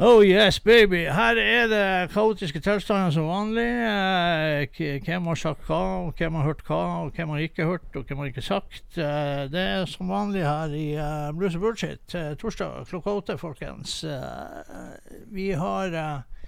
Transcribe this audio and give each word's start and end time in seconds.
Oh 0.00 0.22
yes, 0.22 0.60
baby. 0.60 1.00
Her 1.10 1.34
er 1.42 1.64
det 1.66 2.10
kaotiske 2.12 2.60
tilstander 2.62 3.10
som 3.10 3.24
vanlig. 3.26 3.64
Eh, 3.66 5.00
hvem 5.02 5.24
har 5.26 5.38
sagt 5.40 5.64
hva, 5.66 5.78
og 6.04 6.12
hvem 6.20 6.36
har 6.38 6.44
hørt 6.46 6.60
hva, 6.68 6.76
og 7.02 7.16
hvem 7.16 7.32
har 7.34 7.42
ikke 7.42 7.66
hørt, 7.66 7.88
og 7.98 8.04
hvem 8.06 8.20
har 8.22 8.28
ikke 8.30 8.44
sagt. 8.46 8.84
Eh, 8.94 9.48
det 9.50 9.58
er 9.58 9.88
som 9.90 10.12
vanlig 10.14 10.44
her 10.46 10.70
i 10.70 10.84
uh, 10.94 11.32
Blues 11.34 11.56
and 11.58 11.64
Bullshit. 11.64 12.14
eh, 12.14 12.36
torsdag 12.38 12.86
klokka 12.86 13.10
åtte, 13.10 13.36
folkens. 13.42 14.04
Eh, 14.04 15.18
vi 15.34 15.48
har 15.58 15.90
eh, 15.90 16.46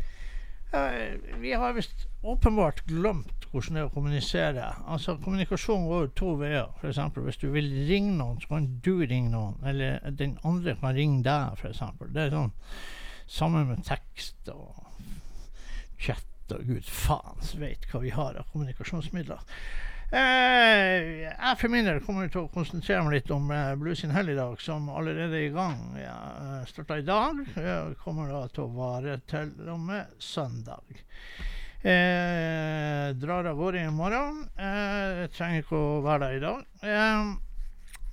eh, 0.78 1.18
Vi 1.42 1.50
har 1.50 1.74
visst 1.74 2.06
åpenbart 2.22 2.84
glemt 2.86 3.50
hvordan 3.50 3.74
det 3.74 3.82
er 3.82 3.90
å 3.90 3.94
kommunisere. 3.96 4.68
Altså, 4.86 5.16
Kommunikasjon 5.24 5.88
går 5.90 6.06
jo 6.06 6.12
to 6.22 6.36
veier. 6.38 6.70
Eksempel, 6.86 7.26
hvis 7.26 7.42
du 7.42 7.48
vil 7.50 7.66
ringe 7.90 8.14
noen, 8.14 8.38
så 8.38 8.54
kan 8.54 8.70
du 8.78 8.92
ringe 9.02 9.34
noen. 9.34 9.58
Eller 9.66 9.98
den 10.14 10.38
andre 10.46 10.78
kan 10.78 10.94
ringe 10.94 11.24
deg, 11.26 11.66
eksempel. 11.66 12.14
Det 12.14 12.28
er 12.28 12.34
sånn 12.38 12.54
Sammen 13.30 13.68
med 13.70 13.84
tekst 13.86 14.48
og 14.50 14.74
chat 16.00 16.54
og 16.54 16.66
gud 16.66 16.86
faen 16.90 17.44
vet 17.60 17.84
hva 17.92 18.00
vi 18.02 18.10
har 18.10 18.40
av 18.40 18.48
kommunikasjonsmidler. 18.50 19.44
Eh, 20.10 21.28
jeg 21.30 21.58
for 21.60 21.70
min 21.70 21.86
del 21.86 22.00
kommer 22.02 22.26
til 22.26 22.42
å 22.42 22.50
konsentrere 22.50 23.04
meg 23.06 23.20
litt 23.20 23.30
om 23.30 23.46
eh, 23.54 23.76
Blues 23.78 24.02
in 24.02 24.10
Hell 24.10 24.32
i 24.32 24.34
dag, 24.34 24.56
som 24.58 24.88
allerede 24.90 25.38
er 25.38 25.46
i 25.46 25.52
gang. 25.54 25.78
Ja, 26.00 26.16
eh, 26.40 26.64
Starta 26.66 26.98
i 26.98 27.06
dag. 27.06 27.44
og 27.54 27.94
kommer 28.02 28.32
da 28.34 28.40
til 28.50 28.64
å 28.64 28.72
vare 28.74 29.20
til 29.30 29.52
og 29.70 29.78
med 29.86 30.10
søndag. 30.18 30.82
Eh, 31.80 33.06
drar 33.22 33.46
av 33.52 33.62
gårde 33.62 33.84
i 33.86 33.92
morgen. 33.94 34.42
Eh, 34.58 35.22
trenger 35.36 35.62
ikke 35.62 35.78
å 35.78 36.02
være 36.04 36.26
der 36.26 36.40
i 36.40 36.42
dag. 36.42 36.66
Eh, 36.82 37.30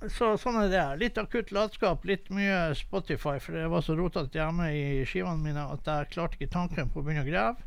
så 0.06 0.32
sånn 0.38 0.60
er 0.62 0.68
det. 0.70 0.84
Litt 1.00 1.18
akutt 1.18 1.50
latskap, 1.54 2.04
litt 2.06 2.28
mye 2.30 2.74
Spotify, 2.78 3.38
for 3.42 3.56
det 3.58 3.66
var 3.72 3.82
så 3.82 3.96
rotete 3.98 4.38
hjemme 4.38 4.68
i 4.70 4.84
skivene 5.08 5.42
mine 5.42 5.64
at 5.74 5.88
jeg 5.90 6.12
klarte 6.12 6.38
ikke 6.38 6.54
tanken 6.54 6.92
på 6.92 7.02
å 7.02 7.06
begynne 7.06 7.26
å 7.26 7.28
grave. 7.28 7.66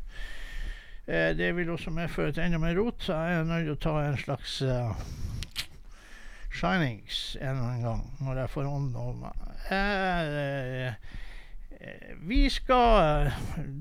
Eh, 1.04 1.32
det 1.36 1.50
vil 1.58 1.74
også 1.74 1.92
medføre 1.92 2.32
til 2.32 2.46
enda 2.46 2.60
mer 2.62 2.78
rot, 2.78 3.02
så 3.04 3.18
jeg 3.18 3.42
er 3.42 3.50
nødt 3.50 3.66
til 3.68 3.74
å 3.74 3.82
ta 3.84 3.94
en 4.06 4.18
slags 4.22 4.54
uh, 4.64 4.94
shinings 6.52 7.36
en 7.40 7.48
eller 7.50 7.66
annen 7.66 7.84
gang, 7.88 8.02
når 8.22 8.40
jeg 8.42 8.52
får 8.54 8.70
ånden 8.70 8.96
over 9.02 9.18
meg. 9.26 9.44
Eh, 9.76 10.86
eh, 10.88 12.16
vi 12.22 12.44
skal 12.50 13.30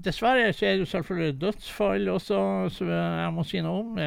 Dessverre 0.03 0.51
så 0.53 0.65
er 0.65 0.75
det 0.75 0.83
jo 0.83 0.91
selvfølgelig 0.91 1.41
dødsfall 1.41 2.09
også, 2.17 2.43
som 2.73 2.91
jeg 2.91 3.33
må 3.35 3.45
si 3.47 3.63
noe 3.63 3.83
om. 3.85 3.99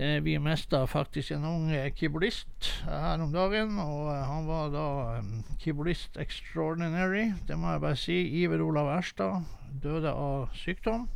Eh, 0.00 0.06
det, 0.06 0.20
vi 0.24 0.38
mista 0.38 0.86
faktisk 0.86 1.30
en 1.30 1.44
ung 1.44 1.70
eh, 1.72 1.92
keyboardist 1.92 2.70
her 2.86 3.20
om 3.20 3.32
dagen, 3.32 3.78
og 3.78 4.08
eh, 4.08 4.24
han 4.24 4.46
var 4.48 4.70
da 4.72 4.84
keyboardist 5.60 6.16
extraordinary, 6.16 7.32
det 7.48 7.58
må 7.58 7.70
jeg 7.74 7.80
bare 7.80 7.96
si. 7.96 8.16
Iver 8.42 8.62
Olav 8.64 8.88
Erstad 8.96 9.42
døde 9.82 10.12
av 10.12 10.48
sykdom. 10.56 11.08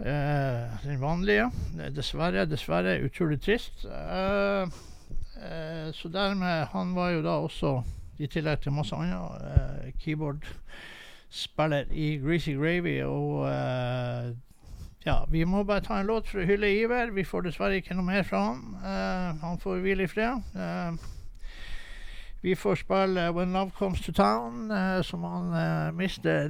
Eh, 0.00 0.82
den 0.82 1.00
vanlige. 1.00 1.50
Eh, 1.78 1.92
Dessverre, 1.94 2.46
dessverre. 2.50 2.98
Utrolig 3.04 3.40
trist. 3.40 3.84
Eh, 3.84 4.66
eh, 5.38 5.92
så 5.94 6.08
dermed 6.08 6.66
Han 6.72 6.94
var 6.94 7.10
jo 7.10 7.22
da 7.22 7.38
også, 7.46 7.82
i 8.18 8.26
tillegg 8.26 8.60
til 8.60 8.72
masse 8.72 8.96
annet, 8.96 9.42
eh, 9.54 9.92
keyboardspiller 10.02 11.92
i 11.92 12.16
Greasy 12.18 12.56
Gravy, 12.58 13.02
og 13.04 13.46
eh, 13.52 14.34
ja, 15.04 15.26
vi 15.30 15.44
må 15.48 15.62
bare 15.64 15.80
ta 15.80 15.96
en 16.00 16.10
låt 16.10 16.28
for 16.28 16.42
å 16.42 16.44
hylle 16.44 16.68
Iver. 16.76 17.14
Vi 17.16 17.24
får 17.24 17.46
dessverre 17.46 17.78
ikke 17.80 17.94
noe 17.96 18.04
mer 18.04 18.26
fra 18.28 18.42
han. 18.50 18.60
Uh, 18.82 19.38
han 19.40 19.60
får 19.62 19.80
hvile 19.80 20.04
i 20.04 20.10
fred. 20.10 20.42
Uh, 20.52 20.92
Vi 22.42 22.54
får 22.56 22.78
spille 22.80 23.30
When 23.36 23.52
Love 23.52 23.70
Comes 23.76 24.00
to 24.00 24.12
Town, 24.16 24.70
uh, 24.72 25.02
som 25.04 25.24
han 25.24 25.96
mister 25.96 26.48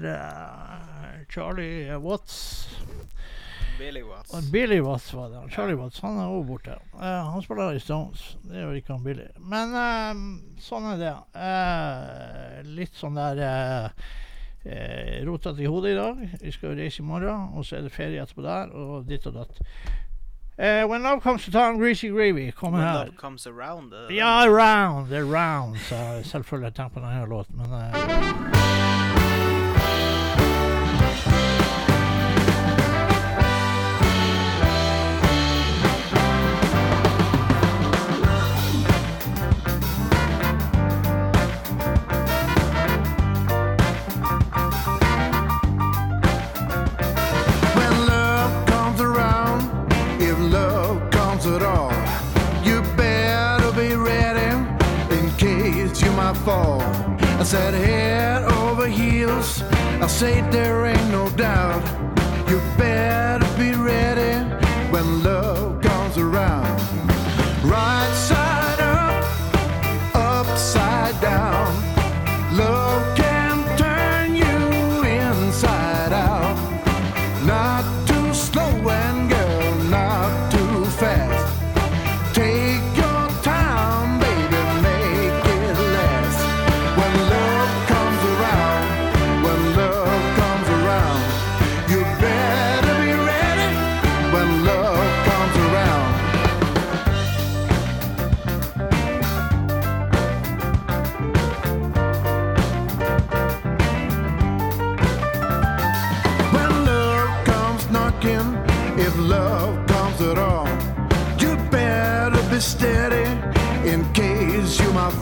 Charlie 1.31 1.97
Watts 1.99 2.69
Billy 3.79 4.03
Watts. 4.03 4.51
Billy 4.53 4.81
Watts 4.81 5.15
var 5.15 5.31
det. 5.31 5.51
Charlie 5.51 5.75
Watts 5.75 6.01
han 6.01 6.19
er 6.19 6.29
også 6.29 6.47
borte. 6.47 6.75
Han 7.01 7.43
spiller 7.43 7.73
i 7.73 7.81
Stones. 7.81 8.37
Det 8.45 8.61
gjør 8.61 8.75
ikke 8.77 8.93
han 8.93 9.05
Billy. 9.07 9.27
Men 9.41 9.73
sånn 10.61 10.91
er 10.93 11.01
det. 11.01 11.15
Litt 12.77 12.99
sånn 12.99 13.17
der 13.17 13.41
uh, 14.67 15.27
rotete 15.31 15.63
i 15.63 15.67
hodet 15.67 15.91
i 15.95 15.97
dag. 15.99 16.29
Vi 16.43 16.51
skal 16.53 16.71
jo 16.75 16.83
reise 16.83 17.03
i 17.03 17.07
morgen, 17.07 17.49
og 17.57 17.65
så 17.65 17.77
er 17.77 17.83
det 17.89 17.93
ferie 17.93 18.23
etterpå 18.23 18.43
der, 18.43 18.71
og 18.77 19.09
ditt 19.09 19.27
og 19.27 19.35
datt. 19.35 19.61
Uh, 20.61 20.85
when 20.91 21.03
love 21.03 21.21
comes 21.23 21.45
to 21.45 21.51
town, 21.51 21.79
greasy 21.79 22.11
gravy 22.11 22.51
kommer 22.53 22.79
When 22.79 22.89
her. 22.89 23.05
Love 23.07 23.17
Comes 23.17 23.47
Around. 23.47 23.95
Uh, 23.95 24.15
Ja, 24.15 24.45
around, 24.45 25.13
around. 25.13 25.33
round, 25.35 25.77
så 25.89 25.95
jeg 25.97 26.25
selvfølgelig 26.27 26.75
tenkt 26.75 26.93
på 26.95 27.01
denne 27.01 27.27
låten, 27.27 27.57
men 27.57 27.67
eh, 27.73 29.00
fall. 56.45 56.81
I 57.41 57.43
said 57.43 57.75
head 57.75 58.43
over 58.45 58.87
heels, 58.87 59.63
I 60.01 60.07
say 60.07 60.41
there 60.51 60.87
ain't 60.87 61.11
no 61.11 61.29
doubt. 61.31 61.83
You 62.49 62.59
better 62.77 63.47
be 63.59 63.73
ready 63.73 64.30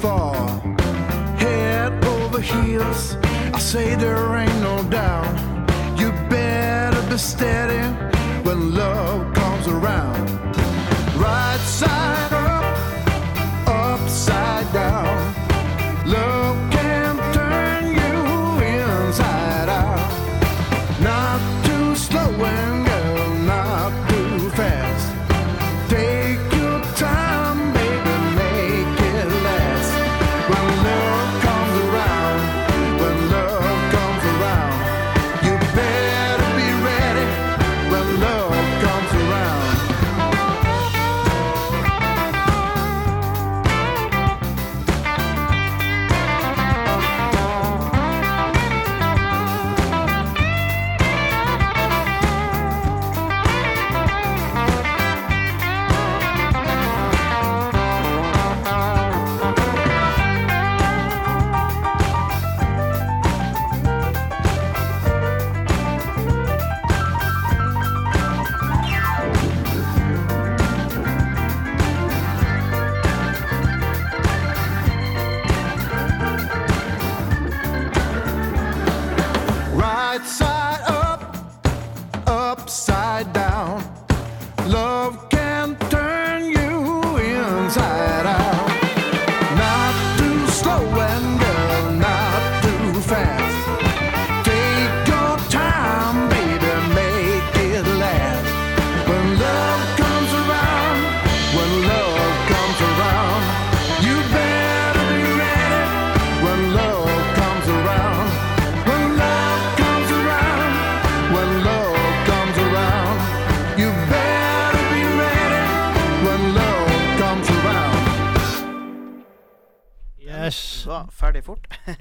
fall. 0.09 0.61
Head 1.45 1.93
over 2.05 2.41
heels, 2.41 3.17
I 3.57 3.59
say 3.59 3.95
there 3.95 4.37
ain't 4.43 4.61
no 4.71 4.77
doubt. 4.99 5.35
You 6.01 6.09
better 6.29 7.03
be 7.11 7.19
steady 7.19 7.88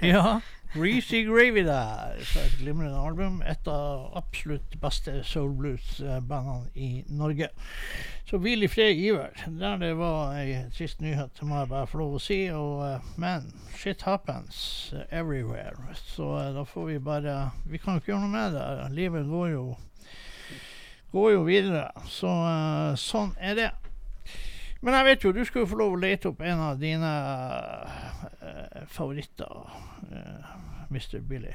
Ja. 0.14 0.40
Gravy 0.74 1.64
der. 1.66 2.24
Så 2.24 2.40
et 2.40 2.58
glimrende 2.60 3.00
album. 3.00 3.42
Et 3.42 3.68
av 3.68 4.12
absolutt 4.16 4.76
beste 4.82 5.24
soul 5.24 5.52
blues-bandene 5.58 6.70
i 6.76 7.04
Norge. 7.10 7.50
Så 8.30 8.38
hvil 8.38 8.64
i 8.64 8.68
fred, 8.68 8.96
Iver. 8.96 9.36
Der 9.60 9.78
det 9.78 9.98
var 9.98 10.36
ei 10.36 10.62
trist 10.76 11.02
nyhet, 11.02 11.42
må 11.42 11.60
jeg 11.60 11.70
bare 11.72 11.88
få 11.88 12.02
lov 12.02 12.16
å 12.16 12.22
si. 12.24 12.40
Og, 12.52 12.86
eh, 12.88 13.10
men 13.18 13.52
shit 13.76 14.02
happens 14.08 14.94
everywhere. 15.10 15.76
Så 15.96 16.30
eh, 16.40 16.54
da 16.56 16.64
får 16.64 16.86
vi 16.86 17.00
bare 17.00 17.52
Vi 17.66 17.78
kan 17.78 17.96
jo 17.96 18.04
ikke 18.04 18.14
gjøre 18.14 18.28
noe 18.28 18.36
med 18.36 18.56
det. 18.56 18.96
Livet 18.96 19.28
går 19.28 19.52
jo 19.56 19.66
går 21.12 21.32
jo 21.32 21.44
videre. 21.48 21.90
Så 22.08 22.32
eh, 22.32 22.96
sånn 22.96 23.36
er 23.40 23.60
det. 23.60 23.70
Men 24.82 24.94
jeg 24.94 25.06
vet 25.06 25.24
jo, 25.26 25.32
du 25.34 25.44
skal 25.46 25.64
jo 25.64 25.70
få 25.72 25.78
lov 25.80 25.96
å 25.96 26.00
lete 26.02 26.30
opp 26.30 26.42
en 26.46 26.60
av 26.62 26.78
dine 26.82 27.10
uh, 27.10 28.84
favoritter, 28.94 29.70
uh, 30.12 30.52
Mr. 30.92 31.20
Billy. 31.20 31.54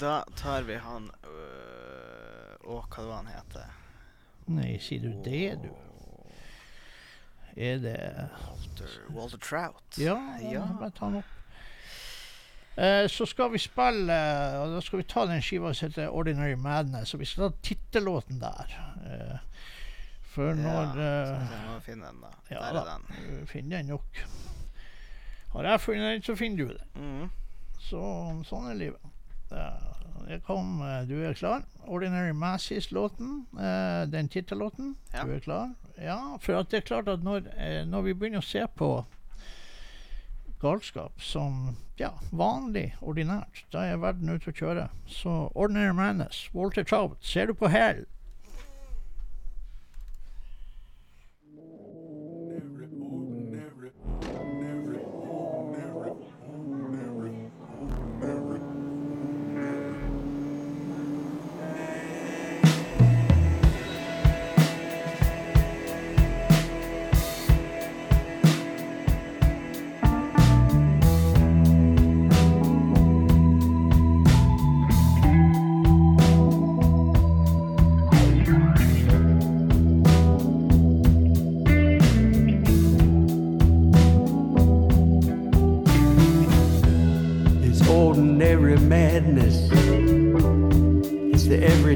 Da 0.00 0.24
tar 0.36 0.62
vi 0.66 0.74
han 0.82 1.04
øh, 1.22 2.54
Å, 2.66 2.80
hva 2.90 2.96
det 2.98 3.06
var 3.06 3.20
han 3.20 3.28
heter? 3.30 3.68
Nei, 4.50 4.72
sier 4.82 5.04
du 5.04 5.12
det, 5.22 5.52
du? 5.62 5.68
Er 7.54 7.78
det 7.78 7.94
Walter, 8.42 8.96
Walter 9.14 9.38
Trout. 9.38 9.98
Ja, 10.02 10.16
Ja. 10.42 10.64
bare 10.80 10.90
ta 10.90 11.06
han 11.06 11.20
opp. 11.20 11.30
Eh, 12.74 13.04
så 13.06 13.22
skal 13.30 13.52
vi 13.52 13.60
spille 13.62 14.16
og 14.58 14.72
Da 14.74 14.80
skal 14.82 14.98
vi 14.98 15.06
ta 15.06 15.22
den 15.30 15.42
skiva 15.46 15.70
som 15.72 15.88
heter 15.92 16.08
'Ordinary 16.10 16.56
Madness'. 16.58 17.14
Og 17.14 17.20
vi 17.20 17.24
skal 17.30 17.50
ta 17.52 17.56
tittellåten 17.62 18.40
der. 18.40 18.74
Eh, 19.06 19.38
for 20.34 20.58
når 20.58 20.98
ja, 20.98 21.06
eh, 21.06 21.52
jeg 21.54 21.62
må 21.68 21.78
finne 21.86 22.10
den, 22.10 22.20
da. 22.24 22.32
ja 22.50 22.60
Der 22.60 22.80
er 22.80 22.90
den. 22.90 23.24
Vi 23.38 23.46
finner 23.46 23.76
den 23.76 23.92
nok. 23.94 24.22
Har 25.54 25.68
jeg 25.70 25.80
funnet 25.80 26.12
den, 26.12 26.22
så 26.26 26.34
finner 26.36 26.64
du 26.64 26.72
den. 26.74 26.86
Mm. 26.98 27.28
Så 27.84 28.00
sånn 28.48 28.66
er 28.72 28.78
livet. 28.80 29.10
Uh, 29.54 30.38
kom, 30.46 30.80
uh, 30.82 31.04
du 31.06 31.14
er 31.22 31.36
klar. 31.38 31.62
Ordinary 31.86 32.32
Masses-låten, 32.34 33.44
uh, 33.54 34.02
den 34.10 34.28
tittellåten. 34.32 34.96
Ja. 35.12 35.22
Du 35.28 35.36
er 35.36 35.44
klar? 35.44 35.74
Ja, 36.00 36.18
for 36.42 36.64
det 36.66 36.80
er 36.80 36.88
klart 36.88 37.08
at 37.08 37.22
når, 37.22 37.46
eh, 37.54 37.84
når 37.86 38.08
vi 38.08 38.14
begynner 38.18 38.42
å 38.42 38.46
se 38.46 38.64
på 38.74 38.88
galskap 40.64 41.22
som 41.22 41.76
ja, 42.00 42.10
vanlig, 42.34 42.94
ordinært, 43.04 43.62
da 43.70 43.84
er 43.86 44.00
verden 44.02 44.32
ute 44.32 44.50
å 44.50 44.56
kjøre. 44.56 44.88
Så 45.06 45.36
Ordinary 45.54 45.94
Madness, 45.94 46.48
Walter 46.54 46.82
Trout, 46.82 47.20
ser 47.22 47.46
du 47.46 47.54
på 47.54 47.70
hælen? 47.70 48.08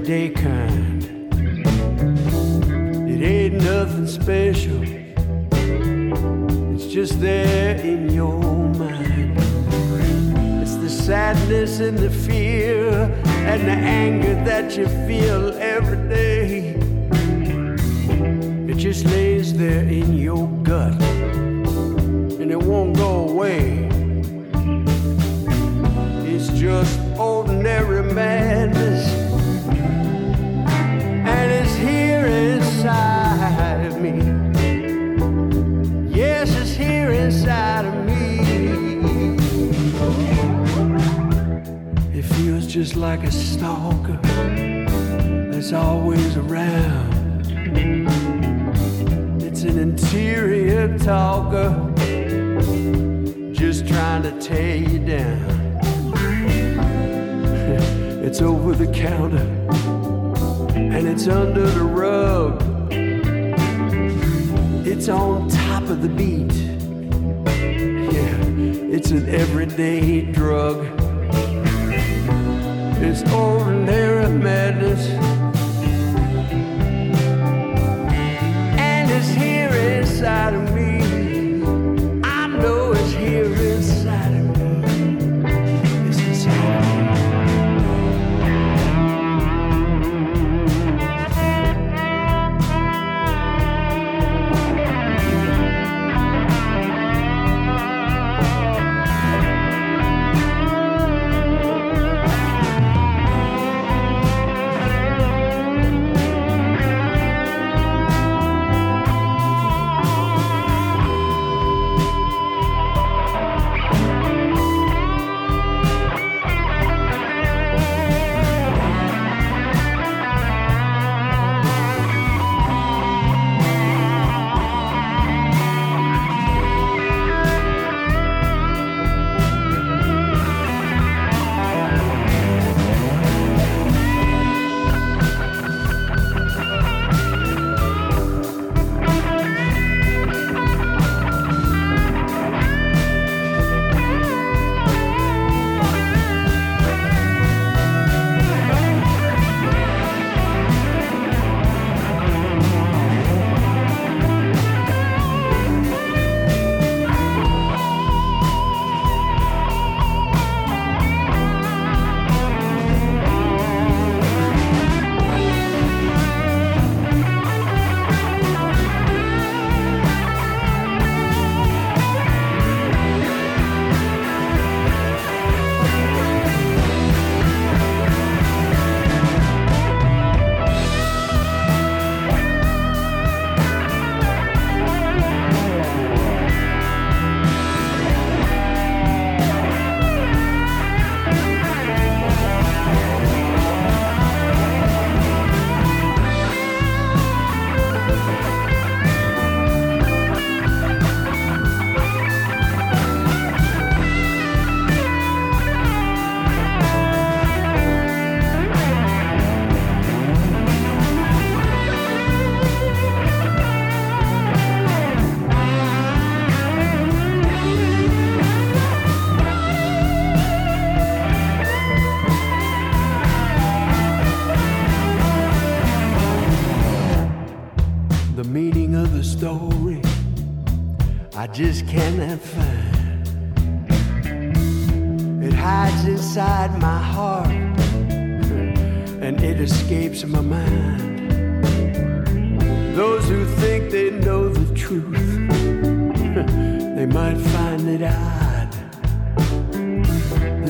Everyday 0.09 0.31
kind. 0.31 1.05
It 3.11 3.23
ain't 3.23 3.63
nothing 3.63 4.07
special. 4.07 4.83
It's 6.73 6.87
just 6.87 7.21
there 7.21 7.77
in 7.77 8.11
your 8.11 8.41
mind. 8.41 9.37
It's 10.63 10.77
the 10.77 10.89
sadness 10.89 11.81
and 11.81 11.99
the 11.99 12.09
fear 12.09 12.91
and 13.51 13.67
the 13.67 13.73
anger 13.73 14.35
that 14.47 14.79
you 14.79 14.87
feel 15.07 15.53
every 15.59 16.09
day. 16.09 16.77
It 18.71 18.77
just 18.79 19.05
lays 19.05 19.53
there 19.53 19.85
in 19.85 20.15
your 20.15 20.49
gut 20.63 21.03
and 22.41 22.51
it 22.51 22.63
won't 22.63 22.97
go 22.97 23.29
away. 23.29 23.91
It's 26.25 26.49
just 26.59 26.99
ordinary 27.19 28.11
madness. 28.15 28.78
Just 42.85 42.95
like 42.95 43.25
a 43.25 43.33
stalker 43.33 44.17
that's 45.51 45.73
always 45.73 46.37
around. 46.37 47.45
It's 49.43 49.65
an 49.65 49.81
interior 49.81 50.97
talker 50.99 51.75
just 53.53 53.89
trying 53.89 54.23
to 54.23 54.31
tear 54.41 54.77
you 54.77 55.01
down. 55.01 55.59
It's 58.25 58.41
over 58.43 58.73
the 58.75 58.87
counter 58.93 59.49
and 60.77 61.09
it's 61.09 61.27
under 61.27 61.67
the 61.67 61.83
rug. 61.83 62.63
It's 64.87 65.09
on 65.09 65.49
top 65.49 65.83
of 65.91 66.01
the 66.01 66.09
beat. 66.09 66.55
Yeah, 68.15 68.95
it's 68.95 69.11
an 69.11 69.29
everyday 69.29 70.21
drug. 70.31 70.98
It's 73.01 73.23
ordinary 73.33 74.29
madness. 74.29 75.07
And 78.77 79.11
it's 79.11 79.29
here 79.29 79.71
inside 79.71 80.55
of 80.55 80.63
me. 80.63 80.68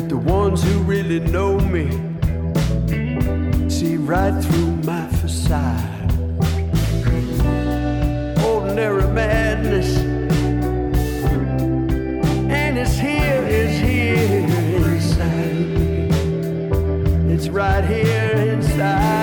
The 0.08 0.16
ones 0.16 0.62
who 0.62 0.78
really 0.84 1.20
know 1.20 1.58
me 1.58 1.90
see 3.68 3.98
right 3.98 4.42
through 4.42 4.76
my 4.84 5.06
facade. 5.08 6.10
Ordinary 8.42 9.06
madness, 9.12 9.98
and 12.48 12.78
it's 12.78 12.96
here, 12.96 13.44
it's 13.46 13.78
here 13.78 14.46
inside. 14.94 16.10
It's 17.30 17.48
right 17.50 17.84
here 17.84 18.54
inside 18.54 19.17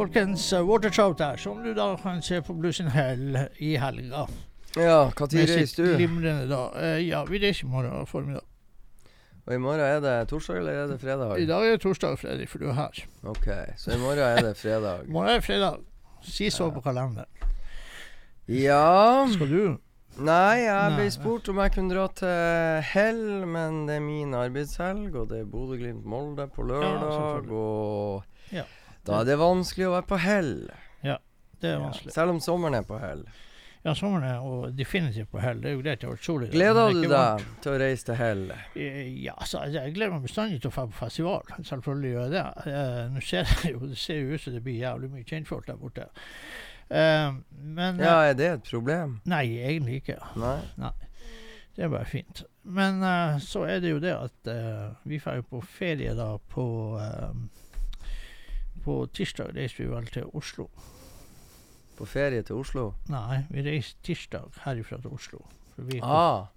folkens. 0.00 0.52
uh, 0.52 0.62
Watertrout 0.68 1.18
der, 1.18 1.36
som 1.36 1.64
du 1.64 1.74
da 1.76 1.96
kan 2.00 2.22
se 2.22 2.40
på 2.42 2.54
Blues 2.56 2.80
in 2.80 2.88
Hell 2.94 3.36
i 3.58 3.74
helga. 3.76 4.26
Ja, 4.76 5.10
når 5.18 5.34
reiser 5.34 5.84
du? 5.84 5.96
glimrende 5.96 6.46
da. 6.48 6.62
Eh, 6.78 7.08
ja, 7.08 7.24
vi 7.24 7.40
reiser 7.42 7.66
i 7.66 7.70
morgen 7.70 8.06
formiddag. 8.06 8.46
Og 9.46 9.54
i 9.54 9.58
morgen 9.58 9.80
er 9.80 10.00
det 10.00 10.28
torsdag 10.30 10.60
eller 10.60 10.72
er 10.72 10.86
det 10.86 11.00
fredag? 11.00 11.38
I 11.40 11.46
dag 11.46 11.66
er 11.66 11.70
det 11.74 11.80
torsdag, 11.82 12.18
Fredrik, 12.18 12.48
for 12.48 12.62
du 12.62 12.68
er 12.70 12.76
her. 12.78 13.04
Ok, 13.26 13.48
så 13.76 13.94
i 13.96 13.98
morgen 13.98 14.18
er 14.18 14.42
det 14.46 14.56
fredag. 14.56 15.02
I 15.08 15.10
morgen 15.10 15.30
er 15.32 15.40
det 15.40 15.44
fredag. 15.44 15.80
Si 16.22 16.50
så 16.50 16.70
på 16.70 16.80
kalenderen. 16.84 17.26
Ja 18.50 19.26
Skal 19.30 19.50
du? 19.50 19.76
Nei, 20.20 20.66
jeg 20.66 20.96
ble 20.96 21.06
spurt 21.14 21.48
om 21.48 21.60
jeg 21.62 21.72
kunne 21.72 21.94
dra 21.94 22.06
til 22.18 22.80
Hell, 22.92 23.46
men 23.46 23.84
det 23.88 23.96
er 23.96 24.04
min 24.04 24.34
arbeidshelg, 24.34 25.14
og 25.16 25.30
det 25.30 25.38
er 25.44 25.48
Bodø-Glimt-Molde 25.48 26.48
på 26.54 26.66
lørdag, 26.66 27.12
selvfølgelig. 27.14 27.52
og 27.52 28.24
Ja. 28.52 28.64
Da 29.06 29.20
er 29.20 29.24
det 29.30 29.38
vanskelig 29.40 29.86
å 29.88 29.94
være 29.96 30.06
på 30.10 30.18
Hell. 30.20 30.54
Ja, 31.06 31.18
Det 31.60 31.70
er 31.74 31.78
vanskelig. 31.82 32.12
Selv 32.12 32.30
om 32.34 32.40
sommeren 32.40 32.74
er 32.80 32.82
på 32.88 32.98
Hell. 33.00 33.24
Ja, 33.84 33.94
sommeren 33.96 34.26
er 34.28 34.40
og 34.44 34.74
definitivt 34.76 35.30
på 35.32 35.40
hell. 35.40 35.62
Det 35.62 35.70
er 35.70 35.72
jo 35.72 35.80
greit, 35.80 36.00
det 36.02 36.04
har 36.04 36.12
vært 36.12 36.26
solig. 36.26 36.50
Gleder 36.52 36.90
er 36.90 36.96
du 36.98 37.06
deg 37.08 37.44
til 37.64 37.72
å 37.72 37.78
reise 37.80 38.04
til 38.10 38.14
Hell? 38.18 38.42
Eh, 38.76 38.98
Ja, 39.24 39.32
så 39.48 39.62
jeg- 39.64 39.72
jeg 39.78 39.94
gleder 39.94 40.12
meg 40.12 40.26
bestandig 40.26 40.60
til 40.60 40.68
å 40.70 40.74
dra 40.74 40.84
på 40.86 40.92
festival. 40.98 41.42
Selvfølgelig 41.64 42.10
gjør 42.12 42.26
jeg 42.26 42.30
det. 42.34 42.72
Eh, 42.74 43.08
Nå 43.14 43.20
ser 43.24 43.44
det 43.62 43.70
jo, 43.72 43.78
det 43.88 43.96
ser 43.96 44.20
jo 44.20 44.34
ut 44.34 44.40
som 44.44 44.52
det 44.52 44.62
blir 44.64 44.80
jævlig 44.82 45.10
mye 45.14 45.24
kjentfolk 45.24 45.64
der 45.66 45.76
borte. 45.80 46.04
Eh, 46.90 47.32
men 47.62 48.00
eh, 48.00 48.04
Ja, 48.06 48.20
er 48.28 48.34
det 48.34 48.50
et 48.52 48.68
problem? 48.68 49.20
Nei, 49.24 49.46
egentlig 49.64 50.02
ikke. 50.02 50.18
Nei? 50.36 50.60
Det 51.76 51.84
er 51.86 51.88
bare 51.88 52.04
fint. 52.04 52.44
Men 52.64 53.00
eh, 53.02 53.38
så 53.40 53.64
er 53.66 53.80
det 53.80 53.94
jo 53.94 53.98
det 54.02 54.12
at 54.12 54.46
eh, 54.52 54.90
vi 55.08 55.16
drar 55.24 55.36
jo 55.40 55.42
på 55.54 55.62
ferie 55.64 56.12
da 56.14 56.34
på 56.52 56.66
eh, 57.00 57.32
På 58.90 59.04
tirsdag 59.14 59.52
reiser 59.54 59.84
vi 59.84 59.90
vel 59.92 60.06
til 60.10 60.24
Oslo. 60.34 60.64
På 61.94 62.06
ferie 62.10 62.42
til 62.42 62.56
Oslo? 62.58 62.88
Nei, 63.12 63.44
vi 63.52 63.62
reiser 63.62 64.00
tirsdag 64.02 64.56
herifra 64.64 64.96
til 65.04 65.12
Oslo. 65.14 65.44
For 65.76 65.86
vi 65.86 66.00
Ah, 66.02 66.48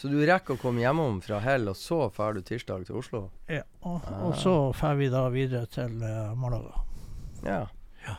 så 0.00 0.08
du 0.10 0.16
rekker 0.26 0.56
å 0.56 0.58
komme 0.58 0.80
hjemom 0.82 1.20
fra 1.22 1.38
Hell, 1.44 1.68
og 1.70 1.76
så 1.78 1.98
drar 2.16 2.34
du 2.34 2.40
tirsdag 2.42 2.86
til 2.88 2.96
Oslo? 2.98 3.20
ja, 3.48 3.60
og, 3.82 4.00
Ah. 4.02 4.24
og 4.26 4.34
så 4.40 4.54
drar 4.80 4.96
vi 4.98 5.06
da 5.12 5.28
videre 5.30 5.66
til 5.70 5.94
uh, 6.02 6.32
Malaga. 6.34 6.80
Ja. 7.44 7.60
Ja. 8.08 8.16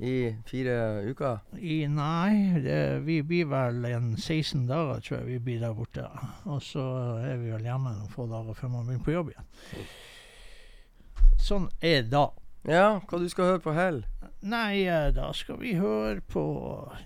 I 0.00 0.14
fire 0.48 0.78
uker? 1.10 1.42
I, 1.60 1.82
nei, 1.86 2.60
det, 2.64 2.78
vi 3.04 3.18
blir 3.22 3.50
vel 3.52 3.84
en 3.90 4.14
16 4.16 4.64
dager, 4.70 5.00
tror 5.04 5.18
jeg 5.18 5.26
vi 5.26 5.38
blir 5.50 5.60
der 5.60 5.74
borte. 5.76 6.06
Og 6.46 6.62
så 6.62 6.86
er 7.20 7.36
vi 7.36 7.50
vel 7.52 7.68
hjemme 7.68 7.92
noen 7.98 8.08
få 8.14 8.24
dager 8.32 8.54
før 8.62 8.72
man 8.78 8.86
begynner 8.88 9.04
på 9.04 9.12
jobb 9.18 9.34
igjen. 9.34 9.52
Sånn 11.44 11.68
er 11.82 12.00
det 12.06 12.10
da. 12.14 12.24
Ja, 12.64 13.00
hva 13.08 13.18
du 13.20 13.28
skal 13.28 13.44
høre 13.54 13.60
på 13.64 13.74
Hell? 13.76 14.02
Nei, 14.44 14.84
eh, 14.84 15.10
da 15.16 15.30
skal 15.36 15.56
vi 15.60 15.72
høre 15.80 16.20
på 16.28 16.42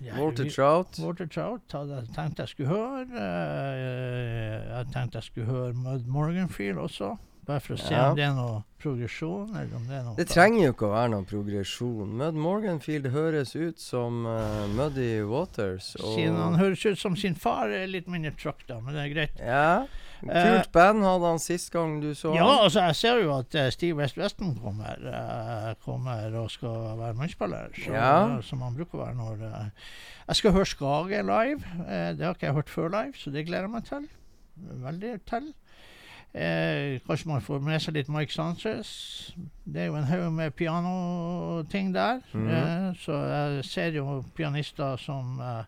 ja, 0.03 0.15
Walter 0.19 0.47
Trout? 0.51 0.99
Walter 1.03 1.27
Trout 1.31 1.71
hadde 1.75 2.01
jeg 2.01 2.11
tenkt 2.15 2.39
jeg 2.43 2.51
skulle 2.51 2.69
høre. 2.73 3.07
eh, 3.15 4.69
jeg 4.75 4.91
tenkte 4.93 5.19
jeg 5.21 5.27
skulle 5.29 5.47
høre 5.49 5.73
Mud 5.73 6.07
Morganfield 6.11 6.79
også. 6.83 7.13
Bare 7.49 7.63
for 7.65 7.73
å 7.73 7.79
se 7.81 7.95
Ja. 7.95 8.09
om 8.11 8.15
det 8.15 8.23
er 8.27 8.33
noe 8.37 8.59
progresjon, 8.79 9.55
eller 9.57 9.75
om 9.75 9.85
det 9.87 9.95
er 9.97 10.03
noe 10.05 10.15
Det 10.19 10.27
trenger 10.29 10.65
jo 10.67 10.73
ikke 10.73 10.85
å 10.85 10.91
være 10.93 11.09
noen 11.15 11.25
progresjon. 11.25 12.11
Mud 12.19 12.33
Morganfield 12.37 13.07
høres 13.11 13.55
ut 13.55 13.79
som 13.81 14.25
uh, 14.27 14.67
Muddy 14.75 15.23
Waters. 15.25 15.95
Og 15.99 16.13
Siden 16.15 16.35
han 16.37 16.59
høres 16.61 16.85
ut 16.85 16.99
som 16.99 17.15
sin 17.17 17.33
far, 17.35 17.69
er 17.73 17.87
litt 17.87 18.07
mindre 18.07 18.35
truck, 18.37 18.61
da, 18.67 18.79
men 18.79 18.93
det 18.93 19.01
er 19.07 19.15
greit. 19.15 19.39
Ja. 19.41 19.87
Kult 20.19 20.71
band 20.75 21.03
hadde 21.03 21.29
han 21.29 21.39
sist 21.39 21.71
gang 21.71 22.01
du 22.03 22.09
så 22.13 22.33
Ja, 22.35 22.43
han. 22.45 22.63
altså, 22.65 22.81
jeg 22.89 22.95
ser 22.95 23.21
jo 23.23 23.31
at 23.37 23.55
eh, 23.55 23.69
Steve 23.71 23.95
West 24.01 24.17
Weston 24.17 24.55
kommer, 24.59 24.97
eh, 25.07 25.73
kommer 25.85 26.35
og 26.41 26.51
skal 26.51 26.97
være 26.99 27.13
munnspiller, 27.15 27.69
Ja. 27.87 28.41
som 28.41 28.61
han 28.61 28.75
bruker 28.75 28.99
å 28.99 29.05
være 29.05 29.15
når 29.15 29.45
eh, 29.47 29.69
Jeg 30.27 30.35
skal 30.35 30.51
høre 30.51 30.65
Skage 30.65 31.23
live. 31.23 31.63
eh, 31.87 32.13
det 32.13 32.25
har 32.25 32.33
ikke 32.35 32.45
jeg 32.49 32.53
hørt 32.59 32.69
før 32.69 32.89
live, 32.89 33.13
så 33.15 33.31
det 33.31 33.45
gleder 33.47 33.61
jeg 33.69 33.71
meg 33.71 33.85
til. 33.85 34.09
Veldig 34.83 35.13
til. 35.25 35.53
Eh, 36.35 36.99
kanskje 37.07 37.25
man 37.31 37.41
får 37.41 37.61
med 37.65 37.81
seg 37.81 37.93
litt 37.95 38.09
Mike 38.13 38.31
Sanchez. 38.35 39.31
Det 39.65 39.81
er 39.81 39.85
jo 39.87 39.95
en 39.97 40.03
haug 40.05 40.31
med 40.33 40.51
pianoting 40.55 41.93
der. 41.95 42.19
Mhm. 42.33 42.49
eh, 42.49 42.93
så 43.01 43.13
jeg 43.25 43.65
ser 43.65 43.91
jo 43.97 44.23
pianister 44.35 44.97
som 45.01 45.39
eh, 45.41 45.63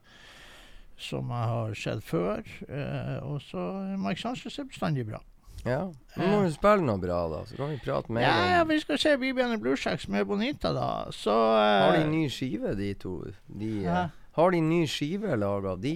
som 1.02 1.30
jeg 1.34 1.50
har 1.56 1.74
sett 1.78 2.04
før. 2.08 2.42
Eh, 2.70 3.18
og 3.26 3.42
så 3.46 3.66
Mark 4.02 4.22
Sanchez 4.22 4.60
er 4.60 4.70
bestandig 4.70 5.08
bra. 5.10 5.20
Ja. 5.66 5.84
Nå 6.18 6.26
må 6.28 6.40
du 6.42 6.50
spille 6.56 6.82
noe 6.82 6.98
bra, 6.98 7.20
da, 7.30 7.44
så 7.46 7.54
kan 7.60 7.70
vi 7.70 7.76
prate 7.84 8.10
mer 8.14 8.24
Ja, 8.26 8.38
ja, 8.58 8.64
vi 8.66 8.80
skal 8.82 8.98
se 8.98 9.12
Bibiane 9.22 9.60
Bluesjacks 9.62 10.08
med 10.10 10.26
Bonita, 10.26 10.72
da. 10.74 10.88
Så 11.14 11.36
eh, 11.36 11.84
Har 11.86 12.00
de 12.00 12.08
ny 12.10 12.24
skive, 12.34 12.74
de 12.80 12.94
to? 12.98 13.20
De, 13.46 13.70
eh, 13.86 14.08
har 14.32 14.52
de 14.56 14.62
ny 14.64 14.80
skive 14.88 15.36
laga, 15.38 15.76
de? 15.76 15.94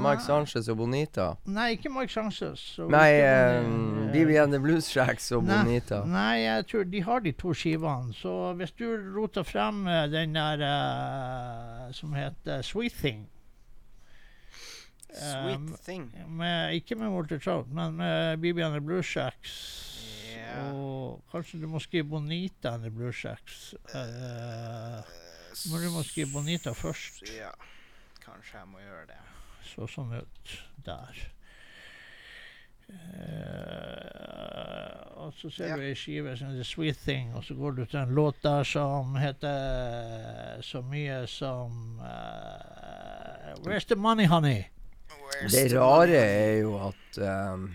Mike 0.00 0.24
Sanchez 0.24 0.66
og 0.72 0.78
Bonita? 0.80 1.28
Nei, 1.46 1.68
ikke 1.76 1.92
Mike 1.92 2.10
Sanchez. 2.12 2.64
Nei, 2.90 3.10
eh, 3.20 3.60
Bonnie- 3.62 4.24
BB 4.48 4.58
Blues 4.64 4.88
Shacks 4.90 5.30
og 5.36 5.44
Nei. 5.44 5.60
Bonita. 5.62 6.02
Nei, 6.08 6.40
jeg 6.42 6.66
tror 6.72 6.90
de 6.90 7.02
har 7.06 7.20
de 7.20 7.32
to 7.32 7.54
skivene. 7.54 8.14
Så 8.16 8.32
hvis 8.58 8.72
du 8.80 8.88
roter 9.14 9.44
frem 9.46 9.86
eh, 9.86 10.06
den 10.10 10.34
der 10.34 10.66
eh, 10.66 11.92
som 11.92 12.12
heter 12.16 12.62
Sweet 12.66 12.96
Thing 13.04 13.26
Sweet 15.16 15.56
Um, 15.56 15.76
thing. 15.84 16.10
Med, 16.28 16.74
ikke 16.74 16.94
med 16.94 17.08
Walter 17.08 17.38
Trout, 17.38 17.68
men 17.72 17.96
med 17.96 18.36
Bibi 18.40 18.60
and 18.62 18.74
the 18.74 18.80
Blue 18.80 19.02
Shacks. 19.02 19.52
Ja. 20.36 20.72
Og 20.72 21.22
kanskje 21.32 21.60
du 21.60 21.66
må 21.68 21.78
skrive 21.80 22.04
Bonita 22.04 22.74
and 22.74 22.82
the 22.82 22.90
Blue 22.90 23.12
Shacks. 23.12 23.74
Eh, 23.94 25.00
men 25.70 25.82
du 25.82 25.90
må 25.94 26.02
skrive 26.04 26.32
Bonita 26.32 26.70
først. 26.76 27.22
Ja, 27.32 27.50
kanskje 28.24 28.58
jeg 28.58 28.68
må 28.68 28.78
gjøre 28.84 29.06
det. 29.14 29.22
Så 29.66 29.88
sånn 29.90 30.12
ut 30.20 30.52
der. 30.84 31.24
Uh, 32.86 32.94
og 35.24 35.32
så 35.34 35.50
ser 35.50 35.72
yeah. 35.72 35.80
du 35.80 35.84
ei 35.88 35.94
skive 35.98 36.36
som 36.38 36.52
heter 36.52 36.68
Sweet 36.68 37.00
Thing, 37.02 37.32
og 37.34 37.42
så 37.42 37.56
går 37.58 37.72
du 37.74 37.82
til 37.82 37.98
en 37.98 38.14
låt 38.14 38.38
der 38.44 38.62
som 38.68 39.16
heter 39.18 40.62
så 40.62 40.84
mye 40.86 41.26
som 41.26 41.98
uh, 41.98 43.56
Where's 43.64 43.88
the 43.90 43.96
money, 43.96 44.26
honey? 44.30 44.68
Det 45.52 45.64
rare 45.74 46.20
er 46.20 46.60
jo 46.62 46.76
at 46.88 47.18
um, 47.56 47.66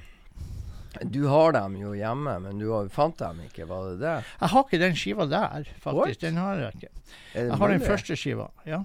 Du 1.11 1.21
har 1.31 1.53
dem 1.55 1.75
jo 1.79 1.91
hjemme, 1.97 2.33
men 2.43 2.59
du 2.61 2.69
har, 2.73 2.87
fant 2.93 3.17
dem 3.19 3.39
ikke, 3.47 3.67
var 3.69 3.91
det 3.91 3.99
det? 4.01 4.15
Jeg 4.41 4.49
har 4.53 4.65
ikke 4.67 4.79
den 4.81 4.97
skiva 4.99 5.25
der, 5.31 5.69
faktisk. 5.83 5.99
What? 6.01 6.19
Den 6.23 6.37
har 6.41 6.59
jeg 6.65 6.73
ikke. 6.79 6.89
Jeg 7.35 7.59
har 7.61 7.71
den 7.75 7.85
første 7.85 8.17
skiva. 8.19 8.49
Ja, 8.67 8.81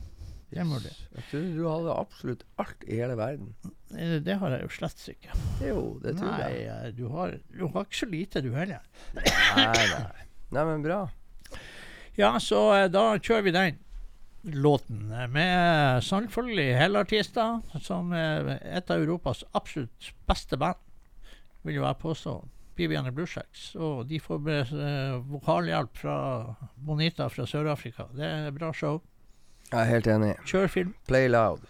det 0.53 0.61
er 0.63 0.69
mulig. 0.69 0.93
Jeg 1.17 1.25
trodde 1.31 1.57
du 1.57 1.65
hadde 1.69 1.97
absolutt 1.99 2.45
alt 2.63 2.87
i 2.87 3.01
hele 3.01 3.17
verden. 3.19 3.55
Eh, 3.97 4.19
Det 4.23 4.39
har 4.39 4.55
jeg 4.55 4.63
jo 4.63 4.71
slett 4.77 5.03
ikke. 5.13 5.35
Jo, 5.67 5.81
det 6.03 6.15
tror 6.19 6.31
Nei, 6.37 6.53
jeg. 6.53 6.69
eh, 6.77 6.93
du 6.97 7.09
har, 7.13 7.35
du 7.59 7.67
har 7.75 7.85
ikke 7.89 8.01
så 8.05 8.09
lite, 8.13 8.43
du 8.45 8.53
heller. 8.55 8.83
Nei, 9.17 9.73
nei. 9.75 10.27
Nei, 10.55 10.65
men 10.71 10.83
bra. 10.87 11.01
Ja, 12.17 12.37
så 12.41 12.61
eh, 12.79 12.87
da 12.89 13.09
kjører 13.19 13.45
vi 13.49 13.53
den 13.59 13.83
låten 14.47 15.09
med 15.33 16.03
selvfølgelig 16.07 16.77
hellartister, 16.79 17.61
som 17.83 18.13
er 18.15 18.53
et 18.63 18.91
av 18.91 19.03
Europas 19.03 19.45
absolutt 19.59 20.13
beste 20.29 20.59
band, 20.61 20.79
vil 21.67 21.81
jo 21.81 21.87
jeg 21.87 21.99
påstå. 22.03 22.37
BB 22.77 22.93
and 22.99 23.07
the 23.09 23.13
Blue 23.13 23.27
Shacks. 23.27 23.71
Og 23.75 24.05
de 24.09 24.21
får 24.21 24.51
eh, 24.53 25.15
vokalhjelp 25.31 25.97
fra 25.97 26.17
Bonita 26.77 27.31
fra 27.33 27.47
Sør-Afrika. 27.49 28.05
Det 28.13 28.27
er 28.27 28.51
bra 28.53 28.73
show. 28.77 29.01
Jeg 29.71 29.81
er 29.81 29.89
helt 29.91 30.07
enig. 30.13 30.35
Kjør 30.47 30.69
film. 30.71 30.93
Play 31.09 31.31
loud. 31.33 31.65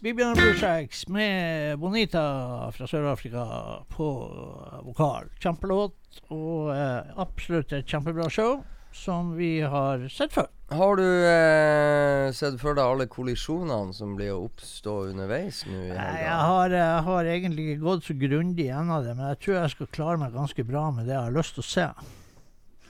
Bibian 0.00 0.36
Projects 0.36 1.08
med 1.08 1.78
Bonita 1.78 2.70
fra 2.70 2.86
Sør-Afrika 2.86 3.44
på 3.90 4.08
eh, 4.30 4.82
vokal. 4.86 5.26
Kjempelåt 5.42 6.20
og 6.30 6.68
eh, 6.70 7.08
absolutt 7.18 7.74
et 7.74 7.88
kjempebra 7.88 8.28
show 8.30 8.60
som 8.94 9.32
vi 9.34 9.58
har 9.60 10.04
sett 10.12 10.36
før. 10.36 10.46
Har 10.70 11.00
du 11.00 11.02
eh, 11.04 12.28
sett 12.36 12.60
for 12.60 12.78
deg 12.78 12.84
alle 12.84 13.08
kollisjonene 13.10 13.96
som 13.96 14.12
blir 14.14 14.36
å 14.36 14.44
oppstå 14.46 14.94
underveis 15.08 15.64
nå 15.66 15.80
i 15.80 15.90
helga? 15.90 16.14
Jeg 16.22 16.38
har, 16.52 16.76
jeg 16.78 17.02
har 17.08 17.32
egentlig 17.32 17.66
ikke 17.72 17.86
gått 17.88 18.06
så 18.06 18.16
grundig 18.22 18.68
gjennom 18.68 19.02
det, 19.02 19.16
men 19.18 19.32
jeg 19.32 19.42
tror 19.42 19.58
jeg 19.58 19.74
skal 19.74 19.90
klare 19.98 20.22
meg 20.22 20.38
ganske 20.38 20.66
bra 20.70 20.84
med 20.94 21.10
det 21.10 21.16
jeg 21.16 21.24
har 21.24 21.36
lyst 21.40 21.58
til 21.58 21.64
å 21.64 21.68
se. 21.72 21.88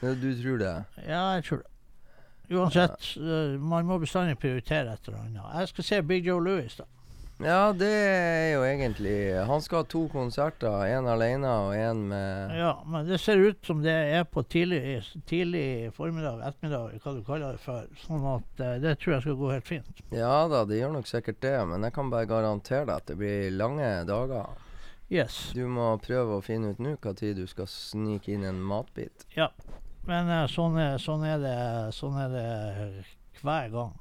Ja, 0.03 0.13
Du 0.13 0.29
tror 0.43 0.61
det? 0.61 0.77
Ja, 1.07 1.25
jeg 1.39 1.49
tror 1.49 1.65
det. 1.65 1.73
Uansett, 2.49 3.11
ja. 3.17 3.41
man 3.61 3.89
må 3.89 3.99
bestandig 4.01 4.39
prioritere 4.41 4.93
et 4.93 5.09
eller 5.09 5.25
annet. 5.25 5.51
Jeg 5.61 5.73
skal 5.73 5.85
se 5.89 6.05
Big 6.13 6.29
Joe 6.29 6.45
Louis, 6.45 6.77
da. 6.77 6.85
Ja, 7.39 7.73
det 7.73 7.87
er 7.87 8.49
jo 8.57 8.63
egentlig 8.67 9.15
Han 9.47 9.63
skal 9.63 9.85
ha 9.85 9.87
to 9.87 10.01
konserter. 10.11 10.73
En 10.91 11.07
alene 11.07 11.51
og 11.69 11.75
en 11.77 12.01
med 12.11 12.55
Ja, 12.59 12.73
men 12.87 13.07
det 13.07 13.21
ser 13.23 13.39
ut 13.39 13.61
som 13.67 13.83
det 13.85 13.95
er 13.95 14.25
på 14.27 14.43
tidlig, 14.43 15.05
tidlig 15.31 15.93
formiddag, 15.95 16.43
ettermiddag, 16.49 16.99
hva 17.05 17.13
du 17.15 17.21
kaller 17.27 17.55
det 17.55 17.63
for. 17.63 17.87
Sånn 18.03 18.27
at 18.33 18.63
uh, 18.65 18.73
det 18.83 18.97
tror 18.99 19.15
jeg 19.15 19.27
skal 19.27 19.39
gå 19.39 19.53
helt 19.53 19.69
fint. 19.71 20.03
Ja 20.11 20.49
da, 20.51 20.65
det 20.67 20.81
gjør 20.81 20.97
nok 20.97 21.11
sikkert 21.11 21.39
det, 21.45 21.55
men 21.71 21.87
jeg 21.87 21.95
kan 21.95 22.11
bare 22.11 22.31
garantere 22.31 22.89
deg 22.89 22.97
at 22.97 23.13
det 23.13 23.19
blir 23.21 23.55
lange 23.55 23.93
dager. 24.09 24.59
Yes. 25.09 25.39
Du 25.55 25.63
må 25.71 25.93
prøve 26.03 26.41
å 26.41 26.45
finne 26.45 26.75
ut 26.75 26.83
nå 26.83 26.97
hva 26.99 27.15
tid 27.17 27.39
du 27.39 27.47
skal 27.49 27.71
snike 27.71 28.35
inn 28.35 28.45
en 28.49 28.59
matbit. 28.59 29.29
Ja. 29.39 29.53
Men 30.11 30.27
uh, 30.27 30.43
sånn, 30.51 30.75
er, 30.83 30.99
sånn, 30.99 31.23
er 31.29 31.39
det, 31.45 31.57
sånn 31.95 32.19
er 32.19 32.35
det 32.35 32.51
hver 33.45 33.71
gang. 33.71 33.97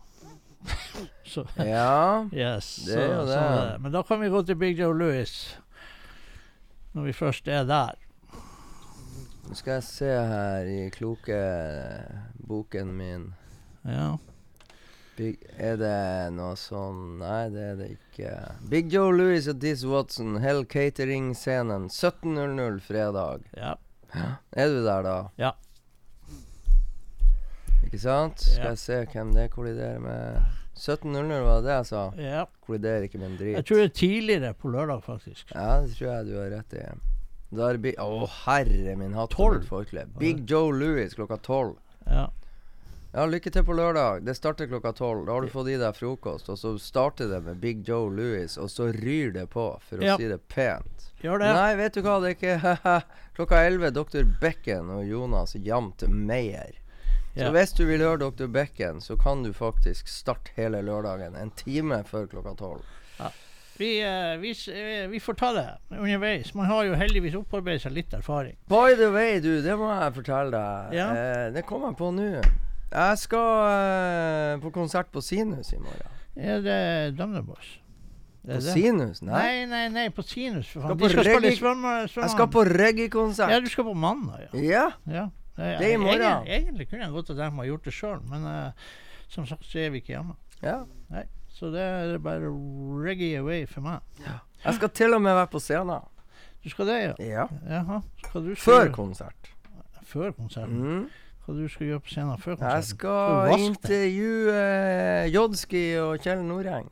Så, 1.28 1.43
Ja. 1.58 2.26
yes, 2.34 2.76
Det 2.86 2.96
er 2.98 3.08
jo 3.15 3.26
det. 3.26 3.28
det. 3.28 3.74
så, 3.76 3.80
men 3.84 3.91
da 3.91 4.02
kan 4.04 4.22
vi 4.22 4.30
gå 4.30 4.41
til 4.48 4.56
Big 4.56 4.80
Joe 4.80 4.93
Louis. 4.98 5.34
Når 6.96 7.04
vi 7.04 7.13
først 7.13 7.48
er 7.48 7.63
der. 7.67 7.96
Nå 9.48 9.56
skal 9.56 9.78
jeg 9.78 9.84
se 9.88 10.08
her 10.28 10.65
i 10.67 10.89
kloke 10.91 11.38
boken 12.48 12.89
min. 12.98 13.28
Ja. 13.86 14.15
Big, 15.17 15.38
er 15.58 15.78
det 15.80 16.34
noe 16.36 16.54
sånn 16.60 17.17
Nei, 17.22 17.48
det 17.50 17.62
er 17.72 17.78
det 17.80 17.88
ikke. 17.96 18.34
Big 18.70 18.91
Joe 18.93 19.13
Louis 19.15 19.48
og 19.50 19.58
Diz 19.63 19.86
Watson, 19.88 20.36
Hell 20.43 20.65
Catering-scenen. 20.65 21.88
17.00 21.89 22.80
fredag. 22.86 23.48
ja. 23.58 23.76
Er 24.56 24.70
du 24.72 24.84
der, 24.86 25.02
da? 25.04 25.15
Ja. 25.38 25.52
Ikke 27.88 28.00
sant? 28.04 28.43
Skal 28.43 28.73
jeg 28.76 28.80
se 28.84 29.02
hvem 29.13 29.34
det 29.36 29.50
kolliderer 29.56 30.00
med. 30.04 30.39
17.00 30.78 31.41
var 31.41 31.62
det 31.65 31.73
jeg 31.73 31.86
sa. 31.89 32.02
ja. 32.21 32.43
Kolliderer 32.67 33.08
ikke 33.08 33.17
med 33.17 33.32
en 33.32 33.38
drit. 33.39 33.56
Jeg 33.58 33.65
tror 33.65 33.80
det 33.82 33.86
er 33.88 33.93
tidligere 33.97 34.54
på 34.54 34.69
lørdag, 34.69 35.00
faktisk. 35.06 35.54
Ja, 35.56 35.80
det 35.82 35.95
tror 35.97 36.12
jeg 36.12 36.28
du 36.28 36.34
har 36.38 36.52
rett 36.54 36.76
i. 36.78 36.84
Da 37.58 37.69
er 37.69 37.78
det 37.78 37.82
Big 37.88 37.95
Å, 38.04 38.28
herre 38.43 38.95
min 39.00 39.13
hatt. 39.15 39.34
Big 40.19 40.43
Joe 40.52 40.71
Louis 40.76 41.15
klokka 41.15 41.38
tolv. 41.41 41.78
Ja. 42.06 42.28
Ja, 43.15 43.23
lykke 43.26 43.50
til 43.50 43.63
på 43.65 43.73
lørdag. 43.73 44.26
Det 44.28 44.36
starter 44.38 44.67
klokka 44.69 44.91
tolv. 44.93 45.23
Da 45.26 45.34
har 45.38 45.41
du 45.41 45.50
fått 45.50 45.69
i 45.71 45.78
deg 45.80 45.95
frokost, 45.95 46.50
og 46.54 46.60
så 46.60 46.76
starter 46.78 47.32
det 47.32 47.39
med 47.47 47.58
Big 47.63 47.82
Joe 47.88 48.12
Louis, 48.13 48.58
og 48.62 48.67
så 48.69 48.91
ryr 48.93 49.32
det 49.34 49.47
på, 49.50 49.69
for 49.82 49.97
å 49.97 50.04
Ja. 50.04 50.17
si 50.19 50.28
det 50.28 50.41
pent. 50.52 51.08
Gjør 51.23 51.39
det. 51.41 51.54
Nei, 51.56 51.76
vet 51.80 51.93
du 51.97 52.02
hva, 52.06 52.19
det 52.21 52.36
er 52.36 52.36
ikke 52.38 53.02
Klokka 53.39 53.63
elleve 53.65 53.89
Dr. 53.95 54.28
Becken 54.41 54.91
og 54.93 55.06
Jonas 55.08 55.56
Jamt 55.56 56.04
Meyer. 56.12 56.76
Så 57.38 57.52
hvis 57.54 57.73
du 57.78 57.86
vil 57.86 58.02
høre 58.02 58.17
Dr. 58.23 58.47
Becken, 58.52 59.02
så 59.02 59.17
kan 59.21 59.43
du 59.43 59.52
faktisk 59.54 60.08
starte 60.10 60.52
hele 60.58 60.82
lørdagen 60.82 61.36
en 61.38 61.52
time 61.56 62.04
før 62.08 62.26
klokka 62.32 62.56
tolv. 62.58 62.86
Vi, 63.78 64.00
eh, 64.02 64.38
vi, 64.41 64.56
eh, 64.73 65.04
vi 65.08 65.19
får 65.21 65.36
ta 65.38 65.52
det 65.54 65.65
underveis. 65.93 66.54
Man 66.58 66.65
har 66.65 66.84
jo 66.88 66.95
heldigvis 66.97 67.36
opparbeidet 67.38 67.84
seg 67.84 67.93
litt 67.93 68.13
erfaring. 68.17 68.56
By 68.71 68.95
the 68.97 69.12
way, 69.13 69.38
du, 69.39 69.62
det 69.62 69.76
må 69.78 69.91
jeg 69.93 70.15
fortelle 70.15 70.50
deg. 70.50 70.95
Ja. 70.97 71.10
Eh, 71.13 71.52
det 71.54 71.62
kom 71.69 71.86
jeg 71.86 71.93
på 72.00 72.10
nå. 72.15 72.41
Jeg 72.89 73.17
skal 73.21 73.67
eh, 73.69 74.56
på 74.63 74.71
konsert 74.73 75.12
på 75.13 75.21
Sinus 75.21 75.73
i 75.76 75.78
morgen. 75.78 76.15
Er 76.38 76.62
det 76.65 77.17
Dømneboys? 77.19 77.76
Er 78.47 78.56
På 78.56 78.62
det? 78.65 78.73
Sinus? 78.73 79.21
Nei. 79.21 79.43
Nei, 79.43 79.65
nei, 79.69 79.88
nei, 79.93 80.10
på 80.10 80.23
Sinus. 80.26 80.69
For 80.71 80.82
Skal 80.82 80.97
på 80.97 81.08
De 81.08 81.13
skal 81.13 81.26
reggae- 81.30 81.58
svømme... 81.60 81.95
svømme 82.10 82.26
Jeg 82.26 82.34
skal 82.34 82.47
på 82.58 82.63
reggae-konsert. 82.71 83.52
Ja, 83.52 83.60
du 83.60 83.69
skal 83.69 83.84
på 83.91 83.93
mandag, 83.93 84.47
ja. 84.47 84.62
Ja. 84.63 84.86
ja. 85.12 85.28
Det 85.58 85.88
er 85.89 85.93
i 85.93 85.98
morgen. 85.98 86.22
Egentlig, 86.22 86.54
egentlig 86.58 86.88
kunne 86.89 87.04
jeg 87.08 87.13
ha 87.15 87.24
tenkt 87.28 87.56
meg 87.58 87.65
å 87.65 87.70
gjort 87.72 87.88
det 87.89 87.93
sjøl, 87.98 88.20
men 88.30 88.46
uh, 88.46 88.88
som 89.34 89.48
sagt 89.50 89.65
så 89.65 89.82
er 89.82 89.89
vi 89.96 90.04
ikke 90.04 90.15
hjemme. 90.17 90.38
ja. 90.62 90.84
Så 91.58 91.72
det 91.74 91.82
er 91.82 92.20
bare 92.22 92.52
reggae 93.02 93.39
away 93.39 93.63
for 93.65 93.82
meg. 93.82 94.04
Jeg 94.62 94.76
skal 94.78 94.89
til 94.93 95.15
og 95.17 95.24
med 95.26 95.34
være 95.34 95.50
på 95.50 95.62
scenen. 95.63 96.04
Du 96.62 96.70
skal 96.70 96.86
det, 96.86 96.98
ja? 97.02 97.13
Ja. 97.17 97.46
Jaha. 97.72 97.98
Hva 98.28 98.41
du 98.46 98.52
Før 98.62 98.91
konsert. 98.93 99.50
Før 100.06 100.36
konsert? 100.38 100.70
Mm. 100.70 101.08
Hva 101.46 101.56
du 101.58 101.63
skal 101.72 101.89
gjøre 101.89 102.04
på 102.06 102.13
scenen 102.13 102.38
før 102.43 102.60
konserten? 102.60 102.78
Jeg 102.78 102.88
Skal 102.91 103.63
intervjue 103.65 104.54
uh, 104.54 105.26
Jodski 105.34 105.84
og 106.04 106.22
Kjell 106.22 106.46
Noreng. 106.46 106.91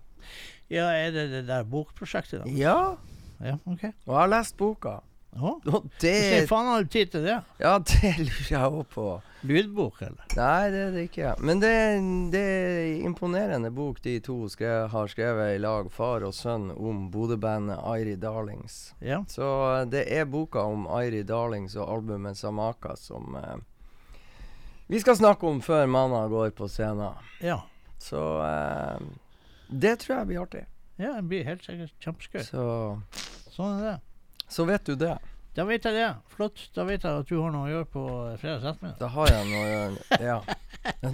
Ja, 0.73 0.87
er 0.95 1.13
det 1.13 1.27
det 1.29 1.43
der 1.51 1.67
bokprosjektet, 1.69 2.41
da? 2.41 2.49
Ja, 2.49 2.95
Ja, 3.43 3.57
okay. 3.67 3.91
og 4.07 4.15
jeg 4.15 4.21
har 4.23 4.31
lest 4.31 4.57
boka. 4.57 4.95
Å, 5.35 5.49
Og 5.59 5.65
Hvordan 5.67 5.89
det 5.99 6.45
faen 6.47 6.67
har 6.69 6.83
du 6.85 6.91
tid 6.93 7.09
til 7.11 7.25
det? 7.27 7.33
Ja, 7.59 7.73
det 7.83 8.11
lurer 8.21 8.51
jeg 8.53 8.69
òg 8.69 8.85
på. 8.93 9.05
Lydbok, 9.45 9.97
eller? 10.01 10.23
Nei, 10.37 10.69
det 10.71 10.79
er 10.79 10.93
det 10.95 11.03
ikke. 11.09 11.33
Men 11.43 11.59
det, 11.61 11.71
det 12.33 12.43
er 12.43 13.03
imponerende 13.05 13.69
bok 13.75 13.99
de 14.05 14.15
to 14.23 14.37
skre, 14.49 14.87
har 14.93 15.11
skrevet 15.11 15.57
i 15.57 15.59
lag, 15.61 15.91
far 15.93 16.23
og 16.25 16.31
sønn, 16.33 16.69
om 16.71 17.09
Bodø-bandet 17.13 17.83
Airi 17.83 18.15
Darlings. 18.21 18.93
Ja. 19.03 19.19
Så 19.29 19.49
eh, 19.73 19.83
det 19.91 20.05
er 20.15 20.25
boka 20.31 20.63
om 20.71 20.87
Airi 20.87 21.21
Darlings 21.27 21.75
og 21.75 21.91
albumet 21.97 22.39
Samaka 22.39 22.95
som 22.97 23.35
eh, 23.41 23.59
vi 24.87 25.03
skal 25.03 25.19
snakke 25.19 25.47
om 25.51 25.59
før 25.65 25.85
manna 25.89 26.23
går 26.31 26.55
på 26.57 26.71
scenen. 26.71 27.19
Ja. 27.43 27.59
Så 28.01 28.23
eh, 28.47 29.05
det 29.67 29.97
tror 29.99 30.19
jeg 30.21 30.31
blir 30.31 30.43
artig. 30.47 30.65
ja, 30.97 31.15
det 31.19 31.27
blir 31.27 31.43
helt 31.43 31.63
sikkert 31.65 31.93
kjempeskøy. 31.99 32.43
Så, 32.47 32.65
Sånn 33.51 33.79
er 33.81 33.87
det. 33.91 33.95
Så 34.47 34.65
vet 34.67 34.85
du 34.85 34.95
det. 34.99 35.15
Da 35.55 35.63
vet 35.63 35.85
jeg 35.87 35.95
det. 35.95 36.07
Flott. 36.35 36.59
Da 36.75 36.83
vet 36.83 37.03
jeg 37.05 37.21
at 37.21 37.29
du 37.29 37.37
har 37.39 37.53
noe 37.53 37.69
å 37.69 37.71
gjøre 37.71 37.87
på 37.87 38.01
fredag 38.03 38.39
fredags 38.41 38.65
ettermiddag. 38.73 38.97
Da 38.99 39.07
har 39.13 39.29
jeg 39.31 39.45
noe 39.51 39.61
å 39.61 39.69
gjøre. 39.71 40.19
Ja. 40.19 40.39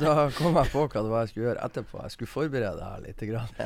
Da 0.01 0.15
kom 0.37 0.57
jeg 0.57 0.71
på 0.73 0.85
hva 0.87 1.03
det 1.05 1.11
var 1.13 1.21
jeg 1.21 1.31
skulle 1.31 1.45
gjøre 1.45 1.67
etterpå. 1.67 1.99
Jeg 2.01 2.15
skulle 2.15 2.31
forberede 2.31 2.87
her 2.89 3.03
litt. 3.05 3.21
Grann. 3.29 3.49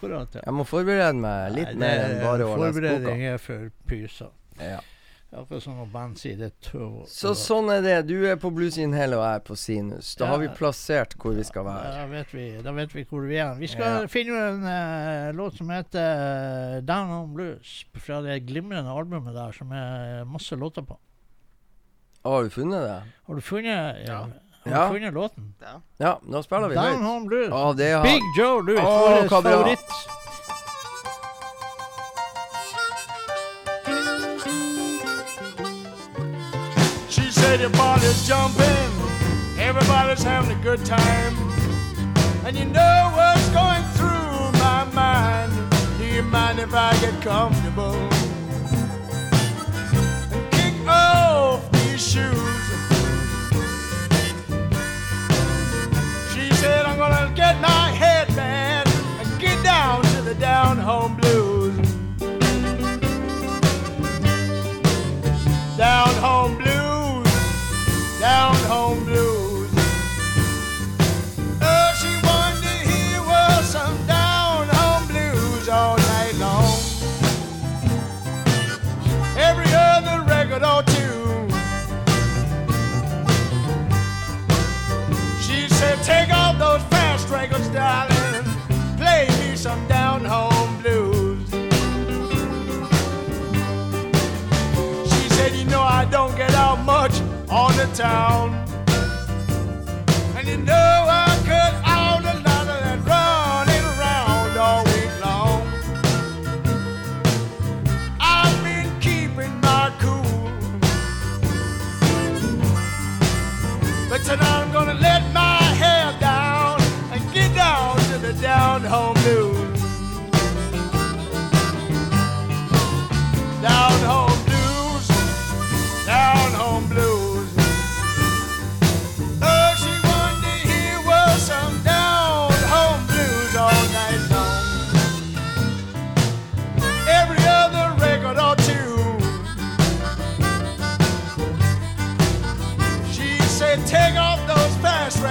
Jeg 0.00 0.52
må 0.56 0.64
forberede 0.64 1.12
meg 1.12 1.50
litt 1.52 1.74
Nei, 1.74 1.80
mer 1.82 1.98
enn 2.06 2.22
bare 2.24 2.46
å 2.46 2.54
boka. 2.54 2.70
Forberedning 2.70 3.24
er 3.34 3.42
for 3.42 3.66
pyser. 3.90 4.30
Ja. 4.56 4.78
Akkurat 5.30 5.62
som 5.62 5.76
når 5.78 5.90
band 5.92 6.16
sier 6.18 6.34
det 6.40 6.48
tøv. 6.66 7.04
Så 7.06 7.30
sånn 7.38 7.68
er 7.70 7.84
det. 7.84 7.96
Du 8.08 8.16
er 8.26 8.34
på 8.42 8.50
Blues 8.50 8.74
in 8.82 8.90
Hell 8.92 9.12
og 9.14 9.20
jeg 9.22 9.36
er 9.38 9.44
på 9.46 9.54
Sinus. 9.56 10.16
Da 10.18 10.24
Ja. 10.24 10.30
har 10.32 10.38
vi 10.42 10.48
plassert 10.48 11.14
hvor 11.22 11.36
vi 11.36 11.44
skal 11.46 11.64
være. 11.68 11.92
Da 12.00 12.06
vet 12.10 12.32
vi, 12.34 12.46
da 12.66 12.72
vet 12.72 12.94
vi 12.96 13.04
hvor 13.04 13.22
vi 13.28 13.36
er. 13.38 13.54
Vi 13.54 13.68
skal 13.70 14.00
Ja. 14.02 14.06
finne 14.10 14.34
en 14.48 14.64
uh, 14.66 15.30
låt 15.38 15.54
som 15.56 15.70
heter 15.70 16.00
eh, 16.02 16.80
Down 16.82 17.10
on 17.14 17.32
Blues, 17.34 17.84
fra 17.94 18.20
det 18.22 18.40
glimrende 18.48 18.90
albumet 18.90 19.32
der 19.34 19.52
som 19.52 19.70
er 19.70 20.24
masse 20.26 20.56
låter 20.58 20.82
på. 20.82 20.98
Har 22.24 22.42
du 22.42 22.50
funnet 22.50 22.82
det? 22.82 23.02
Har 23.26 23.34
du 23.34 23.40
funnet, 23.40 24.06
ja. 24.08 24.18
Har 24.64 24.70
Ja. 24.72 24.88
du 24.88 24.94
funnet 24.98 25.14
låten? 25.14 25.54
Ja, 26.00 26.18
nå 26.26 26.42
spiller 26.42 26.68
vi 26.68 26.74
Down 26.74 26.98
høyt. 26.98 27.06
Home 27.06 27.26
Blues. 27.28 27.48
Å, 27.54 27.72
det 27.76 27.92
har 27.94 28.02
Big 28.02 28.22
Joe 28.36 28.60
Louis, 28.66 28.80
oh, 28.82 29.06
vår 29.08 29.28
hva 29.28 29.40
bra. 29.40 29.50
favoritt. 29.52 29.88
Said 37.50 37.62
your 37.62 37.70
body's 37.70 38.28
jumping, 38.28 38.92
everybody's 39.58 40.22
having 40.22 40.56
a 40.56 40.62
good 40.62 40.86
time. 40.86 41.36
And 42.44 42.56
you 42.56 42.64
know 42.64 43.10
what's 43.12 43.48
going 43.48 43.82
through 43.94 44.52
my 44.60 44.84
mind. 44.94 45.52
Do 45.98 46.06
you 46.06 46.22
mind 46.22 46.60
if 46.60 46.72
I 46.72 46.92
get 47.00 47.20
comfortable? 47.20 47.96
And 50.30 50.52
kick 50.52 50.74
off 50.86 51.68
these 51.72 52.00
shoes. 52.00 52.62
She 56.32 56.54
said 56.54 56.86
I'm 56.86 56.98
gonna 56.98 57.32
get 57.34 57.60
my 57.60 57.90
headband 57.90 58.88
and 59.18 59.40
get 59.40 59.60
down 59.64 60.02
to 60.02 60.22
the 60.22 60.36
down 60.36 60.78
home 60.78 61.19
take 86.04 86.32
off 86.32 86.58
those 86.58 86.82
fast 86.84 87.28
records, 87.28 87.68
darling. 87.68 88.44
Play 88.96 89.28
me 89.40 89.56
some 89.56 89.86
down 89.88 90.24
home 90.24 90.82
blues. 90.82 91.48
She 95.10 95.28
said, 95.34 95.54
You 95.54 95.64
know, 95.66 95.82
I 95.82 96.06
don't 96.10 96.36
get 96.36 96.54
out 96.54 96.84
much 96.84 97.20
on 97.50 97.76
the 97.76 97.88
town. 97.94 98.69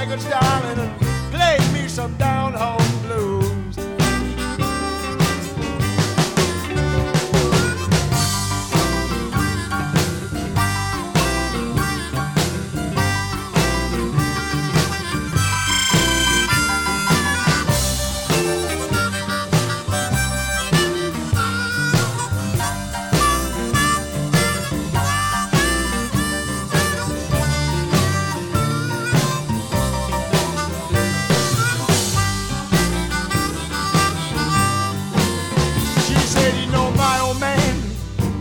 Records, 0.10 0.30
darling, 0.30 0.80
and 0.80 1.02
play 1.32 1.58
me 1.74 1.88
some 1.88 2.16
down 2.18 2.54
home 2.54 2.79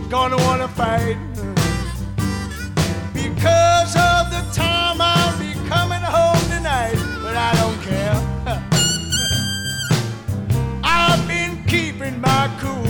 gonna 0.09 0.37
wanna 0.37 0.67
fight. 0.67 1.17
Because 3.13 3.95
of 3.95 4.31
the 4.33 4.41
time 4.51 4.99
I'll 4.99 5.37
be 5.37 5.53
coming 5.69 6.01
home 6.01 6.41
tonight. 6.49 6.97
But 7.21 7.35
I 7.37 7.53
don't 7.61 7.79
care. 7.83 8.15
I've 10.83 11.27
been 11.27 11.63
keeping 11.65 12.19
my 12.19 12.49
cool. 12.59 12.83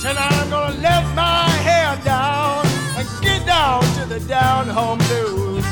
Tonight 0.00 0.32
I'm 0.40 0.48
gonna 0.50 0.78
let 0.78 1.04
my 1.16 1.48
hair 1.66 1.96
down 2.04 2.64
and 2.96 3.08
get 3.22 3.44
down 3.44 3.82
to 3.96 4.04
the 4.06 4.20
down 4.20 4.68
home 4.68 4.98
blues. 4.98 5.64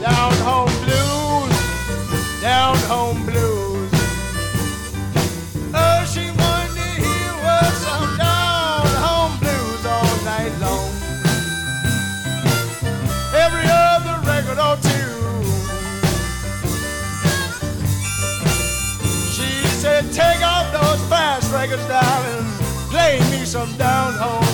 Down 0.00 0.32
home 0.46 0.72
blues, 0.84 2.40
down 2.40 2.76
home. 2.86 3.27
Some 23.48 23.74
down 23.78 24.12
home 24.12 24.47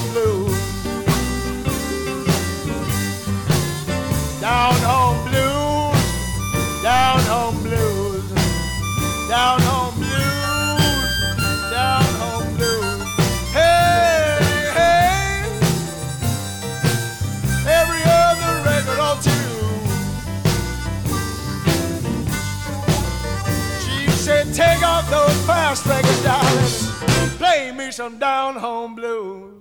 some 27.95 28.19
down 28.19 28.57
home 28.57 28.97
blues. 28.97 29.55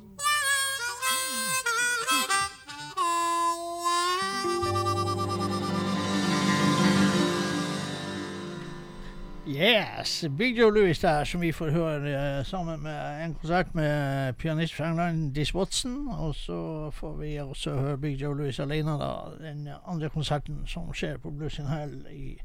Yes! 9.46 10.26
Big 10.38 10.58
Joe 10.58 10.72
Louis 10.72 11.00
der, 11.00 11.24
som 11.24 11.42
vi 11.42 11.52
får 11.52 11.70
høre 11.70 12.40
uh, 12.40 12.46
sammen 12.46 12.84
med 12.84 13.26
en 13.26 13.34
konsert 13.34 13.76
med 13.76 14.34
pianist 14.34 14.74
fra 14.74 14.90
England, 14.90 15.36
Diss 15.36 15.56
Watson. 15.56 16.08
Og 16.08 16.36
så 16.36 16.90
får 16.92 17.16
vi 17.18 17.38
også 17.38 17.72
høre 17.72 17.98
Big 17.98 18.22
Joe 18.22 18.38
Louis 18.38 18.60
alene, 18.60 18.92
da. 18.92 19.12
Den 19.40 19.70
andre 19.88 20.10
konserten 20.10 20.64
som 20.68 20.94
skjer 20.94 21.18
på 21.18 21.30
Blues 21.30 21.60
in 21.60 21.68
Hell 21.68 22.08
i, 22.12 22.38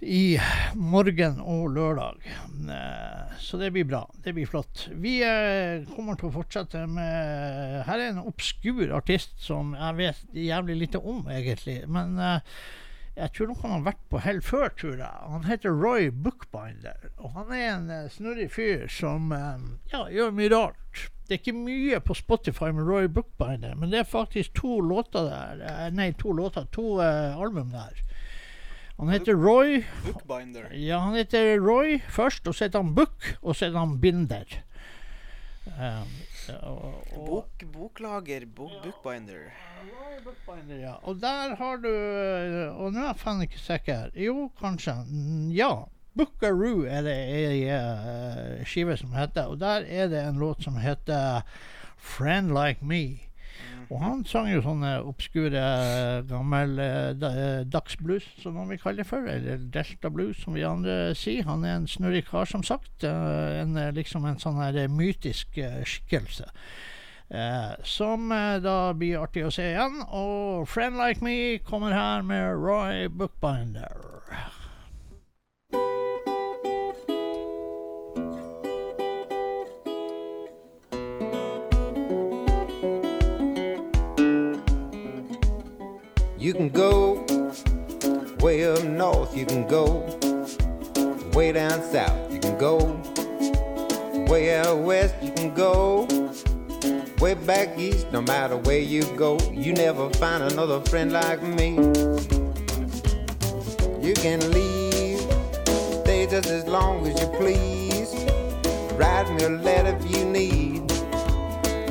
i 0.00 0.38
morgen 0.74 1.40
og 1.40 1.70
lørdag. 1.74 2.20
Eh, 2.70 3.36
Så 3.40 3.58
det 3.58 3.70
blir 3.72 3.84
bra. 3.84 4.10
Det 4.24 4.32
blir 4.32 4.46
flott. 4.46 4.88
Vi 4.90 5.18
eh, 5.22 5.84
kommer 5.94 6.16
til 6.18 6.28
å 6.28 6.34
fortsette 6.34 6.86
med 6.90 7.84
Her 7.86 7.98
er 7.98 8.12
en 8.12 8.24
obskur 8.24 8.92
artist 8.96 9.36
som 9.42 9.74
jeg 9.74 9.96
vet 10.00 10.24
jævlig 10.34 10.76
lite 10.82 10.98
om, 10.98 11.24
egentlig. 11.30 11.82
Men 11.88 12.18
eh, 12.18 12.40
jeg 13.16 13.32
tror 13.36 13.50
nok 13.52 13.62
han 13.62 13.76
har 13.76 13.84
vært 13.92 14.04
på 14.10 14.22
hell 14.24 14.40
før, 14.42 14.68
tror 14.74 14.96
jeg. 14.98 15.26
Han 15.30 15.44
heter 15.48 15.70
Roy 15.70 16.10
Bookbinder. 16.10 17.10
Og 17.18 17.36
han 17.38 17.52
er 17.54 17.66
en 17.74 18.08
snurrig 18.10 18.50
fyr 18.52 18.88
som 18.90 19.30
ja, 19.30 20.06
gjør 20.10 20.34
mye 20.34 20.50
rart. 20.50 21.04
Det 21.24 21.36
er 21.36 21.40
ikke 21.40 21.56
mye 21.56 22.00
på 22.04 22.16
Spotify 22.18 22.72
med 22.74 22.84
Roy 22.84 23.06
Bookbinder, 23.08 23.76
men 23.78 23.94
det 23.94 24.02
er 24.02 24.08
faktisk 24.10 24.58
to 24.58 24.80
låter 24.84 25.30
der. 25.30 25.62
Nei, 25.94 26.10
to 26.20 26.34
låter, 26.36 26.66
to 26.74 26.98
album 27.00 27.70
der. 27.72 28.02
Han 28.98 29.08
heter 29.10 29.34
Roy. 29.34 29.84
Bookbinder. 30.04 30.68
Ja, 30.72 30.98
han 31.02 31.14
heter 31.18 31.58
Roy 31.58 31.98
først, 32.08 32.46
og 32.46 32.54
så 32.54 32.64
heter 32.68 32.82
han 32.82 32.94
Book, 32.94 33.34
og 33.42 33.56
så 33.56 33.66
heter 33.66 33.78
han 33.78 33.96
Binder. 34.00 34.44
Um, 35.64 36.10
og, 36.62 36.78
og, 37.16 37.26
Bok, 37.26 37.64
boklager, 37.72 38.44
bok, 38.54 38.70
bookbinder. 38.84 39.48
Roy 39.88 40.20
Bookbinder, 40.24 40.76
ja. 40.78 40.92
Og 41.02 41.16
der 41.20 41.56
har 41.56 41.76
du 41.80 41.88
Og 41.88 42.92
nå 42.92 43.00
er 43.00 43.06
jeg 43.08 43.18
faen 43.22 43.42
ikke 43.42 43.58
sikker. 43.60 44.14
Jo, 44.14 44.48
kanskje. 44.60 44.94
Mm, 45.08 45.50
Ja. 45.56 45.72
Bookaroo 46.14 46.84
er 46.86 47.02
det 47.02 47.14
ei 47.34 47.64
uh, 47.74 48.60
skive 48.62 48.94
som 48.96 49.10
heter, 49.18 49.48
og 49.50 49.58
der 49.58 49.82
er 49.82 50.06
det 50.12 50.20
en 50.22 50.38
låt 50.38 50.62
som 50.62 50.76
heter 50.78 51.42
'Friend 51.98 52.52
Like 52.54 52.84
Me'. 52.86 53.18
Og 53.90 54.00
han 54.02 54.24
sang 54.28 54.48
jo 54.50 54.62
sånne 54.64 54.92
obskure, 55.04 55.62
gammel 56.28 56.78
eh, 56.82 57.10
eh, 57.28 57.64
dagsblues, 57.68 58.26
som 58.42 58.56
man 58.58 58.70
vil 58.72 58.80
kalle 58.82 59.02
det 59.02 59.08
for. 59.08 59.26
Eller 59.28 59.60
delta 59.74 60.10
blues, 60.12 60.40
som 60.42 60.56
vi 60.56 60.64
andre 60.66 61.14
sier. 61.18 61.44
Han 61.48 61.64
er 61.64 61.76
en 61.78 61.88
snurrig 61.90 62.24
kar, 62.30 62.48
som 62.50 62.64
sagt. 62.66 63.04
eh, 63.04 63.60
En, 63.60 63.76
liksom 63.94 64.24
en 64.28 64.40
sånn 64.40 64.60
her 64.62 64.88
mytisk 64.88 65.58
skikkelse. 65.84 66.48
Eh, 67.34 67.72
som 67.84 68.28
da 68.62 68.92
blir 68.92 69.20
artig 69.22 69.46
å 69.46 69.52
se 69.52 69.70
igjen. 69.72 70.02
Og 70.12 70.68
'Friend 70.68 70.96
Like 71.00 71.24
Me' 71.24 71.58
kommer 71.64 71.92
her 71.92 72.22
med 72.22 72.54
Roy 72.56 73.08
Bookbinder. 73.08 73.96
You 86.44 86.52
can 86.52 86.68
go 86.68 87.24
way 88.40 88.70
up 88.70 88.84
north, 88.84 89.34
you 89.34 89.46
can 89.46 89.66
go 89.66 90.04
way 91.32 91.52
down 91.52 91.82
south, 91.82 92.30
you 92.30 92.38
can 92.38 92.58
go 92.58 93.00
way 94.28 94.54
out 94.54 94.76
west, 94.76 95.14
you 95.22 95.32
can 95.32 95.54
go 95.54 96.06
way 97.18 97.32
back 97.32 97.78
east, 97.78 98.12
no 98.12 98.20
matter 98.20 98.58
where 98.58 98.78
you 98.78 99.04
go, 99.16 99.38
you 99.52 99.72
never 99.72 100.10
find 100.20 100.42
another 100.42 100.82
friend 100.82 101.12
like 101.12 101.42
me. 101.42 101.76
You 104.06 104.12
can 104.12 104.40
leave, 104.50 105.20
stay 106.02 106.26
just 106.30 106.50
as 106.50 106.66
long 106.66 107.06
as 107.06 107.18
you 107.22 107.26
please. 107.38 108.12
Write 108.98 109.34
me 109.34 109.44
a 109.44 109.48
letter 109.48 109.96
if 109.98 110.14
you 110.14 110.26
need, 110.26 110.82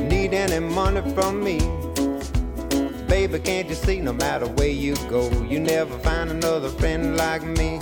need 0.08 0.36
any 0.36 0.60
money 0.60 1.02
from 1.16 1.44
me. 1.44 1.83
Baby, 3.14 3.38
can't 3.38 3.70
you 3.70 3.76
see 3.76 4.00
no 4.00 4.12
matter 4.12 4.48
where 4.48 4.70
you 4.70 4.96
go, 5.08 5.30
you 5.44 5.60
never 5.60 5.96
find 6.00 6.32
another 6.32 6.70
friend 6.70 7.16
like 7.16 7.44
me? 7.44 7.78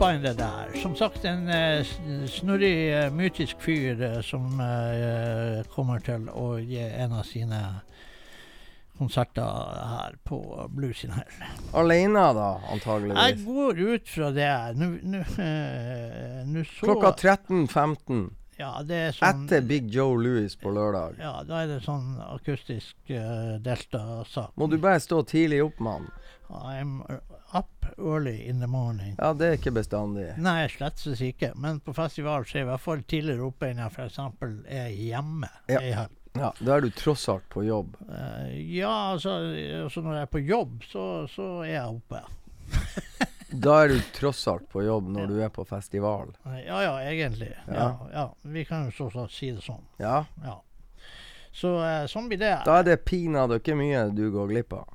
Roy 0.00 0.18
der. 0.18 0.80
Som 0.82 0.96
sagt 0.96 1.24
en 1.24 1.48
eh, 1.48 1.86
snurrig, 2.26 2.92
eh, 2.94 3.12
mytisk 3.12 3.60
fyr 3.60 4.02
eh, 4.02 4.20
som 4.22 4.60
kommer 5.74 6.02
til 6.06 6.28
å 6.30 6.58
gi 6.62 6.78
en 6.78 7.16
av 7.18 7.24
sine 7.26 7.58
konserter 8.98 9.42
her 9.42 10.14
på 10.26 10.38
Blues 10.70 11.02
in 11.04 11.16
Hell. 11.16 11.32
Alene, 11.74 12.22
da, 12.34 12.48
antageligvis? 12.70 13.18
Jeg 13.26 13.44
går 13.46 13.80
ut 13.94 14.12
fra 14.12 14.30
det. 14.34 14.50
Nå 14.78 16.64
så 16.66 16.86
Klokka 16.86 17.12
13.15 17.18 18.22
Ja, 18.58 18.72
det 18.86 19.00
er 19.08 19.18
sånn 19.18 19.46
etter 19.46 19.66
Big 19.66 19.90
Joe 19.94 20.18
Louis 20.18 20.54
på 20.58 20.70
lørdag. 20.74 21.18
Ja, 21.22 21.40
da 21.46 21.64
er 21.64 21.72
det 21.74 21.80
sånn 21.86 22.20
akustisk 22.26 22.94
uh, 23.10 23.58
delta-sak. 23.62 24.54
Må 24.58 24.70
du 24.70 24.78
bare 24.82 25.02
stå 25.02 25.24
tidlig 25.26 25.62
opp, 25.66 25.82
mann. 25.82 26.06
I'm 26.48 27.02
up 27.54 27.86
early 27.98 28.48
in 28.48 28.60
the 28.60 28.66
morning. 28.66 29.14
Ja, 29.18 29.32
det 29.32 29.46
er 29.46 29.56
ikke 29.58 29.72
bestandig. 29.78 30.28
Nei, 30.38 30.68
slett 30.72 31.00
ikke. 31.06 31.52
Men 31.56 31.80
på 31.80 31.94
festival 31.96 32.44
så 32.46 32.58
er 32.58 32.60
jeg 32.60 32.66
i 32.68 32.70
hvert 32.72 32.84
fall 32.84 33.02
tidligere 33.08 33.48
oppe 33.48 33.70
enn 33.70 33.82
jeg 33.82 33.94
f.eks. 33.94 34.18
er 34.68 34.88
hjemme. 34.92 35.50
Ja. 35.68 35.80
helg. 35.80 36.14
Ja, 36.38 36.52
Da 36.60 36.76
er 36.76 36.84
du 36.84 36.90
tross 36.94 37.24
alt 37.32 37.48
på 37.50 37.64
jobb. 37.66 37.96
Uh, 38.08 38.52
ja, 38.54 38.92
altså, 39.12 39.38
altså 39.82 40.02
når 40.04 40.14
jeg 40.14 40.26
er 40.26 40.30
på 40.30 40.42
jobb, 40.44 40.84
så, 40.86 41.04
så 41.32 41.48
er 41.64 41.72
jeg 41.78 41.98
oppe. 41.98 42.22
Da 43.48 43.78
er 43.80 43.94
du 43.94 44.00
tross 44.12 44.42
alt 44.50 44.66
på 44.68 44.82
jobb 44.84 45.06
når 45.08 45.30
du 45.30 45.38
er 45.40 45.48
på 45.48 45.64
festival. 45.64 46.34
Ja 46.66 46.82
ja, 46.84 46.90
egentlig. 47.00 47.54
Ja. 47.64 47.74
Ja. 47.74 47.86
Ja, 48.12 48.24
Vi 48.42 48.64
kan 48.68 48.84
jo 48.84 48.92
så, 48.92 49.06
så 49.14 49.24
si 49.32 49.48
det 49.56 49.64
sånn. 49.64 49.86
Ja, 49.96 50.26
Ja. 50.44 50.58
Så 51.58 51.70
uh, 51.80 52.04
sånn 52.06 52.28
blir 52.28 52.38
det. 52.38 52.52
da 52.68 52.74
er 52.78 52.84
det 52.86 52.98
pinadø 53.08 53.56
ikke 53.58 53.74
mye 53.74 54.04
du 54.14 54.28
går 54.30 54.50
glipp 54.52 54.74
av. 54.76 54.92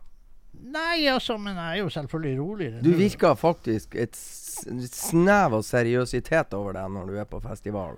Nei, 0.63 1.03
altså, 1.11 1.35
men 1.37 1.57
jeg 1.59 1.79
er 1.79 1.81
jo 1.83 1.89
selvfølgelig 1.91 2.39
roligere. 2.39 2.81
Du 2.85 2.91
virker 2.95 3.35
faktisk 3.35 3.95
et 3.99 4.15
snev 4.15 5.57
av 5.57 5.63
seriøsitet 5.67 6.53
over 6.55 6.77
deg 6.77 6.91
når 6.93 7.09
du 7.11 7.17
er 7.19 7.27
på 7.27 7.41
festival. 7.43 7.97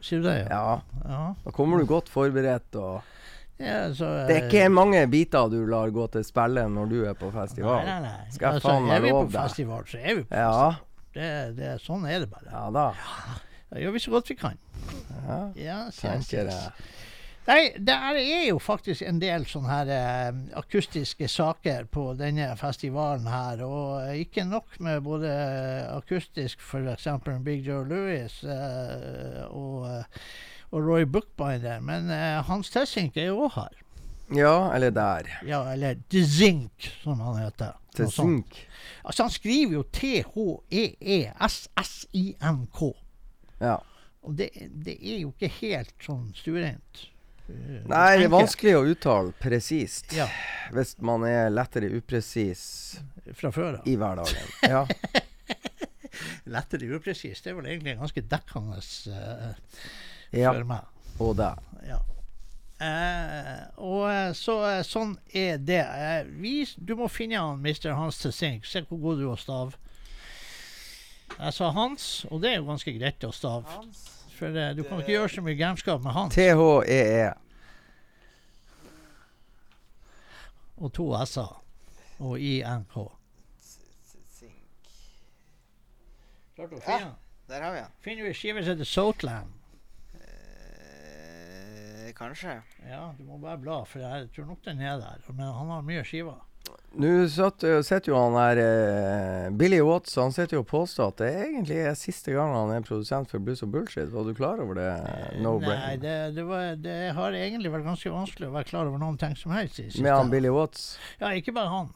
Sier 0.00 0.22
du 0.22 0.28
det? 0.28 0.38
Ja. 0.48 0.62
Ja, 1.04 1.10
ja. 1.10 1.20
da 1.44 1.52
kommer 1.56 1.80
du 1.82 1.86
godt 1.88 2.08
forberedt 2.12 2.76
og 2.80 3.12
ja 3.56 3.86
så, 3.96 4.04
Det 4.28 4.34
er 4.36 4.42
ikke 4.50 4.66
mange 4.68 5.00
biter 5.08 5.48
du 5.48 5.62
lar 5.68 5.88
gå 5.88 6.04
til 6.12 6.24
spille 6.28 6.66
når 6.68 6.90
du 6.90 6.98
er 7.08 7.14
på 7.16 7.30
festival. 7.32 7.80
Nei, 7.86 7.94
nei, 8.04 8.10
nei. 8.10 8.26
Skal 8.34 8.46
jeg 8.50 8.58
altså, 8.60 8.68
faen 8.68 8.84
meg 8.88 8.96
er 8.98 9.04
vi 9.06 9.12
på 9.16 9.22
festival, 9.32 9.86
så 9.88 10.00
er 10.02 10.18
vi 10.18 10.24
på 10.28 10.36
Ja, 10.36 10.50
festival. 10.50 10.82
Det, 11.16 11.28
det, 11.56 11.70
sånn 11.80 12.04
er 12.12 12.18
det 12.20 12.28
bare. 12.32 12.50
ja 12.52 12.64
da. 12.76 12.86
Ja, 13.00 13.38
Da 13.72 13.80
gjør 13.82 13.94
vi 13.96 14.00
så 14.04 14.12
godt 14.12 14.28
vi 14.30 14.36
kan. 14.38 14.58
Ja, 15.26 15.38
Ja, 15.58 15.78
tenker 15.96 16.52
jeg. 16.52 16.72
Nei, 17.46 17.70
det 17.78 17.94
er 17.94 18.48
jo 18.48 18.58
faktisk 18.58 19.04
en 19.06 19.20
del 19.22 19.44
sånne 19.46 19.70
her 19.70 19.90
eh, 19.94 20.34
akustiske 20.58 21.28
saker 21.30 21.86
på 21.94 22.08
denne 22.18 22.48
festivalen 22.58 23.28
her. 23.30 23.62
Og 23.62 24.02
eh, 24.02 24.20
ikke 24.24 24.44
nok 24.48 24.80
med 24.82 25.04
både 25.06 25.30
akustisk, 25.94 26.58
f.eks. 26.58 27.06
Big 27.46 27.62
Joe 27.68 27.86
Louis 27.86 28.42
eh, 28.42 29.46
og, 29.46 29.86
eh, 29.86 30.04
og 30.72 30.78
Roy 30.90 31.06
Bookbinder, 31.06 31.78
men 31.86 32.10
eh, 32.10 32.42
Hans 32.50 32.70
Tessink 32.74 33.16
er 33.16 33.30
jo 33.30 33.46
òg 33.46 33.54
her. 33.60 33.74
Ja, 34.34 34.74
eller 34.74 34.90
der. 34.90 35.22
Ja, 35.46 35.62
eller 35.70 35.94
The 36.10 36.26
Zinc, 36.26 36.72
som 37.04 37.20
han 37.22 37.36
heter. 37.44 37.72
Til 37.94 38.10
Noe 38.18 38.42
Altså, 39.06 39.22
han 39.22 39.30
skriver 39.30 39.72
jo 39.78 39.80
E 39.86 39.90
T-H-E-E-S-S-I-N-K. 39.94 41.36
Ja. 43.60 43.76
Og 44.26 44.34
det, 44.38 44.50
det 44.84 44.98
er 44.98 45.20
jo 45.22 45.30
ikke 45.30 45.48
helt 45.60 45.94
sånn 46.02 46.34
stuereint. 46.34 47.06
Uh, 47.46 47.84
Nei, 47.86 48.16
det 48.18 48.26
er 48.26 48.32
vanskelig 48.32 48.72
å 48.74 48.80
uttale 48.90 49.30
presist 49.38 50.10
Ja, 50.16 50.26
hvis 50.74 50.96
man 50.98 51.22
er 51.28 51.52
lettere 51.52 51.92
upresis 51.94 52.64
fra 53.38 53.52
før 53.54 53.78
av. 53.78 53.86
i 53.86 53.94
hverdagen. 54.00 54.50
Ja. 54.66 54.82
Lettere 56.56 56.88
upresis. 56.96 57.42
Det 57.44 57.52
er 57.52 57.56
vel 57.58 57.70
egentlig 57.70 57.96
ganske 58.00 58.22
dekkende 58.30 58.78
uh, 58.80 59.48
ja. 60.32 60.52
for 60.52 60.62
meg. 60.68 60.92
Og 61.22 61.34
der. 61.38 61.58
Ja. 61.86 62.00
Uh, 62.76 63.62
og 63.80 64.02
eh, 64.10 64.32
så, 64.36 64.58
uh, 64.60 64.82
sånn 64.84 65.14
er 65.32 65.56
det. 65.64 65.80
Eh, 65.80 66.26
vi, 66.42 66.58
du 66.76 66.92
må 66.98 67.08
finne 67.08 67.40
han 67.40 67.62
Mr. 67.64 67.94
Hans 67.96 68.18
til 68.20 68.34
Sink. 68.36 68.68
Se 68.68 68.82
hvor 68.84 69.00
god 69.00 69.22
du 69.22 69.24
er 69.24 69.32
å 69.32 69.40
stave. 69.40 69.78
Jeg 71.36 71.54
sa 71.56 71.70
Hans, 71.72 72.26
og 72.28 72.42
det 72.44 72.52
er 72.52 72.58
jo 72.60 72.68
ganske 72.68 72.92
greit 72.98 73.24
å 73.24 73.32
stave. 73.34 73.78
For 74.36 74.52
uh, 74.52 74.70
du 74.76 74.82
kan 74.84 75.00
ikke 75.00 75.14
gjøre 75.16 75.32
så 75.32 75.44
mye 75.44 75.56
gærenskap 75.56 76.02
med 76.04 76.12
han. 76.12 76.30
T-H-E-E. 76.30 77.28
Og 80.76 80.92
to 80.92 81.06
s-er. 81.24 81.52
Og 82.20 82.40
I-N-K. 82.40 83.06
Klart 86.56 86.72
å 86.72 86.80
finne. 86.80 87.14
Der 87.46 87.62
har 87.62 87.72
vi 87.74 87.80
han. 87.84 87.92
Finner 88.04 88.24
du 88.24 88.30
ei 88.32 88.36
skive 88.36 88.62
som 88.64 88.72
heter 88.72 88.88
Southland? 88.88 89.52
Eh, 90.16 92.08
kanskje. 92.16 92.54
Ja, 92.88 93.02
du 93.18 93.24
må 93.28 93.38
bare 93.42 93.60
bla, 93.60 93.82
for 93.88 94.00
jeg 94.02 94.30
tror 94.34 94.48
nok 94.50 94.64
den 94.64 94.80
er 94.80 94.96
der. 95.02 95.20
Men 95.32 95.52
han 95.52 95.68
har 95.74 95.84
mye 95.86 96.04
skiver. 96.08 96.40
Nå 96.96 97.08
satt- 97.28 97.60
eh, 97.68 97.82
sitter 97.84 98.08
jo 98.14 98.16
han 98.16 98.32
der 98.32 98.58
eh, 98.62 99.50
Billy 99.52 99.82
Watts 99.84 100.14
Han 100.16 100.32
sitter 100.32 100.56
jo 100.56 100.62
og 100.62 100.68
påstår 100.70 101.10
at 101.12 101.18
det 101.20 101.28
egentlig 101.42 101.76
er 101.90 101.92
siste 102.00 102.32
gang 102.32 102.54
han 102.56 102.70
er 102.72 102.86
produsent 102.86 103.28
for 103.28 103.38
Blues 103.44 103.60
og 103.66 103.68
Bullshit. 103.74 104.08
Var 104.14 104.24
du 104.24 104.32
klar 104.38 104.62
over 104.64 104.78
det? 104.78 104.86
No 105.44 105.58
Nei, 105.58 105.66
brain. 105.66 106.00
det, 106.00 106.14
det, 106.38 106.46
var, 106.48 106.70
det 106.80 106.96
har 107.18 107.36
egentlig 107.36 107.72
vært 107.74 107.84
ganske 107.90 108.14
vanskelig 108.14 108.48
å 108.48 108.54
være 108.56 108.70
klar 108.70 108.88
over 108.88 109.02
noen 109.02 109.18
ting 109.20 109.36
som 109.36 109.52
helst. 109.52 109.82
i. 109.84 109.90
Med 110.00 110.14
han 110.16 110.32
Billy 110.32 110.48
Watts? 110.48 110.94
Ja, 111.20 111.34
ikke 111.36 111.52
bare 111.52 111.68
han. 111.68 111.92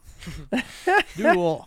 Du 1.17 1.25
òg. 1.33 1.65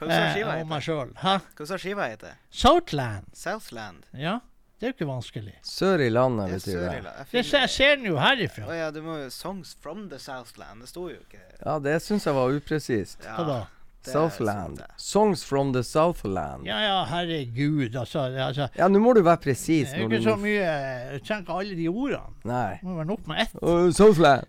Hva 0.00 0.08
sa 0.08 0.16
Eh, 0.16 0.30
skiva 0.32 0.54
heter? 0.56 1.10
Hæ? 1.20 1.34
Hva 1.58 1.66
sa 1.68 1.76
skiva 1.76 2.06
heter? 2.08 2.38
Southland. 2.48 3.26
Southland. 3.36 4.06
Ja, 4.16 4.38
det 4.80 4.86
er 4.86 4.92
jo 4.92 4.94
ikke 4.96 5.06
vanskelig. 5.10 5.54
Sør 5.62 6.00
i 6.00 6.08
landet, 6.08 6.46
Det 6.48 6.54
betyr 6.62 6.72
det. 6.72 6.84
Sør-Irland. 6.90 7.16
Jeg 7.18 7.26
finner- 7.26 7.60
jeg 7.60 7.70
ser 7.70 7.96
den 7.96 8.04
jo 8.06 8.14
Å 8.16 8.20
herifra. 8.20 8.76
ja, 8.78 8.90
du 8.90 9.02
må 9.02 9.16
jo 9.22 9.28
Songs 9.30 9.76
from 9.80 10.08
the 10.08 10.18
Southland. 10.18 10.80
Det 10.80 10.88
sto 10.88 11.08
jo 11.08 11.16
ikke 11.20 11.40
Ja, 11.66 11.78
det 11.78 12.00
syns 12.02 12.24
jeg 12.24 12.34
var 12.34 12.48
upresist. 12.48 13.18
ja, 13.24 13.36
Hva 13.36 13.46
da? 13.46 13.58
det 14.02 14.12
Southland. 14.12 14.80
Songs 14.96 15.44
from 15.44 15.72
the 15.74 15.82
Southland. 15.82 16.64
Ja 16.64 16.80
ja, 16.80 17.04
herregud. 17.04 17.94
Altså, 17.94 18.20
altså 18.40 18.68
Ja, 18.74 18.88
nå 18.88 18.98
må 18.98 19.14
du 19.14 19.20
være 19.22 19.36
det 19.44 19.58
er 19.60 20.08
ikke 20.08 20.22
så 20.24 20.36
mye 20.40 20.64
Jeg 21.12 21.22
trenger 21.24 21.42
ikke 21.42 21.58
alle 21.60 21.76
de 21.76 21.88
ordene. 21.88 22.34
Nei. 22.44 22.78
Det 22.80 22.82
må 22.82 22.96
være 22.96 23.06
nok 23.06 23.26
med 23.26 23.36
ett. 23.40 23.54
Uh, 23.62 23.90
Southland. 23.92 24.46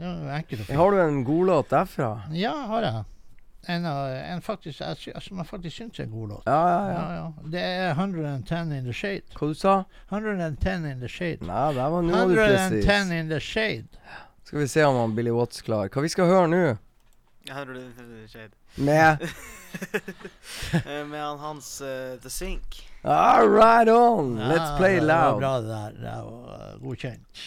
Ja, 0.00 0.10
enkelt 0.36 0.60
og 0.60 0.66
fint. 0.66 0.76
Har 0.76 0.90
du 0.90 1.00
en 1.00 1.24
godlåt 1.24 1.68
derfra? 1.70 2.22
Ja, 2.32 2.52
har 2.66 2.82
jeg. 2.82 3.04
En, 3.68 3.84
en 3.86 4.42
faktisk, 4.42 4.78
som 5.20 5.38
jeg 5.38 5.46
faktisk 5.46 5.76
syns 5.76 5.98
er 5.98 6.04
en 6.04 6.10
god 6.10 6.28
låt. 6.28 6.42
Ja, 6.46 6.68
ja, 6.68 6.88
ja. 6.88 6.94
Ja, 7.00 7.14
ja. 7.14 7.48
Det 7.52 7.60
er 7.62 7.90
110 7.90 8.54
in 8.78 8.84
the 8.84 8.92
shade. 8.92 9.22
Hva 9.38 9.48
du 9.48 9.54
sa 9.54 9.74
110 10.12 10.90
in 10.90 11.00
the 11.00 11.08
shade. 11.08 11.38
Nei, 11.46 11.72
der 11.74 11.88
var 11.90 12.02
du 12.02 12.08
110 12.08 13.12
in 13.18 13.28
the 13.30 13.40
shade. 13.40 13.88
Skal 14.44 14.58
vi 14.58 14.68
se 14.68 14.84
om 14.84 14.96
han 14.96 15.14
Billy 15.14 15.30
Watts 15.30 15.62
klar. 15.62 15.88
Hva 15.88 16.02
vi 16.04 16.08
skal 16.08 16.26
høre 16.26 16.48
nå? 16.48 16.76
110 17.50 18.00
In 18.00 18.22
The 18.22 18.28
Shade. 18.28 18.54
Med 18.76 19.18
Eh, 20.86 21.06
Med 21.06 21.20
han 21.20 21.38
hans 21.38 21.80
uh, 21.82 22.16
The 22.22 22.30
Sink. 22.30 22.90
All 23.02 23.48
right 23.48 23.88
on! 23.88 24.38
Let's 24.38 24.70
Ja, 24.70 24.76
play 24.78 24.94
Det 25.00 25.06
var 25.06 25.30
loud. 25.30 25.40
bra, 25.40 25.60
det 25.60 25.68
der. 25.68 25.90
Det 25.90 26.22
var 26.24 26.74
uh, 26.74 26.82
godkjent. 26.82 27.42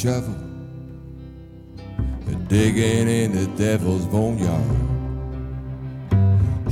Shovel, 0.00 0.34
and 2.26 2.48
digging 2.48 3.06
in 3.06 3.32
the 3.32 3.46
devil's 3.58 4.06
boneyard. 4.06 4.64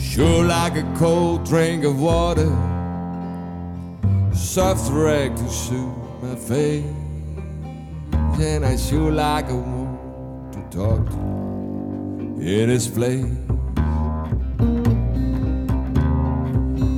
Sure 0.00 0.42
like 0.44 0.76
a 0.76 0.94
cold 0.96 1.44
drink 1.44 1.84
of 1.84 2.00
water, 2.00 2.50
soft 4.32 4.90
rag 4.90 5.36
to 5.36 5.50
soothe 5.50 6.22
my 6.22 6.36
face, 6.36 6.86
and 8.40 8.64
I 8.64 8.76
sure 8.76 9.12
like 9.12 9.50
a 9.50 9.56
woman 9.56 10.50
to 10.52 10.60
talk 10.74 11.06
to 11.10 11.18
in 12.40 12.70
his 12.70 12.88
place. 12.88 13.26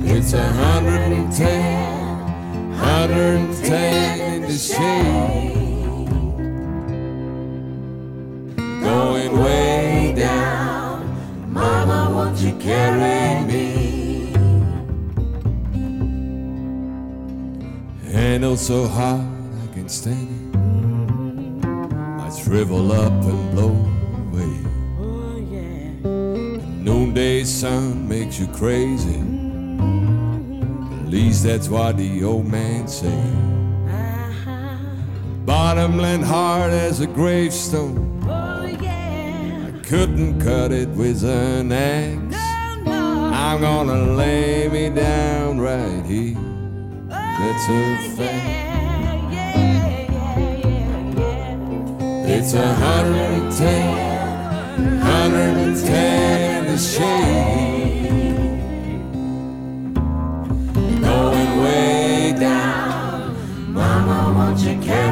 It's 0.09 0.31
a 0.31 0.47
hundred 0.63 1.11
and 1.11 1.29
ten, 1.33 2.71
hundred 2.71 3.35
and 3.41 3.65
ten 3.65 4.35
in 4.35 4.41
the 4.43 4.57
shade. 4.57 5.60
Going 9.11 9.43
way 9.43 10.13
down, 10.15 11.51
Mama, 11.51 12.15
won't 12.15 12.37
you 12.37 12.53
carry 12.53 13.43
me? 13.43 14.31
Handle 18.09 18.53
oh, 18.53 18.55
so 18.55 18.87
hard 18.87 19.19
I 19.19 19.73
can 19.73 19.89
stand 19.89 20.29
it. 20.31 21.65
I 22.21 22.29
shrivel 22.41 22.93
up 22.93 23.11
and 23.11 23.51
blow 23.51 23.75
away. 24.23 24.55
Oh, 24.97 25.35
yeah. 25.55 25.91
Noonday 26.81 27.43
sun 27.43 28.07
makes 28.07 28.39
you 28.39 28.47
crazy. 28.47 29.19
At 31.01 31.09
least 31.09 31.43
that's 31.43 31.67
what 31.67 31.97
the 31.97 32.23
old 32.23 32.47
man 32.47 32.87
say. 32.87 33.21
Bottomland 35.45 36.23
hard 36.23 36.71
as 36.71 37.01
a 37.01 37.07
gravestone. 37.07 38.10
Couldn't 39.91 40.39
cut 40.39 40.71
it 40.71 40.87
with 40.87 41.21
an 41.25 41.69
axe. 41.69 42.37
I'm 42.87 43.59
gonna 43.59 44.13
lay 44.13 44.69
me 44.69 44.89
down 44.89 45.59
right 45.59 46.05
here. 46.05 46.37
That's 47.09 47.67
a 47.67 47.97
fact. 48.15 49.33
It's 52.25 52.53
a 52.53 52.73
hundred 52.73 53.31
and 53.37 53.51
ten, 53.51 54.97
hundred 54.99 55.57
and 55.57 55.75
ten 55.85 56.67
the 56.67 56.77
shade. 56.77 58.07
Going 61.01 61.61
way 61.63 62.33
down, 62.39 63.35
Mama, 63.73 64.33
won't 64.37 64.59
you 64.61 64.79
carry 64.81 65.10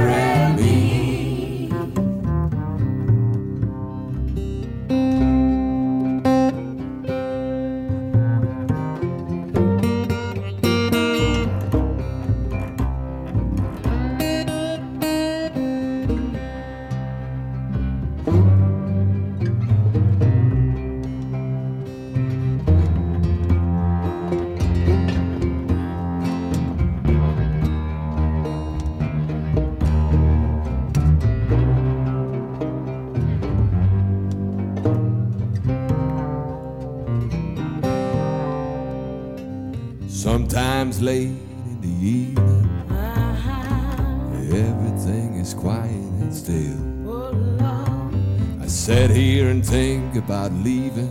about 50.29 50.53
leaving. 50.63 51.09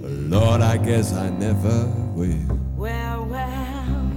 But 0.00 0.10
Lord, 0.10 0.62
I 0.62 0.78
guess 0.78 1.12
I 1.12 1.28
never 1.28 1.84
will. 2.14 2.58
Well, 2.74 3.26
well. 3.26 4.12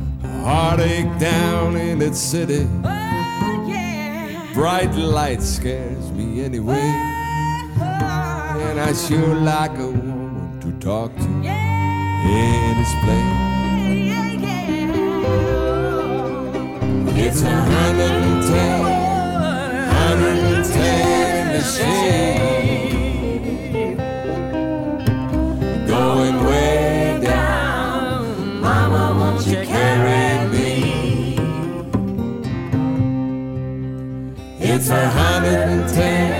Heartache 0.45 1.19
down 1.19 1.75
in 1.75 1.99
that 1.99 2.15
city. 2.15 2.65
Oh, 2.85 4.51
Bright 4.53 4.95
light 4.95 5.41
scares 5.41 6.09
me 6.11 6.41
anyway. 6.45 6.79
Oh. 6.79 8.63
And 8.69 8.79
I 8.79 8.93
sure 8.93 9.35
like 9.35 9.77
a 9.77 9.87
woman 9.87 10.61
to 10.61 10.71
talk 10.79 11.13
to 11.17 11.23
in 11.23 12.77
this 12.79 12.93
place. 13.03 13.43
It's 17.27 17.41
a 17.41 17.49
hundred 17.49 18.11
and 18.23 18.47
ten, 18.47 18.83
hundred 19.91 20.37
and 20.45 20.65
ten 20.65 21.47
in 21.47 21.53
the 21.57 21.61
shade. 21.61 22.96
for 34.87 34.93
110. 34.93 36.36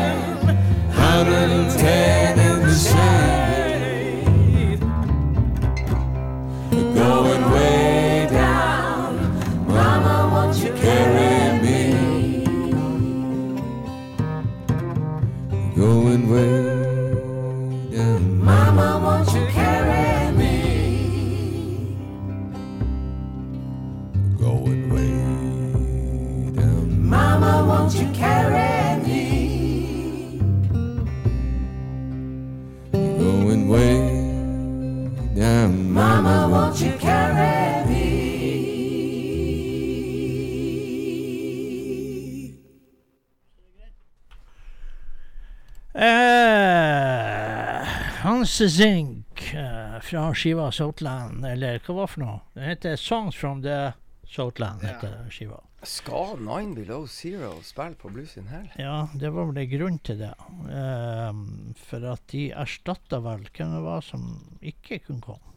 Zink 48.69 49.53
eh, 49.53 49.99
fra 50.01 50.27
skiva 50.35 50.71
Southland, 50.71 51.45
eller 51.45 51.79
hva 51.85 51.95
var 51.95 52.07
det 52.07 52.13
for 52.13 52.23
noe? 52.23 52.37
Det 52.57 52.67
heter 52.67 52.99
Songs 52.99 53.35
from 53.35 53.63
the 53.63 53.93
Southland, 54.27 54.83
heter 54.85 55.25
skiva. 55.31 55.61
Skal 55.87 56.39
Nine 56.41 56.73
Below 56.75 57.05
Zero 57.07 57.61
spille 57.63 57.95
på 57.95 58.09
Blues 58.09 58.37
in 58.37 58.47
Hell? 58.47 58.65
Ja, 58.81 59.07
det 59.13 59.29
var 59.29 59.45
vel 59.51 59.59
en 59.61 59.69
grunn 59.71 59.99
til 59.99 60.19
det. 60.19 60.33
Um, 60.49 61.75
for 61.77 62.03
at 62.11 62.23
de 62.33 62.47
erstatta 62.51 63.21
vel 63.23 63.45
hvem 63.51 63.75
det 63.77 63.83
var 63.85 64.01
som 64.05 64.25
ikke 64.61 64.99
kunne 65.05 65.21
komme. 65.21 65.53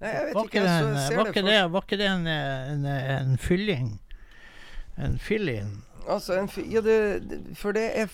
Nei, 0.00 0.10
jeg 0.16 0.26
vet 0.26 0.34
Var 0.34 0.50
ikke. 0.50 0.64
Jeg 0.64 0.82
en, 0.82 1.16
var 1.16 1.24
det 1.24 1.34
ikke 1.34 1.46
det, 1.46 1.60
var 1.72 1.86
ikke 1.86 2.00
det 2.00 2.10
en, 2.10 2.26
en, 2.26 2.86
en 2.90 3.38
fylling? 3.38 3.90
En 4.98 5.18
fill-in? 5.20 5.78
Altså, 6.08 6.40
ja, 6.66 6.80
det, 6.84 6.96
det, 7.30 7.40
for 7.56 7.76
det 7.76 7.86
er 8.00 8.08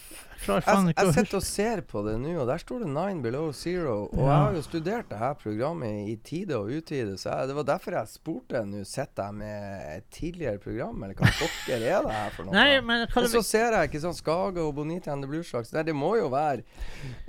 Jeg, 0.47 0.95
jeg 0.97 1.15
sitter 1.15 1.37
og 1.39 1.43
ser 1.43 1.81
på 1.89 2.03
det 2.07 2.17
nå, 2.21 2.35
og 2.43 2.47
der 2.47 2.59
står 2.61 2.83
det 2.85 2.89
'Nine 2.93 3.23
Below 3.23 3.51
Zero'. 3.53 4.11
Og 4.13 4.19
Ja. 4.19 4.27
jeg 4.27 4.37
har 4.45 4.53
jo 4.55 4.63
studert 4.63 5.09
det 5.09 5.19
her 5.19 5.33
programmet 5.35 6.09
i 6.09 6.17
tide 6.23 6.57
og 6.57 6.67
utide, 6.71 7.17
så 7.19 7.31
jeg, 7.39 7.49
det 7.49 7.57
var 7.57 7.63
derfor 7.63 7.91
jeg 7.97 8.09
spurte 8.09 8.65
nå 8.67 8.85
Sitter 8.85 9.25
jeg 9.25 9.35
med 9.35 9.97
et 9.97 10.05
tidligere 10.13 10.59
program, 10.59 11.03
eller 11.03 11.15
hva 11.15 11.27
pokker 11.41 11.75
er 11.83 12.03
det 12.03 12.13
her 12.13 12.31
for 12.31 12.45
noe? 12.45 12.53
Nei, 12.55 12.81
men 12.81 13.07
og 13.17 13.29
så 13.29 13.43
ser 13.43 13.73
jeg 13.73 13.89
ikke 13.91 14.01
sånn 14.05 14.15
Skage 14.15 14.59
og 14.61 14.75
Bonita 14.75 15.13
and 15.13 15.23
the 15.25 15.29
Blueslags. 15.31 15.73
Nei, 15.73 15.83
det 15.83 15.95
må 15.95 16.17
jo 16.17 16.29
være 16.29 16.63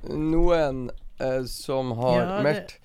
noen 0.10 0.89
eh, 1.20 1.43
som 1.49 1.91
har 1.97 2.20
Ja, 2.22 2.41
meldt 2.45 2.76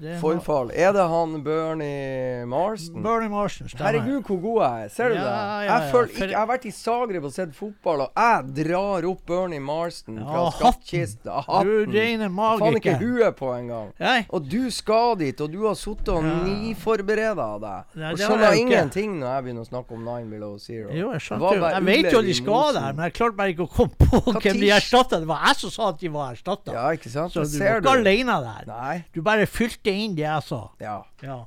det 0.00 0.20
må- 0.20 0.70
Er 0.74 0.92
det 0.92 1.06
han 1.08 1.42
Bernie 1.42 2.44
Marston? 2.46 3.02
Bernie 3.02 3.28
Marston, 3.28 3.68
stemmer. 3.68 3.92
Herregud, 3.92 4.22
hvor 4.26 4.40
god 4.42 4.62
jeg 4.62 4.84
er. 4.84 4.88
Ser 4.88 5.08
du 5.08 5.14
Ja, 5.14 5.20
det? 5.20 5.26
ja, 5.30 5.60
jeg, 5.60 5.68
ja, 5.84 5.90
for- 5.90 6.06
ikke, 6.06 6.28
jeg 6.30 6.36
har 6.38 6.46
vært 6.46 6.64
i 6.66 6.70
Zagreb 6.70 7.24
og 7.24 7.32
sett 7.32 7.54
fotball, 7.54 8.00
og 8.00 8.10
jeg 8.16 8.66
drar 8.66 9.04
opp 9.10 9.26
Bernie 9.26 9.60
Marston 9.60 10.18
fra 10.18 10.32
Ja, 10.32 10.50
hatten. 10.50 10.72
skattkista. 10.72 11.44
Du 11.64 11.86
reine 11.92 12.28
Faen 12.30 12.74
ikke 12.74 12.96
magiker. 12.96 12.98
huet 12.98 13.36
på 13.36 13.52
engang. 13.58 13.92
Og 14.30 14.48
du 14.48 14.70
skal 14.70 15.16
dit, 15.16 15.40
og 15.40 15.50
du 15.52 15.66
har 15.66 15.74
sittet 15.74 16.08
og 16.08 16.24
Ja. 16.24 16.34
niforbereda 16.44 17.60
deg. 17.60 17.84
Nei, 18.00 18.12
og 18.12 18.18
skjønner 18.18 18.56
ingenting 18.56 19.18
når 19.20 19.26
jeg 19.34 19.44
begynner 19.44 19.64
å 19.64 19.68
snakke 19.68 19.92
om 19.92 20.04
Nine 20.04 20.30
Below 20.30 20.58
Zero. 20.58 20.90
Jo, 20.92 21.12
jeg 21.12 21.20
skjønte 21.20 21.54
jo. 21.56 21.64
Jeg 21.70 21.82
vet 21.84 22.12
jo 22.12 22.18
at 22.18 22.24
de 22.24 22.34
skal 22.34 22.72
der, 22.72 22.92
men 22.92 23.04
jeg 23.10 23.12
klarte 23.14 23.36
bare 23.36 23.54
ikke 23.54 23.66
å 23.68 23.70
komme 23.70 23.94
på 23.98 24.20
hvem 24.40 24.60
de 24.60 24.70
erstatta. 24.70 25.18
Det 25.20 25.26
var 25.28 25.40
jeg 25.46 25.56
som 25.56 25.70
sa 25.70 25.88
at 25.88 25.98
de 25.98 26.08
var 26.08 26.32
erstatta. 26.34 26.72
Ja, 26.72 26.88
ikke 26.96 27.10
sant? 27.10 27.32
Så 27.32 27.44
du 27.44 27.62
er 27.64 27.80
var 27.80 27.96
ikke 27.96 28.00
alene 28.00 28.36
der. 28.42 28.64
Nei. 28.66 29.04
Du 29.12 29.22
bare 29.22 29.46
fylte 29.50 29.92
inn 29.92 30.14
det 30.18 30.24
jeg 30.26 30.42
sa. 30.46 30.60
Ja. 30.80 30.98
Ja. 31.26 31.40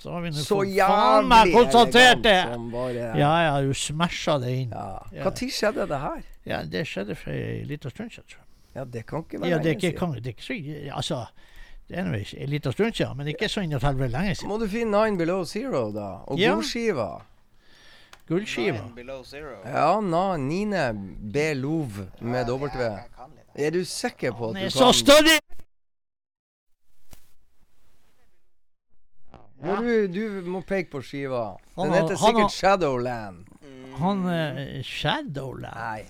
Så 0.00 0.14
har 0.14 0.22
vi 0.24 0.30
nå 0.32 0.40
Så 0.40 0.56
fått 0.62 0.70
faen 0.80 1.26
meg 1.28 1.46
jævlig 1.50 1.54
konstatert 1.58 2.22
det. 2.24 2.38
som 2.52 2.70
bare 2.72 3.08
Ja, 3.20 3.32
ja, 3.44 3.60
du 3.60 3.74
smasha 3.76 4.38
det 4.40 4.52
inn. 4.62 4.70
Ja. 4.72 5.02
Ja. 5.12 5.24
Hva 5.26 5.32
tid 5.36 5.52
skjedde 5.52 5.86
det 5.90 5.98
her? 6.00 6.22
Ja, 6.48 6.62
det 6.64 6.86
skjedde 6.88 7.16
for 7.20 7.30
ei 7.36 7.64
lita 7.68 7.90
stund 7.92 8.10
siden, 8.14 8.24
tror 8.30 8.40
jeg. 8.40 8.46
Ja, 8.78 8.84
det 8.84 9.02
kan 9.06 9.24
ikke 9.26 9.40
være 9.42 9.50
Ja, 9.50 9.58
det 9.58 9.66
er 9.66 9.76
ikke, 9.76 9.98
kan, 9.98 10.12
det 10.14 10.26
er 10.26 10.36
ikke 10.36 10.46
så 10.46 10.56
Altså, 10.96 11.18
det 11.90 11.98
er 11.98 12.04
nå 12.06 12.14
ei 12.22 12.46
lita 12.46 12.70
stund 12.72 12.94
siden, 12.96 13.16
men 13.18 13.26
ikke 13.34 13.48
så 13.50 13.60
inn 13.66 13.72
helvete 13.76 14.12
lenge 14.14 14.34
siden. 14.38 14.48
Må 14.48 14.58
du 14.62 14.66
finne 14.70 14.94
Nine 15.04 15.18
Below 15.18 15.44
Zero, 15.44 15.90
da? 15.92 16.08
Og 16.30 16.38
Ja. 16.38 16.54
gullskiva. 16.54 17.08
Gullskiva. 18.28 18.84
Ja, 19.66 20.00
na, 20.00 20.36
Nine 20.36 20.92
B. 21.32 21.52
Lov 21.54 21.88
med 22.20 22.46
W. 22.46 22.68
Er 23.54 23.70
du 23.70 23.84
sikker 23.84 24.32
på 24.32 24.50
at 24.50 24.54
du 24.54 24.60
kan 24.60 24.70
så 24.70 24.92
stødig! 24.94 25.40
Må 29.60 29.76
du, 29.84 30.06
du 30.08 30.22
må 30.48 30.62
peke 30.64 30.90
på 30.94 31.02
skiva. 31.04 31.56
Den 31.76 31.92
heter 31.92 32.16
han 32.16 32.16
sikkert 32.16 32.50
sikkert 32.50 32.56
Shadowland. 32.56 33.44
Han 34.00 34.22
uh, 34.24 34.80
Shadowland 34.86 35.76
Nei. 35.76 36.06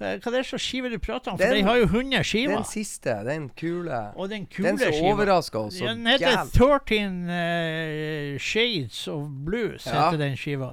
Hva, 0.00 0.14
hva 0.16 0.30
er 0.32 0.36
det 0.38 0.46
slags 0.48 0.64
skive 0.64 0.88
du 0.90 0.96
prater 0.98 1.30
om? 1.34 1.36
For 1.38 1.44
Den- 1.44 1.58
de 1.60 1.62
har 1.68 1.76
jo 1.76 1.84
100 1.90 2.22
skiver. 2.24 2.54
Den 2.56 2.64
siste, 2.64 3.14
den 3.26 3.48
kule. 3.54 3.98
Og 4.16 4.30
den 4.32 4.46
kule 4.48 4.70
Den 4.72 4.78
som 4.80 5.04
overraska 5.10 5.58
oss 5.58 5.80
Ja, 5.80 5.92
Den 5.92 6.06
heter 6.08 6.30
jævlig. 6.30 6.54
13 6.56 7.18
uh, 7.28 8.38
Shades 8.40 9.02
of 9.08 9.26
Blues, 9.46 9.86
Ja. 9.86 10.06
heter 10.10 10.18
den 10.24 10.36
skiva. 10.40 10.70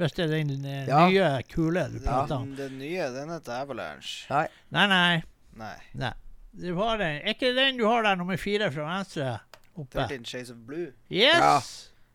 Hvis 0.00 0.12
det 0.16 0.24
er 0.24 0.32
den 0.32 0.64
uh, 0.64 0.88
Ja. 0.88 1.04
nye, 1.10 1.42
kule 1.52 1.84
du 1.92 2.00
prater 2.06 2.34
om. 2.40 2.54
Den, 2.54 2.56
den 2.70 2.78
nye, 2.78 3.10
den 3.14 3.30
heter 3.30 3.60
Avalanche. 3.60 4.26
Nei. 4.30 4.46
Nei, 4.70 4.86
nei. 4.86 5.22
Nei. 5.60 5.76
nei. 5.94 6.12
Du 6.60 6.74
har 6.80 6.96
den. 6.98 7.20
Er 7.22 7.34
ikke 7.36 7.52
den 7.54 7.76
du 7.78 7.86
har 7.86 8.02
der 8.02 8.16
nummer 8.16 8.36
fire 8.40 8.72
fra 8.72 8.88
venstre? 8.96 9.38
Oppe. 9.80 9.98
13 10.06 10.24
Shades 10.24 10.50
of 10.50 10.56
Blue. 10.68 10.92
Yes! 11.10 11.40
Ja. 11.40 11.60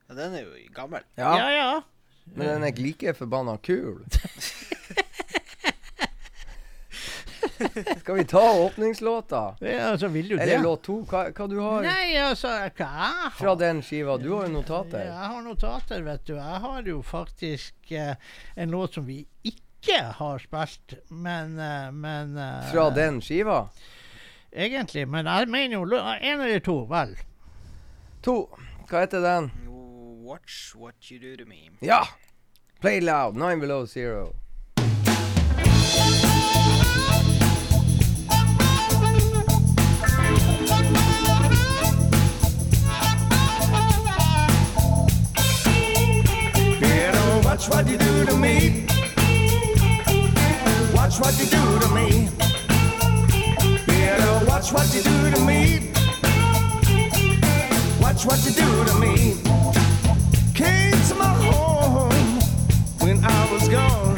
Ja, 0.10 0.16
den 0.22 0.36
er 0.38 0.46
jo 0.46 0.54
gammel. 0.76 1.02
Ja, 1.18 1.32
Ja, 1.38 1.50
ja. 1.52 1.82
men 2.36 2.48
den 2.48 2.64
er 2.64 2.72
ikke 2.74 2.84
like 2.86 3.14
forbanna 3.18 3.58
kul. 3.66 4.04
Skal 8.00 8.16
vi 8.16 8.26
ta 8.26 8.60
åpningslåta? 8.60 9.56
ja 9.60 9.98
så 9.98 10.08
vil 10.08 10.28
du 10.30 10.36
Eller 10.40 10.58
det. 10.58 10.64
låt 10.64 10.84
to? 10.84 10.98
Hva, 11.10 11.30
hva 11.32 11.48
du 11.48 11.60
har 11.62 11.86
Nei, 11.86 12.16
altså, 12.20 12.48
hva 12.48 12.88
jeg 12.88 12.88
har 12.88 13.36
fra 13.38 13.54
den 13.60 13.82
skiva? 13.86 14.18
Du 14.20 14.32
har 14.34 14.48
jo 14.48 14.54
notater. 14.58 15.06
Jeg 15.08 15.30
har 15.34 15.42
notater, 15.46 16.02
vet 16.06 16.26
du. 16.28 16.34
Jeg 16.36 16.62
har 16.66 16.90
jo 16.90 17.02
faktisk 17.06 17.92
eh, 17.96 18.16
en 18.56 18.74
låt 18.76 18.98
som 18.98 19.06
vi 19.08 19.22
ikke 19.48 20.02
har 20.20 20.42
spilt, 20.44 20.98
men, 21.10 21.56
eh, 21.60 21.92
men 21.96 22.36
eh, 22.38 22.66
Fra 22.74 22.90
den 22.96 23.22
skiva? 23.24 23.62
Egentlig. 24.52 25.08
Men 25.08 25.26
jeg 25.30 25.48
mener 25.52 25.78
jo 25.80 25.86
én 25.86 26.20
en 26.34 26.42
eller 26.42 26.60
to, 26.64 26.82
vel. 26.92 27.16
To. 28.26 28.50
Hva 28.90 29.04
heter 29.04 29.22
den? 29.22 29.52
Watch 30.26 30.74
what 30.76 31.12
you 31.12 31.20
do 31.20 31.36
to 31.38 31.46
me. 31.46 31.70
Ja! 31.80 32.08
Play 32.82 33.00
loud. 33.00 33.36
Nine 33.36 33.60
below 33.60 33.86
zero. 33.86 34.34
Better 46.82 47.42
watch 47.44 47.70
what 47.70 47.88
you 47.88 47.98
do 48.00 48.26
to 48.26 48.36
me. 48.38 48.88
Watch 50.96 51.20
what 51.20 51.38
you 51.38 51.46
do 51.46 51.80
to 51.80 51.90
me. 51.94 52.30
Better 53.86 54.46
watch 54.48 54.74
what 54.74 54.92
you 54.96 55.04
do 55.04 55.30
to 55.30 55.46
me. 55.46 55.95
Watch 58.06 58.24
what 58.24 58.46
you 58.46 58.52
do 58.52 58.86
to 58.86 58.94
me. 59.00 59.34
Came 60.54 60.92
to 61.10 61.16
my 61.16 61.34
home 61.50 62.40
when 63.00 63.18
I 63.26 63.52
was 63.52 63.68
gone. 63.68 64.16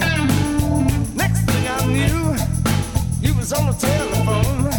Next 1.15 1.39
thing 1.45 1.65
I 1.65 1.85
knew, 1.85 2.35
you 3.21 3.33
was 3.35 3.53
on 3.53 3.67
the 3.67 3.71
telephone. 3.71 4.71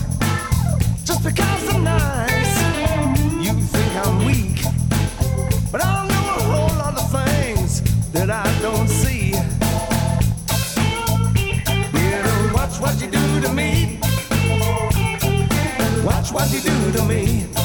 Just 1.07 1.25
because 1.25 1.75
I'm 1.75 1.85
nice, 1.85 2.61
you 3.43 3.55
think 3.55 4.07
I'm 4.07 4.27
weak. 4.27 4.61
But 5.73 5.83
I 5.83 6.07
know 6.07 6.25
a 6.37 6.43
whole 6.53 6.77
lot 6.77 6.95
of 6.99 7.11
things 7.11 7.81
that 8.13 8.29
I 8.29 8.45
don't 8.61 8.89
see. 8.89 9.33
Better 11.95 12.53
watch 12.53 12.79
what 12.79 13.01
you 13.01 13.11
do 13.11 13.41
to 13.41 13.53
me. 13.55 14.01
Watch 16.05 16.31
what 16.31 16.53
you 16.53 16.61
do 16.61 16.93
to 16.93 17.03
me. 17.07 17.58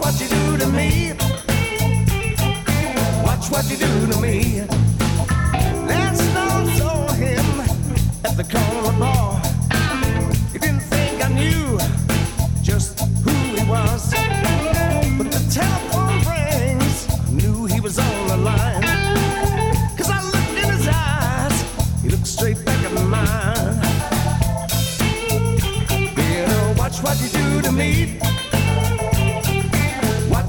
Watch 0.00 0.14
what 0.14 0.20
you 0.20 0.28
do 0.28 0.56
to 0.58 0.66
me. 0.68 1.12
Watch 3.24 3.50
what 3.50 3.68
you 3.68 3.76
do 3.76 4.12
to 4.12 4.20
me. 4.20 4.62
Last 5.86 6.22
night 6.34 6.76
saw 6.78 7.12
him 7.14 7.60
at 8.24 8.36
the 8.36 8.44
corner 8.44 8.98
bar. 8.98 9.42
He 10.52 10.58
didn't 10.60 10.80
think 10.80 11.24
I 11.24 11.28
knew 11.28 11.78
just 12.62 13.00
who 13.00 13.30
he 13.30 13.68
was. 13.68 14.12
But 15.18 15.32
the 15.32 15.42
telephone 15.50 16.22
rings, 16.30 17.30
knew 17.32 17.66
he 17.66 17.80
was 17.80 17.98
on 17.98 18.28
the 18.28 18.36
line. 18.36 18.82
Cause 19.96 20.10
I 20.10 20.22
looked 20.22 20.58
in 20.62 20.70
his 20.70 20.88
eyes, 20.88 22.02
he 22.02 22.08
looked 22.08 22.26
straight 22.26 22.64
back 22.64 22.84
at 22.84 22.92
mine. 23.04 23.80
Better 26.14 26.74
watch 26.78 27.02
what 27.02 27.20
you 27.20 27.28
do 27.30 27.62
to 27.62 27.72
me. 27.72 28.20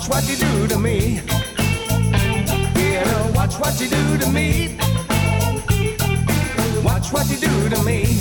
What 0.09 0.27
you 0.27 0.37
do 0.37 0.67
to 0.67 0.79
me. 0.79 1.21
Better 2.73 3.31
watch 3.35 3.59
what 3.59 3.79
you 3.79 3.87
do 3.87 4.17
to 4.17 4.27
me. 4.31 4.75
Watch 6.83 7.13
what 7.13 7.29
you 7.29 7.37
do 7.37 7.69
to 7.69 7.83
me. 7.83 8.17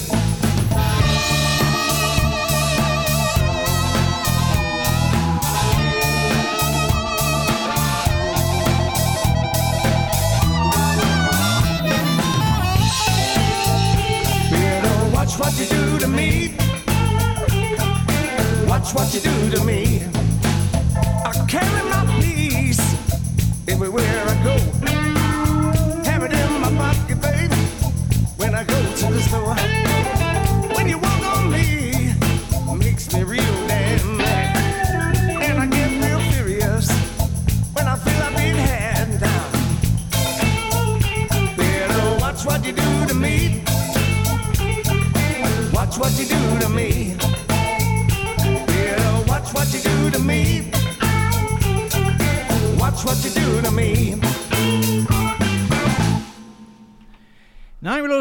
Watch 15.14 15.38
what 15.38 15.58
you 15.58 15.66
do 15.66 15.98
to 15.98 16.06
me. 16.06 16.54
Watch 18.68 18.94
what 18.94 19.14
you 19.14 19.20
do 19.20 19.50
to 19.56 19.64
me. 19.64 19.87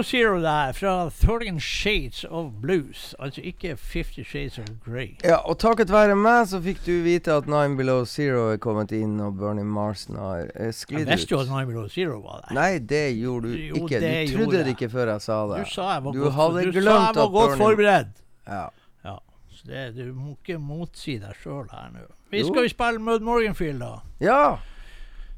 Zero 0.07 0.37
der, 0.41 0.71
fra 0.73 0.91
13 1.09 1.59
Shades 1.59 2.23
of 2.29 2.51
Blues. 2.61 3.15
Altså 3.19 3.41
ikke 3.41 3.75
50 3.77 4.27
Shades 4.27 4.57
of 4.59 4.65
Grey. 4.85 5.17
Ja, 5.23 5.35
og 5.43 5.57
takket 5.59 5.91
være 5.91 6.15
meg 6.15 6.47
så 6.47 6.61
fikk 6.63 6.79
du 6.85 6.93
vite 7.05 7.33
at 7.35 7.47
Nine 7.51 7.75
Below 7.77 8.05
Zero 8.07 8.45
er 8.53 8.57
kommet 8.63 8.91
inn, 8.95 9.19
og 9.23 9.35
Bernie 9.39 9.65
Marsen 9.67 10.15
har 10.19 10.45
eh, 10.55 10.69
Jeg 10.69 10.77
sklidd 10.79 11.11
visste 11.11 11.35
jo 11.35 11.41
at 11.43 11.49
ut. 11.49 11.53
Nine 11.57 11.67
Below 11.73 11.87
Zero 11.91 12.19
var 12.23 12.45
der. 12.47 12.55
Nei, 12.57 12.69
det 12.79 13.03
gjorde 13.19 13.51
du 13.51 13.57
Jo, 13.67 13.83
ikke. 13.83 13.99
Du 13.99 14.37
trodde 14.37 14.63
det 14.63 14.73
ikke 14.77 14.89
før 14.95 15.13
jeg 15.15 15.25
sa 15.27 15.39
det. 15.51 15.59
Du 15.65 15.73
sa 15.75 15.89
jeg 15.93 16.03
var 16.07 16.17
Du 16.17 16.23
godt, 16.23 16.33
hadde 16.39 16.65
du 16.65 16.71
glemt 16.79 16.87
sa 16.87 16.97
jeg 17.11 17.19
var 17.21 17.33
godt 17.37 17.57
forberedt. 17.65 18.15
Ja. 18.47 18.63
Ja, 19.05 19.17
så 19.59 19.67
det, 19.73 19.85
du 19.99 20.13
må 20.15 20.37
ikke 20.39 20.57
motsi 20.61 21.17
deg 21.21 21.35
sjøl 21.43 21.67
her 21.73 21.91
nå. 21.93 22.07
Vi 22.31 22.41
Jo. 22.41 22.47
skal 22.53 22.63
jo 22.67 22.69
spille 22.77 22.99
Mud 23.03 23.19
Morganfield, 23.27 23.79
da. 23.83 23.93
ja. 24.23 24.41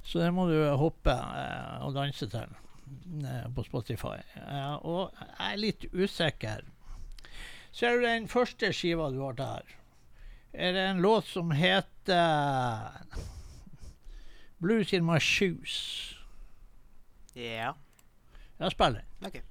Så 0.10 0.20
det 0.24 0.30
må 0.34 0.48
du 0.50 0.56
hoppe 0.80 1.12
eh, 1.14 1.84
og 1.86 1.94
danse 1.94 2.26
til 2.32 2.48
på 3.56 3.64
Spotify. 3.64 4.18
Eh, 4.36 4.76
og 4.86 5.12
jeg 5.20 5.54
er 5.54 5.62
litt 5.62 5.86
usikker. 5.94 6.66
Ser 7.72 7.98
du 7.98 8.06
den 8.06 8.28
første 8.28 8.72
skiva 8.74 9.10
du 9.14 9.22
har 9.24 9.38
der? 9.38 9.76
Er 10.54 10.74
det 10.74 10.86
en 10.90 11.02
låt 11.02 11.28
som 11.30 11.52
heter 11.52 12.90
Blues 14.60 14.94
in 14.94 15.06
my 15.06 15.20
shoes? 15.20 16.16
Ja. 17.36 17.74
Ja, 18.60 18.70
spill 18.70 18.98
den. 19.00 19.06
Okay. 19.26 19.42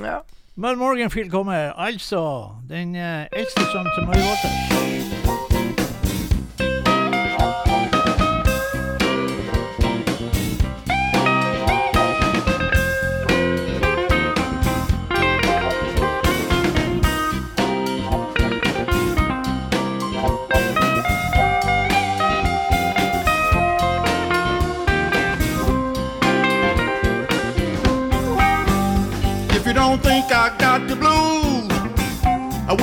ja. 0.00 0.20
Mel 0.54 0.76
Morganfield 0.76 1.30
kommer, 1.30 1.72
altså. 1.72 2.56
Den 2.68 2.94
eh, 2.94 3.26
eldste 3.32 3.64
sønnen 3.72 3.92
til 3.96 4.06
Murray 4.06 4.20
Waters. 4.20 5.21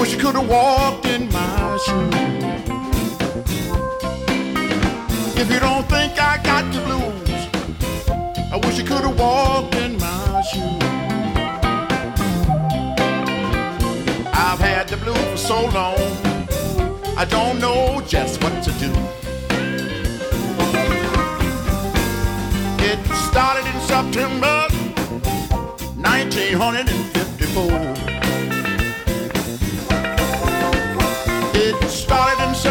Wish 0.09 0.17
you 0.17 0.23
could 0.25 0.35
have 0.35 0.49
walked 0.49 1.05
in 1.05 1.31
my 1.31 1.77
shoes. 1.85 2.13
If 5.37 5.51
you 5.51 5.59
don't 5.59 5.87
think 5.87 6.19
I 6.19 6.39
got 6.43 6.73
the 6.73 6.81
blues, 6.81 7.29
I 8.51 8.57
wish 8.63 8.79
you 8.79 8.85
could 8.85 9.01
have 9.01 9.19
walked 9.19 9.75
in 9.75 9.97
my 9.97 10.41
shoes. 10.41 10.81
I've 14.33 14.59
had 14.59 14.87
the 14.87 14.97
blues 14.97 15.23
for 15.31 15.37
so 15.37 15.67
long, 15.67 16.17
I 17.15 17.25
don't 17.25 17.59
know 17.59 18.01
just 18.07 18.43
what 18.43 18.63
to 18.63 18.71
do. 18.79 18.91
It 22.89 22.99
started 23.29 23.67
in 23.67 23.79
September 23.81 24.67
1954. 26.01 28.08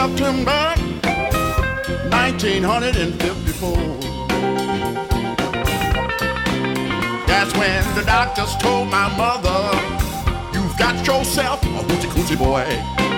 September 0.08 0.72
1954. 2.08 3.76
That's 7.26 7.52
when 7.54 7.94
the 7.94 8.04
doctors 8.06 8.56
told 8.56 8.88
my 8.88 9.14
mother, 9.16 9.70
You've 10.54 10.76
got 10.78 11.06
yourself 11.06 11.62
a 11.62 11.66
hoochie 11.66 12.08
coochie 12.08 12.38
boy. 12.38 13.17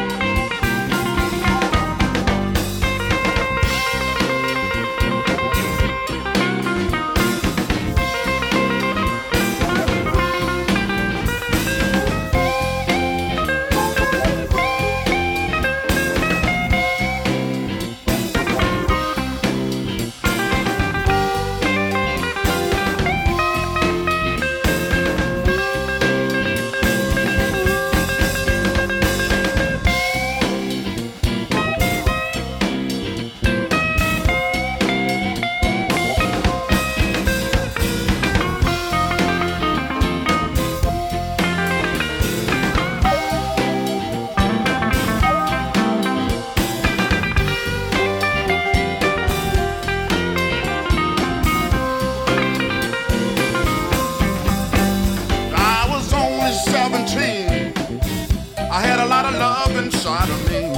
I 58.73 58.83
had 58.83 59.01
a 59.01 59.07
lot 59.07 59.25
of 59.25 59.35
love 59.35 59.77
inside 59.85 60.31
of 60.31 60.49
me. 60.49 60.71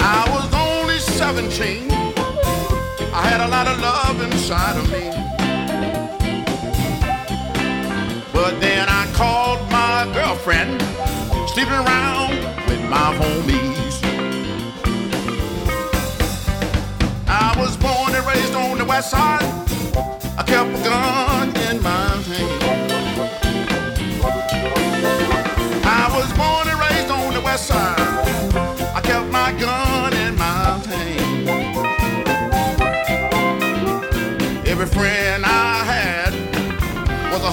I 0.00 0.26
was 0.34 0.52
only 0.52 0.98
17. 0.98 1.88
I 3.14 3.22
had 3.30 3.40
a 3.40 3.46
lot 3.46 3.68
of 3.68 3.78
love 3.78 4.20
inside 4.20 4.76
of 4.78 4.90
me. 4.90 5.10
But 8.32 8.60
then 8.60 8.88
I 8.88 9.08
called 9.14 9.60
my 9.70 10.10
girlfriend, 10.12 10.82
sleeping 11.46 11.74
around 11.74 12.34
with 12.66 12.82
my 12.90 13.14
homies. 13.20 13.96
I 17.28 17.54
was 17.60 17.76
born 17.76 18.12
and 18.12 18.26
raised 18.26 18.54
on 18.56 18.78
the 18.78 18.84
west 18.84 19.12
side. 19.12 19.44
I 20.36 20.42
kept 20.44 20.80
a 20.80 20.82
gun 20.82 21.31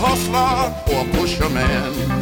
hustler 0.01 0.95
or 0.95 1.01
a 1.01 1.11
pusher 1.11 2.18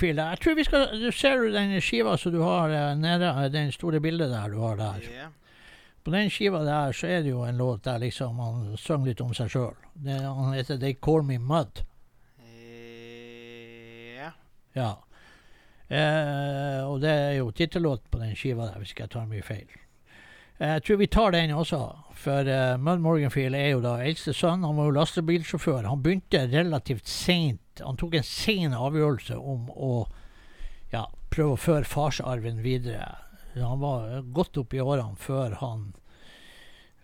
Mud 0.00 0.18
Jeg 0.18 0.40
tror 0.40 0.54
vi 0.56 0.64
skal 0.64 0.86
Du 1.00 1.10
ser 1.12 1.36
jo 1.36 1.52
den 1.52 1.76
skiva 1.80 2.16
som 2.18 2.32
du 2.32 2.40
har 2.42 2.70
eh, 2.70 2.94
nede, 2.98 3.28
eh, 3.44 3.50
den 3.52 3.72
store 3.72 4.00
bildet 4.00 4.30
der 4.30 4.48
du 4.48 4.58
har 4.60 4.76
der. 4.76 5.04
Yeah. 5.04 5.30
På 6.04 6.10
den 6.14 6.30
skiva 6.30 6.62
der 6.64 6.92
så 6.96 7.06
er 7.06 7.22
det 7.22 7.30
jo 7.34 7.44
en 7.44 7.56
låt 7.60 7.84
der 7.84 7.98
liksom 7.98 8.38
han 8.40 8.76
synger 8.80 9.10
litt 9.12 9.20
om 9.20 9.34
seg 9.36 9.50
sjøl. 9.52 9.76
Han 10.06 10.54
heter 10.56 10.78
They 10.80 10.94
Call 10.96 11.22
Me 11.22 11.36
Mud. 11.38 11.82
Ja. 14.16 14.30
Ja. 14.74 14.90
Eh, 15.90 16.80
og 16.86 17.00
det 17.02 17.10
er 17.10 17.32
jo 17.40 17.50
tittellåt 17.50 18.04
på 18.10 18.18
den 18.22 18.36
skiva 18.38 18.68
der, 18.70 18.78
hvis 18.78 18.92
ikke 18.94 19.08
jeg 19.08 19.14
tar 19.16 19.26
mye 19.28 19.42
feil. 19.44 19.68
Eh, 20.60 20.68
Jeg 20.76 20.82
tror 20.86 20.96
vi 21.00 21.06
tar 21.06 21.30
den 21.34 21.50
også, 21.56 21.80
for 22.14 22.44
uh, 22.46 22.76
Mud 22.78 23.00
Morganfield 23.00 23.56
er 23.56 23.70
jo 23.72 23.80
da 23.80 23.96
eldste 24.04 24.32
sønn. 24.36 24.64
Han 24.64 24.76
var 24.76 24.90
jo 24.90 24.96
lastebilsjåfør. 24.98 25.88
Han 25.88 26.02
begynte 26.04 26.46
relativt 26.52 27.08
seint. 27.08 27.60
Han 27.84 27.98
tok 28.00 28.18
en 28.18 28.26
sen 28.26 28.74
avgjørelse 28.76 29.38
om 29.38 29.70
å 29.74 29.94
ja, 30.92 31.06
prøve 31.30 31.56
å 31.56 31.60
føre 31.60 31.88
farsarven 31.88 32.62
videre. 32.64 33.08
Han 33.56 33.80
var 33.82 34.20
godt 34.34 34.60
opp 34.62 34.74
i 34.74 34.82
årene 34.82 35.18
før 35.18 35.58
han 35.62 35.90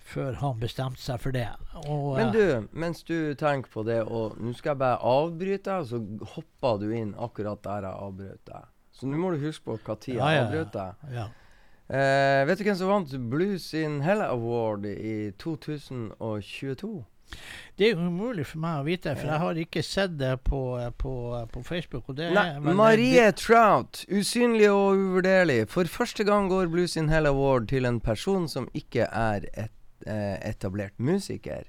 før 0.07 0.37
han 0.39 0.61
bestemte 0.63 1.03
seg 1.03 1.19
for 1.19 1.35
det. 1.35 1.49
Og, 1.83 2.13
Men 2.15 2.29
eh, 2.31 2.37
du, 2.37 2.69
mens 2.79 3.03
du 3.07 3.35
tenker 3.39 3.73
på 3.73 3.83
det, 3.87 3.99
og 4.07 4.37
nå 4.39 4.53
skal 4.55 4.75
jeg 4.75 4.83
bare 4.85 5.01
avbryte, 5.03 5.81
så 5.89 5.99
hopper 6.37 6.79
du 6.83 6.93
inn 6.95 7.11
akkurat 7.19 7.63
der 7.65 7.89
jeg 7.89 8.05
avbrøt 8.07 8.53
deg. 8.53 8.69
Så 8.97 9.11
nå 9.11 9.19
må 9.21 9.33
du 9.35 9.43
huske 9.43 9.67
på 9.67 9.77
hva 9.83 9.99
tid 9.99 10.15
jeg 10.15 10.23
ja, 10.23 10.31
ja. 10.39 10.47
avbrøt 10.47 10.73
deg. 10.77 11.11
ja. 11.17 11.27
Eh, 11.87 12.41
vet 12.49 12.59
du 12.59 12.65
hvem 12.67 12.79
som 12.79 12.89
vant 12.91 13.13
Blues 13.31 13.69
in 13.79 14.01
Hell 14.03 14.23
Award 14.25 14.89
i 14.91 15.31
2022? 15.39 16.89
Det 17.77 17.91
er 17.91 17.99
umulig 18.01 18.47
for 18.49 18.63
meg 18.63 18.81
å 18.81 18.85
vite, 18.87 19.13
for 19.19 19.29
jeg 19.29 19.43
har 19.43 19.59
ikke 19.61 19.83
sett 19.85 20.15
det 20.17 20.33
på, 20.49 20.61
på, 20.97 21.13
på 21.53 21.63
Facebook. 21.67 22.09
Det 22.17 22.31
Nei, 22.33 22.49
Marie 22.73 23.27
Trout. 23.37 24.05
Usynlig 24.09 24.71
og 24.73 24.97
uvurderlig. 24.97 25.67
For 25.73 25.89
første 25.91 26.25
gang 26.25 26.49
går 26.53 26.71
Blues 26.73 26.97
in 26.97 27.13
Hell 27.13 27.29
Award 27.29 27.69
til 27.75 27.89
en 27.89 28.01
person 28.01 28.49
som 28.49 28.71
ikke 28.73 29.11
er 29.11 29.49
et 29.53 29.75
eh, 30.09 30.37
etablert 30.49 30.97
musiker. 30.97 31.69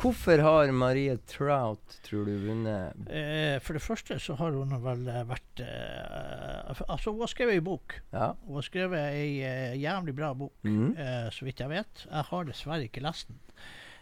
Hvorfor 0.00 0.38
har 0.38 0.70
Marie 0.72 1.16
Trout, 1.28 1.98
tror 2.06 2.24
du, 2.24 2.32
vunnet? 2.46 2.94
Eh, 3.10 3.58
for 3.60 3.76
det 3.76 3.82
første 3.82 4.16
så 4.22 4.36
har 4.38 4.54
hun 4.54 4.72
vel 4.84 5.02
eh, 5.10 5.26
vært 5.28 5.62
eh, 5.64 6.70
Altså, 6.86 7.10
hun 7.10 7.20
har 7.20 7.32
skrevet 7.32 7.58
ei 7.58 7.64
bok. 7.64 7.98
Ja. 8.14 8.30
Hun 8.46 8.60
har 8.60 8.64
skrevet 8.64 9.18
ei 9.18 9.42
eh, 9.44 9.76
jævlig 9.82 10.14
bra 10.16 10.30
bok, 10.38 10.54
mm. 10.62 10.94
eh, 10.94 11.28
så 11.34 11.44
vidt 11.44 11.60
jeg 11.60 11.74
vet. 11.74 12.06
Jeg 12.06 12.28
har 12.30 12.48
dessverre 12.48 12.86
ikke 12.86 13.04
lest 13.04 13.28
den. 13.28 13.42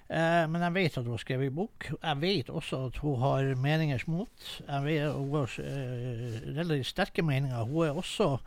Eh, 0.09 0.45
men 0.49 0.63
jeg 0.65 0.73
vet 0.73 0.95
at 0.97 1.05
hun 1.05 1.19
har 1.19 1.21
skrevet 1.21 1.53
bok. 1.55 1.91
Jeg 1.93 2.21
vet 2.23 2.49
også 2.49 2.87
at 2.89 2.99
hun 3.05 3.19
har 3.21 3.53
meningers 3.61 4.07
mot. 4.09 4.51
Jeg 4.65 4.85
vet, 4.87 5.13
hun 5.13 5.35
har 5.37 5.57
eh, 5.61 6.39
relativt 6.57 6.89
sterke 6.95 7.25
meninger. 7.25 7.69
Hun 7.69 7.87
er 7.87 7.99
også 8.01 8.39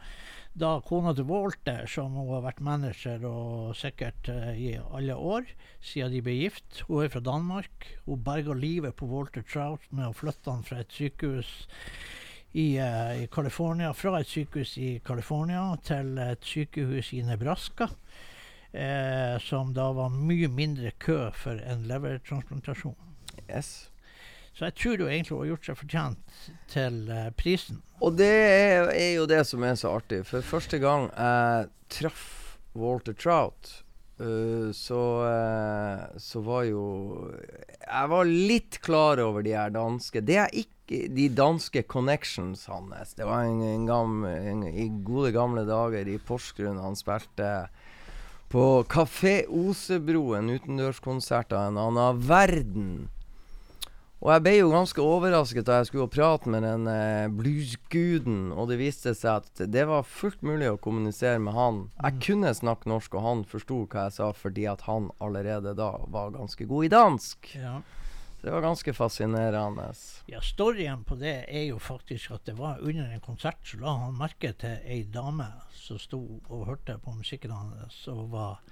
da 0.57 0.71
kona 0.83 1.13
til 1.15 1.29
Walter, 1.29 1.85
som 1.87 2.17
hun 2.17 2.31
har 2.33 2.41
vært 2.43 2.63
manager 2.65 3.21
og 3.29 3.75
sikkert 3.77 4.31
eh, 4.33 4.49
i 4.57 4.71
alle 4.81 5.15
år, 5.15 5.45
siden 5.85 6.15
de 6.15 6.23
ble 6.25 6.35
gift. 6.39 6.81
Hun 6.89 7.05
er 7.05 7.13
fra 7.13 7.21
Danmark. 7.29 7.91
Hun 8.07 8.25
berga 8.25 8.57
livet 8.57 8.97
på 8.97 9.05
Walter 9.13 9.45
Trout 9.45 9.85
med 9.93 10.09
å 10.09 10.17
flytte 10.17 10.49
han 10.49 10.65
fra 10.65 10.81
et 10.81 10.97
sykehus 10.97 11.53
i, 12.57 12.73
i 12.81 13.29
fra 13.31 14.17
et 14.17 14.27
sykehus 14.27 14.73
i 14.81 14.89
California 15.05 15.69
til 15.85 16.17
et 16.19 16.41
sykehus 16.43 17.13
i 17.13 17.21
Nebraska. 17.23 17.87
Eh, 18.71 19.39
som 19.43 19.73
da 19.75 19.89
var 19.91 20.13
mye 20.15 20.47
mindre 20.47 20.93
kø 21.03 21.25
for 21.35 21.59
en 21.59 21.83
levertransplantasjon. 21.89 22.95
Yes. 23.49 23.91
Så 24.55 24.67
jeg 24.69 24.77
tror 24.79 25.03
jo 25.03 25.09
egentlig 25.11 25.35
hun 25.35 25.41
har 25.43 25.51
gjort 25.51 25.67
seg 25.67 25.79
fortjent 25.79 26.39
til 26.71 26.97
eh, 27.11 27.29
prisen. 27.35 27.81
Og 27.99 28.15
det 28.19 28.31
er, 28.31 28.91
er 28.95 29.13
jo 29.17 29.27
det 29.27 29.43
som 29.47 29.63
er 29.67 29.75
så 29.79 29.91
artig. 29.99 30.23
For 30.27 30.43
første 30.45 30.79
gang 30.79 31.09
jeg 31.11 31.71
traff 31.91 32.27
Walter 32.79 33.11
Trout, 33.11 33.73
uh, 34.23 34.71
så, 34.71 35.01
uh, 35.27 36.15
så 36.15 36.39
var 36.45 36.63
jo 36.69 36.83
Jeg 37.81 38.11
var 38.13 38.29
litt 38.29 38.77
klar 38.79 39.19
over 39.19 39.43
de 39.43 39.51
her 39.51 39.73
danske 39.75 40.21
Det 40.23 40.37
er 40.39 40.55
ikke 40.55 41.09
de 41.11 41.27
danske 41.35 41.83
connections 41.91 42.63
hans. 42.71 43.11
Det 43.19 43.27
var 43.27 43.43
en, 43.47 43.59
en 43.63 43.83
gamle, 43.87 44.31
en, 44.53 44.63
i 44.67 44.87
gode 45.03 45.33
gamle 45.35 45.65
dager 45.67 46.07
i 46.07 46.15
Porsgrunn 46.19 46.79
han 46.79 46.95
spilte 46.99 47.51
på 48.51 48.83
Kafé 48.91 49.45
Osebro, 49.47 50.33
en 50.35 50.49
utendørskonsert 50.51 51.53
av 51.55 51.69
en 51.69 51.77
annen 51.79 52.17
verden. 52.27 52.89
Og 54.21 54.29
jeg 54.35 54.43
ble 54.45 54.53
jo 54.57 54.73
ganske 54.73 55.01
overrasket 55.01 55.65
da 55.65 55.79
jeg 55.79 55.87
skulle 55.89 56.11
prate 56.11 56.51
med 56.51 56.65
den 56.67 56.83
eh, 56.91 57.31
bluesguden, 57.31 58.51
og 58.51 58.67
det 58.69 58.77
viste 58.81 59.15
seg 59.17 59.39
at 59.39 59.63
det 59.71 59.87
var 59.89 60.03
fullt 60.05 60.43
mulig 60.45 60.67
å 60.69 60.81
kommunisere 60.83 61.39
med 61.41 61.55
han. 61.55 61.79
Jeg 62.03 62.19
kunne 62.27 62.51
snakke 62.53 62.91
norsk, 62.91 63.15
og 63.15 63.25
han 63.25 63.47
forsto 63.47 63.79
hva 63.87 64.09
jeg 64.09 64.17
sa 64.19 64.29
fordi 64.35 64.67
at 64.69 64.83
han 64.85 65.09
allerede 65.23 65.73
da 65.79 65.93
var 66.11 66.35
ganske 66.35 66.67
god 66.69 66.89
i 66.89 66.93
dansk. 66.93 67.53
Ja. 67.55 67.79
Det 68.41 68.49
var 68.49 68.61
ganske 68.61 68.93
fascinerende. 68.93 69.91
Ja, 70.25 70.39
Storyen 70.41 71.03
på 71.05 71.15
det 71.15 71.43
er 71.45 71.67
jo 71.67 71.77
faktisk 71.77 72.31
at 72.33 72.45
det 72.49 72.55
var 72.57 72.81
under 72.81 73.11
en 73.13 73.21
konsert 73.21 73.61
så 73.67 73.77
la 73.77 73.93
han 74.01 74.17
merke 74.17 74.49
til 74.57 74.79
ei 74.81 75.03
dame 75.05 75.45
som 75.77 75.99
sto 76.01 76.21
og 76.49 76.65
hørte 76.71 76.97
på 77.03 77.13
musikken 77.13 77.53
hans, 77.53 77.99
og 78.09 78.31
var 78.33 78.63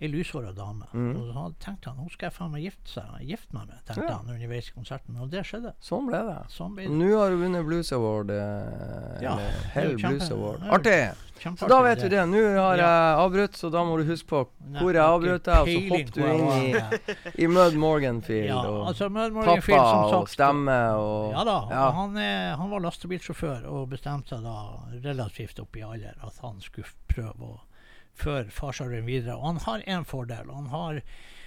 ei 0.00 0.08
lyshåra 0.12 0.50
dame. 0.52 0.84
Mm. 0.92 1.12
Og 1.16 1.28
så 1.32 1.44
tenkte 1.64 1.88
han 1.88 1.96
nå 2.02 2.10
skal 2.12 2.26
jeg 2.28 2.34
faen 2.36 2.50
meg 2.52 2.62
gifte, 2.66 2.90
seg, 2.98 3.12
gifte 3.30 3.54
meg 3.56 3.68
med, 3.70 3.78
tenkte 3.88 4.04
Ja. 4.10 4.16
han 4.18 4.28
underveis 4.34 4.68
i 4.68 4.74
konserten. 4.76 5.16
Og 5.22 5.30
det 5.32 5.44
skjedde. 5.48 5.72
Sånn 5.80 6.06
ble 6.10 6.20
det. 6.26 6.38
Sånn 6.52 6.74
ble 6.76 6.84
det. 6.84 6.92
nå 6.92 7.12
har 7.16 7.30
du 7.30 7.36
vunnet 7.40 7.64
Blues 7.64 7.92
Award. 7.96 8.30
Eh, 8.30 9.22
Ja, 9.22 9.36
Hell 9.72 9.96
Blues 9.96 10.30
Award. 10.30 10.62
Artig! 10.68 11.14
Så 11.36 11.68
da 11.68 11.82
vet 11.84 12.00
du 12.00 12.08
det. 12.08 12.22
Nå 12.28 12.40
har 12.58 12.76
Ja. 12.76 12.84
jeg 12.84 13.18
avbrutt, 13.24 13.56
så 13.56 13.70
da 13.70 13.84
må 13.84 13.96
du 13.98 14.04
huske 14.08 14.26
på 14.26 14.48
hvor 14.80 14.92
jeg 14.92 15.04
avbrøt 15.04 15.42
deg, 15.44 15.58
og 15.60 15.66
så 15.68 15.88
hoppet 15.88 16.14
du 16.14 16.22
inn 16.24 16.46
i, 17.36 17.44
i 17.44 17.46
Mud 17.46 17.74
Morganfield. 17.76 18.48
Ja, 18.48 18.60
og 18.64 18.86
altså 18.88 19.08
Mud 19.12 19.34
pappa 19.44 19.60
som 19.60 20.14
og 20.22 20.28
stemme 20.28 20.76
og 20.96 21.32
Ja 21.32 21.44
da. 21.44 21.56
Ja. 21.70 21.90
Han, 21.92 22.16
er, 22.16 22.56
han 22.56 22.70
var 22.70 22.80
lastebilsjåfør 22.80 23.66
og 23.68 23.88
bestemte 23.90 24.28
seg 24.36 24.42
da 24.44 24.56
relativt 25.04 25.60
opp 25.60 25.76
i 25.76 25.82
alder 25.82 26.14
at 26.24 26.38
han 26.42 26.60
skulle 26.60 26.88
prøve 27.08 27.36
å 27.52 27.60
føre 28.18 28.50
farsarven 28.54 29.06
videre. 29.08 29.38
Og 29.38 29.52
han 29.52 29.62
har 29.66 29.86
én 29.86 30.06
fordel. 30.08 30.52
Han, 30.52 30.68
har, 30.72 31.00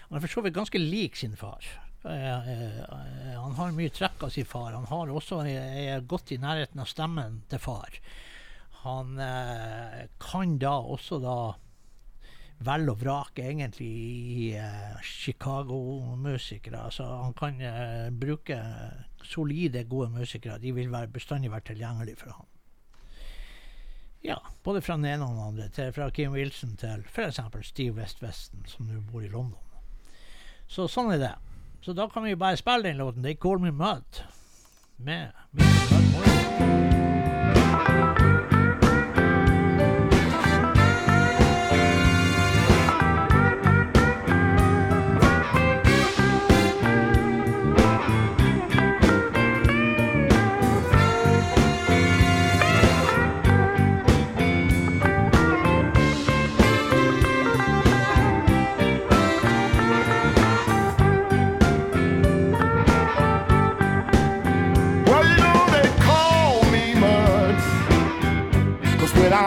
han 0.07 0.17
er 0.17 0.25
for 0.25 0.37
så 0.37 0.45
vidt 0.45 0.57
ganske 0.57 0.81
lik 0.81 1.19
sin 1.19 1.37
far. 1.39 1.65
Uh, 1.99 2.11
uh, 2.11 2.79
uh, 2.95 3.33
han 3.35 3.57
har 3.57 3.73
mye 3.75 3.91
trekk 3.91 4.23
av 4.23 4.31
sin 4.31 4.47
far. 4.47 4.71
Han 4.77 4.87
har 4.87 5.11
også 5.11 5.41
er, 5.43 5.79
er 5.97 6.05
godt 6.07 6.31
i 6.31 6.39
nærheten 6.39 6.79
av 6.79 6.87
stemmen 6.87 7.41
til 7.51 7.61
far. 7.63 7.99
Han 8.83 9.19
eh, 9.19 10.05
kan 10.19 10.55
da 10.59 10.77
også 10.79 11.19
da 11.19 11.39
velge 12.63 12.93
og 12.93 13.01
vrake 13.01 13.43
egentlig 13.51 13.87
i 13.89 14.45
eh, 14.55 15.01
Chicago-musikere. 15.03 16.85
Altså, 16.87 17.07
han 17.25 17.35
kan 17.35 17.59
eh, 17.59 18.07
bruke 18.11 18.59
solide, 19.23 19.83
gode 19.83 20.09
musikere. 20.15 20.59
De 20.63 20.71
vil 20.75 20.91
være, 20.91 21.11
bestandig 21.11 21.51
være 21.51 21.73
tilgjengelige 21.73 22.21
for 22.23 22.37
ham. 22.37 22.47
Ja, 24.21 24.41
både 24.63 24.81
fra 24.81 24.97
den 24.99 25.05
ene 25.05 25.25
og 25.25 25.35
den 25.35 25.45
andre. 25.47 25.69
Til, 25.69 25.93
fra 25.95 26.09
Kim 26.09 26.33
Wilson 26.35 26.75
til 26.79 27.05
f.eks. 27.07 27.39
Steve 27.67 27.95
West 28.01 28.23
Westen, 28.23 28.65
som 28.67 28.89
nå 28.89 28.99
bor 29.11 29.23
i 29.23 29.31
London. 29.31 29.59
Så 30.67 30.89
sånn 30.91 31.13
er 31.15 31.23
det. 31.23 31.33
Så 31.81 31.95
da 31.95 32.09
kan 32.11 32.27
vi 32.27 32.35
bare 32.35 32.59
spille 32.59 32.89
den 32.89 32.99
låten. 32.99 33.23
They 33.23 33.39
Call 33.39 33.63
Me 33.63 33.71
Mud. 33.71 34.23
Med 34.97 35.31
Mr. 35.55 36.11
Mud 36.11 36.13
Morgan. 36.13 38.18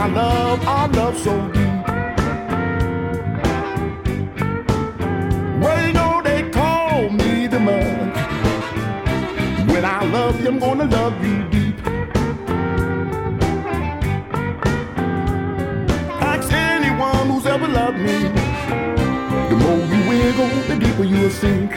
I 0.02 0.08
love, 0.08 0.60
I 0.66 0.86
love 0.86 1.16
so 1.16 1.30
deep. 1.52 1.86
Well, 5.62 5.86
you 5.86 5.92
know 5.92 6.20
they 6.24 6.50
call 6.50 7.08
me 7.08 7.46
the 7.46 7.60
mud. 7.60 8.16
When 9.68 9.84
I 9.84 10.04
love 10.06 10.40
you, 10.40 10.48
I'm 10.48 10.58
gonna 10.58 10.86
love 10.86 11.24
you 11.24 11.44
deep. 11.50 11.78
Ask 16.20 16.52
anyone 16.52 17.30
who's 17.30 17.46
ever 17.46 17.68
loved 17.68 17.98
me. 17.98 18.26
The 19.50 19.56
more 19.56 19.78
you 19.86 20.08
wiggle, 20.08 20.48
the 20.66 20.76
deeper 20.84 21.04
you'll 21.04 21.30
sink. 21.30 21.70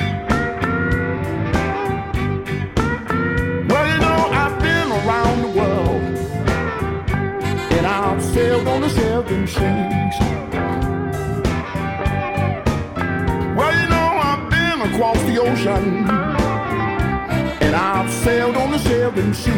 On 9.36 9.46
the. 9.46 10.26
Well, 13.58 13.74
you 13.82 13.88
know, 13.90 14.08
I've 14.30 14.50
been 14.50 14.82
across 14.94 15.22
the 15.24 15.42
ocean. 15.42 16.08
And 17.62 17.76
I've 17.76 18.12
sailed 18.12 18.56
on 18.56 18.72
the 18.72 18.80
seven 18.80 19.34
seas. 19.34 19.56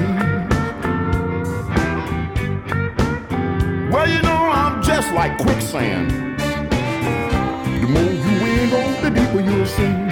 Well, 3.92 4.10
you 4.10 4.22
know, 4.22 4.50
I'm 4.52 4.82
just 4.82 5.14
like 5.14 5.38
quicksand. 5.38 6.12
The 7.82 7.88
more 7.88 8.12
you 8.24 8.34
wiggle, 8.44 8.90
the 9.02 9.10
deeper 9.10 9.42
you'll 9.42 9.66
sink. 9.66 10.12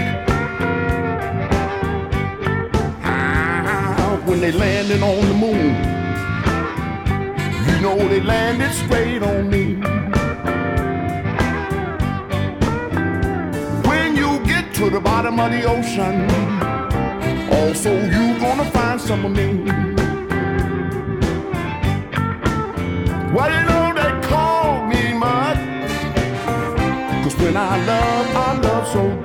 Ah, 3.03 4.21
when 4.25 4.39
they 4.41 4.51
landed 4.51 5.01
on 5.01 5.27
the 5.27 5.33
moon, 5.33 6.04
know 7.85 8.07
they 8.07 8.19
landed 8.19 8.71
straight 8.71 9.21
on 9.21 9.47
me. 9.47 9.65
When 13.89 14.15
you 14.21 14.29
get 14.51 14.73
to 14.77 14.89
the 14.89 14.99
bottom 14.99 15.39
of 15.39 15.51
the 15.51 15.63
ocean, 15.75 16.15
also 17.59 17.91
you 18.15 18.25
gonna 18.39 18.67
find 18.71 18.99
some 18.99 19.21
of 19.27 19.31
me. 19.39 19.49
Well, 23.35 23.51
you 23.55 23.63
know 23.69 23.85
they 23.99 24.11
call 24.29 24.85
me 24.91 25.01
mud. 25.23 25.57
Cause 27.23 27.35
when 27.41 27.55
I 27.55 27.73
love, 27.91 28.27
I 28.47 28.51
love 28.67 28.85
so 28.93 29.24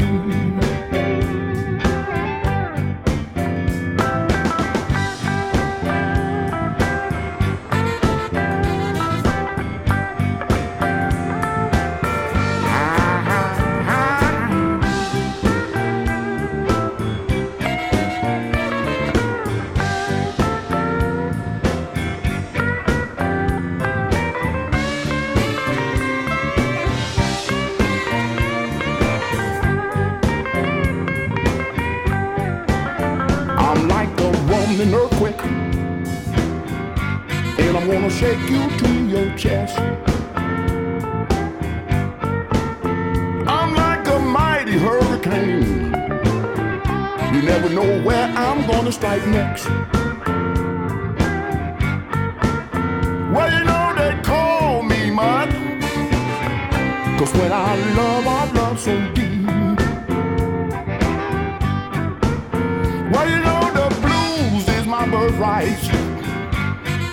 Strike 48.91 49.27
next. 49.29 49.67
Well, 53.33 53.51
you 53.57 53.65
know 53.65 53.95
they 53.97 54.21
call 54.23 54.83
me 54.83 55.11
mud. 55.11 55.49
Cause 57.17 57.33
when 57.35 57.53
I 57.53 57.77
love, 57.97 58.27
I 58.27 58.53
love 58.53 58.81
so 58.81 58.95
deep. 59.15 59.47
Well, 63.13 63.29
you 63.31 63.41
know 63.47 63.63
the 63.79 63.89
blues 64.03 64.69
is 64.77 64.87
my 64.87 65.07
birthright, 65.09 65.83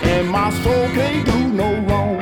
and 0.02 0.28
my 0.28 0.50
soul 0.62 0.88
can't 0.96 1.24
do 1.26 1.48
no 1.48 1.68
wrong. 1.86 2.18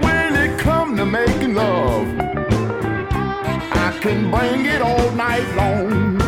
When 0.00 0.34
it 0.36 0.58
come 0.58 0.96
to 0.96 1.04
making 1.04 1.54
love, 1.54 2.08
I 3.72 3.98
can 4.00 4.30
bring 4.30 4.64
it 4.64 4.80
all 4.80 4.99
night 5.30 5.48
long. 5.60 6.18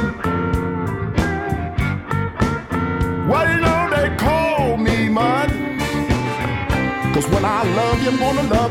Well, 3.29 3.47
you 3.53 3.61
know 3.67 3.81
they 3.95 4.09
call 4.17 4.77
me 4.77 4.97
mud, 5.09 5.51
cause 7.15 7.27
when 7.33 7.45
I 7.45 7.61
love 7.79 7.99
you, 8.03 8.11
I'm 8.11 8.19
gonna 8.25 8.47
love 8.57 8.62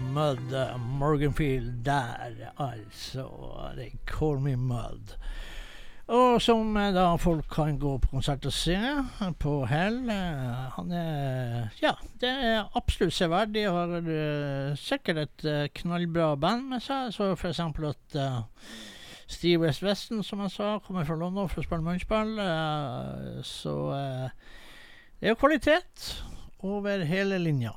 Mud 0.00 0.52
uh, 0.52 0.76
Morganfield 1.00 1.84
der, 1.84 2.50
altså. 2.58 3.26
They 3.76 3.92
call 4.06 4.40
me 4.40 4.56
Mud. 4.56 5.16
Og 6.06 6.38
som 6.38 6.76
eh, 6.78 6.92
da 6.94 7.08
folk 7.18 7.48
kan 7.50 7.80
gå 7.82 7.96
på 7.98 8.12
konsert 8.12 8.46
og 8.46 8.52
se 8.54 8.76
på 9.42 9.54
Hell. 9.66 10.04
eh, 10.10 10.66
han 10.76 10.92
er 10.94 11.72
Ja, 11.82 11.96
det 12.22 12.30
er 12.30 12.68
absolutt 12.78 13.16
severdig. 13.16 13.64
Har 13.66 13.96
uh, 13.98 14.76
sikkert 14.78 15.24
et 15.24 15.48
uh, 15.50 15.64
knallbra 15.74 16.36
band 16.36 16.68
med 16.70 16.84
seg. 16.86 17.10
Så 17.16 17.32
eksempel 17.50 17.90
at 17.90 18.20
uh, 18.22 18.44
Steve 19.26 19.58
West 19.66 19.82
Weston, 19.82 20.22
som 20.22 20.40
jeg 20.44 20.54
sa, 20.54 20.76
kommer 20.86 21.04
fra 21.04 21.16
London 21.18 21.48
for 21.50 21.60
å 21.60 21.66
spille 21.66 21.82
munnspill. 21.82 22.36
eh, 22.38 23.42
så 23.46 23.74
eh, 23.96 24.30
det 25.18 25.26
er 25.26 25.34
jo 25.34 25.40
kvalitet 25.40 26.06
over 26.66 27.02
hele 27.08 27.40
linja. 27.42 27.74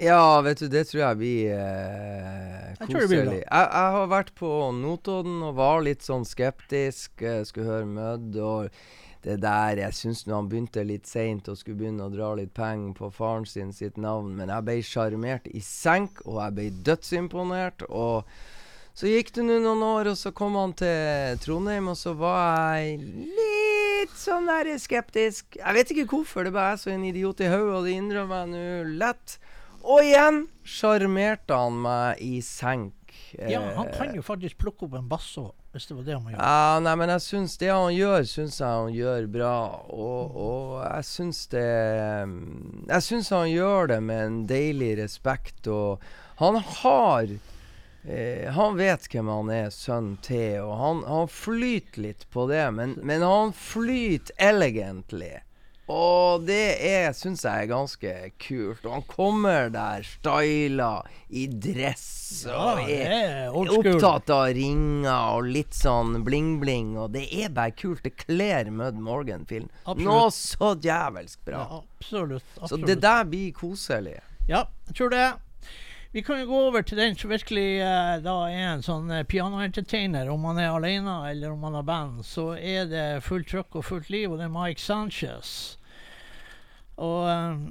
Ja, 0.00 0.40
vet 0.40 0.62
du, 0.62 0.68
det 0.72 0.86
tror 0.88 1.02
jeg 1.02 1.18
blir 1.20 1.50
eh, 1.52 2.70
Jeg 2.78 2.86
blir 2.86 2.94
bra. 2.94 3.02
koselig. 3.02 3.40
Jeg, 3.42 3.66
jeg 3.66 3.96
har 3.96 4.08
vært 4.08 4.32
på 4.38 4.52
Notodden 4.72 5.42
og 5.44 5.58
var 5.58 5.82
litt 5.84 6.06
sånn 6.06 6.24
skeptisk. 6.24 7.20
Jeg 7.20 7.48
skulle 7.50 7.68
høre 7.68 7.88
Mødd 7.90 8.38
og 8.40 8.80
det 9.20 9.36
der 9.42 9.82
Jeg 9.82 9.96
syns 9.98 10.22
nå 10.24 10.38
han 10.38 10.48
begynte 10.48 10.80
litt 10.88 11.04
seint 11.08 11.48
og 11.52 11.58
skulle 11.60 11.76
begynne 11.82 12.06
å 12.06 12.12
dra 12.12 12.30
litt 12.38 12.54
penger 12.56 12.94
på 12.96 13.10
faren 13.12 13.44
sin 13.44 13.74
sitt 13.76 14.00
navn, 14.00 14.32
men 14.38 14.48
jeg 14.48 14.64
ble 14.64 14.78
sjarmert 14.86 15.50
i 15.52 15.60
senk, 15.60 16.22
og 16.24 16.40
jeg 16.40 16.56
ble 16.56 16.70
dødsimponert. 16.88 17.84
Og 17.92 18.24
så 18.96 19.12
gikk 19.12 19.34
det 19.36 19.44
nå 19.44 19.58
noen 19.60 19.84
år, 19.84 20.10
og 20.14 20.16
så 20.18 20.32
kom 20.32 20.56
han 20.56 20.72
til 20.80 21.36
Trondheim, 21.44 21.92
og 21.92 22.00
så 22.00 22.16
var 22.16 22.80
jeg 22.80 22.96
litt 23.36 24.16
sånn 24.16 24.48
der 24.48 24.72
skeptisk. 24.80 25.60
Jeg 25.60 25.76
vet 25.76 25.92
ikke 25.92 26.08
hvorfor, 26.14 26.48
det 26.48 26.56
bare 26.56 26.78
er 26.78 26.80
så 26.80 26.94
en 26.94 27.04
idiot 27.12 27.44
i 27.44 27.52
hodet, 27.52 27.76
og 27.76 27.84
det 27.86 27.98
innrømmer 28.00 28.46
jeg 28.46 28.54
nå 28.56 28.98
lett. 29.04 29.36
Og 29.82 30.02
igjen 30.04 30.42
sjarmerte 30.66 31.56
han 31.56 31.78
meg 31.82 32.20
i 32.22 32.40
senk. 32.44 32.94
Ja, 33.38 33.60
han 33.76 33.88
Eh, 33.88 33.96
kan 33.96 34.14
jo 34.14 34.22
faktisk 34.22 34.58
plukke 34.58 34.84
opp 34.86 34.94
en 34.98 35.08
basso, 35.08 35.52
hvis 35.72 35.86
det 35.86 35.94
var 35.96 36.02
det 36.06 36.14
han 36.14 36.22
må 36.24 36.30
gjøre. 36.32 36.42
ja, 36.42 36.78
nei, 36.82 36.94
men 36.98 37.08
jeg 37.14 37.22
syns 37.24 37.56
det 37.60 37.68
han 37.70 37.92
gjør, 37.94 38.24
syns 38.26 38.58
jeg 38.60 38.68
han 38.68 38.92
gjør 38.94 39.26
bra. 39.30 39.52
Og, 39.94 40.36
og 40.46 40.72
jeg 40.84 41.04
syns 41.10 41.44
det 41.52 41.66
mm, 42.26 42.86
Jeg 42.90 43.02
syns 43.06 43.30
han 43.34 43.48
gjør 43.50 43.86
det 43.94 44.00
med 44.02 44.24
en 44.26 44.40
deilig 44.50 44.96
respekt, 45.02 45.66
og 45.70 46.00
han 46.40 46.56
har 46.82 47.30
eh, 48.04 48.50
Han 48.56 48.76
vet 48.80 49.06
hvem 49.12 49.28
han 49.30 49.50
er 49.54 49.70
sønn 49.74 50.16
til, 50.24 50.60
og 50.64 50.74
han, 50.80 51.04
han 51.06 51.28
flyter 51.30 52.02
litt 52.08 52.26
på 52.34 52.48
det, 52.50 52.64
men, 52.74 52.96
men 53.02 53.22
han 53.22 53.52
flyter 53.56 54.34
elegantly. 54.38 55.36
Og 55.90 56.44
det 56.46 56.76
er, 56.86 57.10
syns 57.16 57.42
jeg 57.42 57.64
er 57.64 57.70
ganske 57.70 58.12
kult. 58.38 58.84
Og 58.86 58.92
han 58.94 59.04
kommer 59.10 59.70
der 59.74 60.06
styla 60.06 60.90
i 61.34 61.46
dress 61.50 62.06
Ja, 62.46 62.76
og 62.76 62.90
er 62.90 63.14
er 63.16 63.58
opptatt 63.58 64.30
av 64.30 64.46
ringer 64.54 65.36
og 65.36 65.50
litt 65.50 65.74
sånn 65.74 66.20
bling-bling. 66.26 66.94
Og 67.00 67.10
det 67.16 67.26
er 67.34 67.50
bare 67.54 67.74
kult. 67.74 68.04
Det 68.06 68.14
kler 68.22 68.70
Mud 68.70 69.00
Morgan-film. 69.02 69.68
Noe 69.98 70.30
så 70.34 70.74
djevelsk 70.78 71.42
bra. 71.48 71.66
Ja, 71.66 71.82
absolutt. 71.98 72.58
Så 72.62 72.78
det 72.84 73.00
der 73.02 73.26
blir 73.26 73.50
koselig. 73.56 74.20
Ja, 74.50 74.66
jeg 74.88 75.00
tror 75.00 75.10
det. 75.14 75.28
Vi 76.12 76.22
kan 76.26 76.40
jo 76.40 76.46
gå 76.46 76.60
over 76.66 76.82
til 76.82 76.98
den 76.98 77.14
som 77.14 77.30
virkelig 77.30 77.78
eh, 77.86 78.16
da 78.24 78.32
er 78.50 78.72
en 78.72 78.80
sånn 78.82 79.12
eh, 79.14 79.22
pianoentertainer. 79.30 80.26
Om 80.32 80.48
han 80.48 80.58
er 80.58 80.72
alene 80.74 81.12
eller 81.28 81.52
om 81.54 81.62
han 81.68 81.76
har 81.78 81.86
band, 81.86 82.24
så 82.26 82.48
er 82.58 82.88
det 82.90 83.04
fullt 83.22 83.46
trøkk 83.52 83.78
og 83.78 83.86
fullt 83.86 84.10
liv, 84.10 84.26
og 84.32 84.40
det 84.40 84.48
er 84.48 84.54
Mike 84.54 84.82
Sanchez. 84.82 85.76
Og 87.00 87.30
eh, 87.30 87.62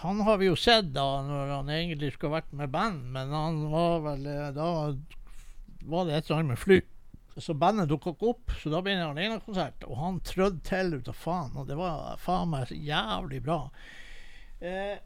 han 0.00 0.20
har 0.26 0.40
vi 0.40 0.50
jo 0.50 0.58
sett 0.58 0.92
da 0.94 1.06
når 1.24 1.54
han 1.54 1.72
egentlig 1.72 2.12
skulle 2.14 2.38
vært 2.38 2.52
med 2.56 2.72
band, 2.74 3.06
men 3.14 3.32
han 3.32 3.62
var 3.72 4.02
vel 4.10 4.28
eh, 4.30 4.50
Da 4.56 4.68
var 5.86 6.06
det 6.06 6.16
et 6.16 6.28
eller 6.28 6.40
annet 6.40 6.54
med 6.54 6.62
fly. 6.62 6.80
Så 7.36 7.52
bandet 7.52 7.90
dukka 7.90 8.14
ikke 8.14 8.30
opp, 8.32 8.52
så 8.56 8.70
da 8.72 8.80
ble 8.80 8.94
det 8.96 9.02
en 9.02 9.10
alenekonsert. 9.12 9.84
Og 9.90 9.98
han 10.00 10.22
trødde 10.24 10.62
til 10.64 10.94
ut 10.96 11.10
av 11.12 11.18
faen, 11.20 11.52
og 11.60 11.68
det 11.68 11.76
var 11.76 12.16
faen 12.22 12.48
meg 12.54 12.72
jævlig 12.72 13.42
bra. 13.44 13.58
Eh, 14.56 14.96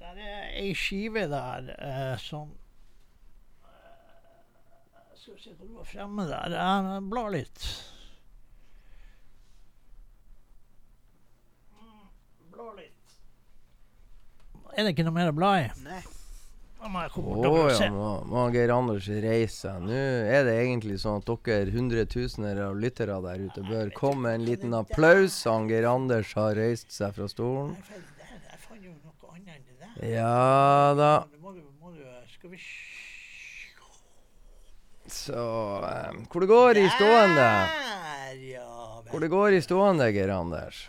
der 0.00 0.18
er 0.18 0.48
ei 0.58 0.72
skive 0.74 1.28
der 1.30 1.70
eh, 1.76 2.16
som 2.18 2.50
eh, 3.62 5.14
Skal 5.14 5.36
vi 5.36 5.44
se 5.44 5.54
hvor 5.54 5.68
du 5.68 5.76
var 5.78 5.86
fremme 5.86 6.26
der. 6.26 6.56
Jeg 6.58 7.06
blar 7.12 7.30
litt. 7.36 7.70
Blar 12.60 12.76
litt. 12.76 13.12
Er 14.76 14.84
det 14.84 14.90
ikke 14.92 15.04
noe 15.06 15.16
mer 15.16 15.30
å 15.30 15.36
bla 15.36 15.50
i? 15.62 15.68
Nei. 15.80 16.00
Å 16.80 16.88
oh, 17.20 17.68
ja, 17.68 17.88
må, 17.92 18.10
må 18.28 18.42
Geir 18.54 18.70
Anders 18.72 19.04
reise 19.20 19.66
seg. 19.66 19.82
Nå 19.84 19.96
er 20.32 20.46
det 20.46 20.54
egentlig 20.62 20.96
sånn 21.02 21.20
at 21.20 21.32
dere 21.44 21.72
hundretusener 21.74 22.60
av 22.64 22.78
lyttere 22.80 23.18
der 23.24 23.42
ute 23.48 23.64
bør 23.64 23.90
komme 23.96 24.28
med 24.28 24.38
en 24.38 24.46
liten 24.48 24.76
applaus. 24.76 25.36
Han 25.48 25.68
Geir 25.68 25.88
Anders 25.88 26.32
har 26.36 26.56
reist 26.56 26.92
seg 26.92 27.16
fra 27.16 27.28
stolen. 27.32 27.74
Jeg 27.80 28.62
fant 28.62 28.84
jo 28.84 28.92
noe 28.92 29.34
annet 29.34 29.56
enn 29.56 29.66
det 29.66 29.76
der. 29.80 30.06
Ja 30.12 30.94
da. 31.00 31.12
Så 35.10 35.34
um, 35.34 36.24
Hvor 36.30 36.44
det 36.44 36.48
går 36.52 36.80
i 36.80 36.86
stående? 36.96 37.50
Hvor 39.10 39.20
det 39.20 39.32
går 39.32 39.58
i 39.58 39.60
stående, 39.64 40.12
Geir 40.16 40.32
Anders? 40.36 40.86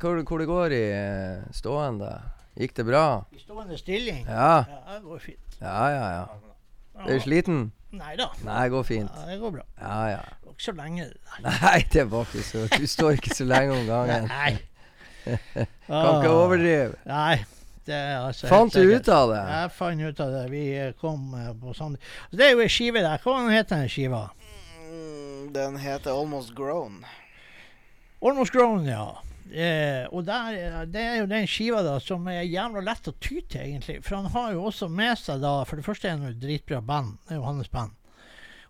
Hvor, 0.00 0.22
hvor 0.22 0.38
det 0.42 0.46
går 0.48 0.74
i 0.74 0.82
eh, 0.92 1.44
stående? 1.54 2.10
Gikk 2.58 2.76
det 2.76 2.84
bra? 2.86 3.06
I 3.34 3.40
stående 3.42 3.78
stilling? 3.78 4.26
Ja. 4.28 4.64
Ja, 4.68 4.82
det 4.94 5.02
går 5.02 5.22
fint. 5.22 5.56
Ja, 5.60 5.88
ja, 5.90 6.04
ja. 6.14 6.26
Er 7.04 7.16
du 7.16 7.24
sliten? 7.24 7.64
Nei 7.94 8.14
da. 8.18 8.28
Nei, 8.42 8.60
det 8.66 8.70
går 8.74 8.86
fint. 8.86 9.10
Ja, 9.10 9.26
det 9.30 9.40
går 9.40 9.56
bra. 9.56 9.64
Ja, 9.80 9.98
ja. 10.10 10.20
Det 10.40 10.46
var 10.46 10.54
ikke 10.54 10.66
så 10.66 10.76
lenge. 10.78 11.08
det. 11.08 11.42
Nei, 11.62 11.80
det 11.92 12.04
var 12.10 12.28
ikke 12.30 12.44
så 12.46 12.62
Du 12.78 12.86
står 12.90 13.18
ikke 13.18 13.34
så 13.34 13.46
lenge 13.48 13.74
om 13.74 13.86
gangen. 13.90 14.30
Nei. 14.30 14.54
Kan 15.88 16.20
ikke 16.20 16.30
overdrive. 16.30 16.94
Nei. 17.08 17.44
Det 17.84 17.92
er 17.94 18.14
altså 18.16 18.48
Fant 18.48 18.72
du 18.72 18.80
ut 18.80 19.08
av 19.12 19.28
det? 19.28 19.40
Jeg 19.44 19.72
fant 19.76 20.00
ut 20.00 20.20
av 20.24 20.30
det. 20.32 20.44
Vi 20.54 20.62
eh, 20.72 20.92
kom 21.00 21.34
eh, 21.36 21.50
på 21.60 21.74
Sand... 21.76 21.98
Det 22.32 22.46
er 22.46 22.54
jo 22.54 22.62
ei 22.64 22.70
skive 22.72 23.02
der. 23.04 23.20
Hva 23.20 23.42
heter 23.50 23.82
den 23.82 23.90
skiva? 23.92 24.22
Mm, 24.86 25.50
Den 25.52 25.76
heter 25.82 26.14
Almost 26.14 26.54
Grown. 26.56 27.02
Almost 28.24 28.54
Grown, 28.56 28.86
ja. 28.88 29.04
Eh, 29.52 30.06
og 30.08 30.24
der, 30.24 30.54
eh, 30.56 30.84
det 30.88 31.02
er 31.04 31.18
jo 31.20 31.26
den 31.28 31.44
skiva 31.50 31.82
da 31.84 31.98
som 32.00 32.24
er 32.32 32.46
jævla 32.48 32.80
lett 32.84 33.10
å 33.10 33.12
ty 33.20 33.42
til, 33.42 33.60
egentlig. 33.60 33.98
For 34.04 34.16
han 34.16 34.30
har 34.32 34.54
jo 34.54 34.64
også 34.70 34.88
med 34.88 35.18
seg 35.20 35.42
da 35.44 35.58
For 35.68 35.76
det 35.76 35.84
første 35.84 36.08
er 36.08 36.16
han 36.16 36.24
jo 36.30 36.38
dritbra 36.40 36.80
band. 36.80 37.18
Det 37.28 37.36
er 37.36 37.40
jo 37.42 37.46
hans 37.50 37.68
band. 37.68 37.92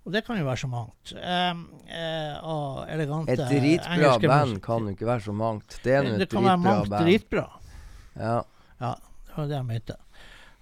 Og 0.05 0.12
det 0.12 0.25
kan 0.27 0.37
jo 0.37 0.45
være 0.45 0.61
så 0.61 0.68
mangt. 0.68 1.12
Eh, 1.16 1.61
eh, 1.89 2.95
elegante 2.95 3.33
Et 3.33 3.45
dritbra 3.49 4.18
band 4.20 4.59
kan 4.62 4.89
jo 4.89 4.97
ikke 4.97 5.07
være 5.09 5.25
så 5.29 5.33
mangt. 5.37 5.79
Det 5.85 5.95
er 5.95 6.03
nå 6.03 6.18
Det 6.18 6.29
kan 6.29 6.43
være 6.45 6.57
dritbra 6.57 6.64
mangt 6.64 6.91
band. 6.91 7.07
dritbra. 7.07 7.47
Ja. 8.16 8.35
Ja, 8.81 8.95
det 9.29 9.37
var 9.37 9.47
det 9.47 9.57
jeg 9.57 9.68
mente. 9.70 9.97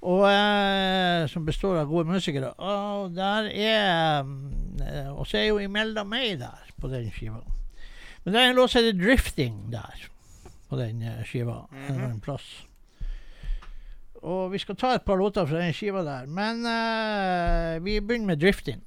Og 0.02 0.22
eh, 0.28 1.26
Som 1.30 1.44
består 1.46 1.80
av 1.80 1.88
gode 1.88 2.04
musikere. 2.10 2.52
Og 2.58 3.14
der 3.14 3.48
er 3.54 4.22
Og 5.16 5.26
så 5.26 5.38
er 5.38 5.48
jo 5.48 5.58
Imelda 5.58 6.04
May 6.04 6.36
der 6.36 6.70
på 6.80 6.88
den 6.90 7.10
skiva. 7.10 7.42
Men 8.24 8.34
det 8.34 8.40
er 8.40 8.50
en 8.50 8.56
låt 8.56 8.70
som 8.70 8.84
heter 8.84 8.98
'Drifting' 8.98 9.70
der 9.70 10.08
på 10.68 10.76
den 10.76 11.02
eh, 11.02 11.24
skiva. 11.24 11.66
Mm 11.70 11.86
-hmm. 11.86 12.10
en 12.10 12.20
plass. 12.20 12.66
Og 14.14 14.52
vi 14.52 14.58
skal 14.58 14.76
ta 14.76 14.94
et 14.94 15.04
par 15.04 15.16
låter 15.16 15.46
fra 15.46 15.58
den 15.58 15.72
skiva 15.72 16.02
der, 16.02 16.26
men 16.26 16.56
uh, 16.66 17.84
vi 17.84 18.00
begynner 18.00 18.26
med 18.26 18.42
'Drifting'. 18.42 18.82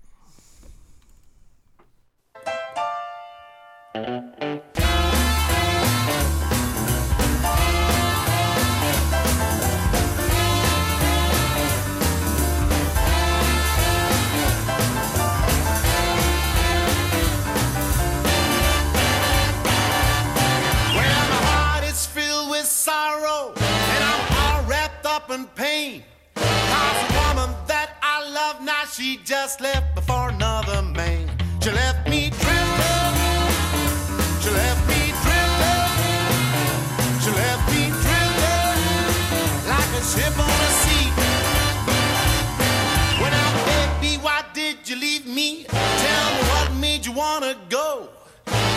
Love 28.48 28.62
now, 28.62 28.84
she 28.86 29.18
just 29.24 29.60
left 29.60 29.96
before 29.96 30.30
another 30.30 30.82
man. 30.82 31.28
She 31.62 31.72
left 31.72 32.08
me 32.08 32.30
drifting. 32.30 33.16
She 34.42 34.50
left 34.62 34.82
me 34.92 35.02
drifting. 35.24 36.14
She 37.24 37.32
left 37.42 37.64
me 37.74 37.84
drifting 38.04 38.82
like 39.72 39.92
a 40.00 40.04
ship 40.12 40.36
on 40.48 40.58
a 40.68 40.72
sea. 40.84 41.08
When 43.22 43.34
I 43.46 43.48
baby, 43.70 44.14
why 44.26 44.44
did 44.54 44.78
you 44.88 44.96
leave 45.06 45.26
me? 45.26 45.66
Tell 46.04 46.28
me 46.36 46.42
what 46.52 46.68
made 46.86 47.04
you 47.06 47.14
wanna 47.14 47.56
go. 47.70 48.10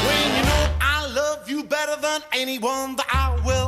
When 0.07 0.27
you 0.37 0.43
know 0.51 0.65
I 0.81 0.99
love 1.21 1.51
you 1.51 1.63
better 1.63 1.97
than 2.01 2.21
anyone 2.33 2.97
that 2.97 3.09
I 3.25 3.27
will 3.47 3.68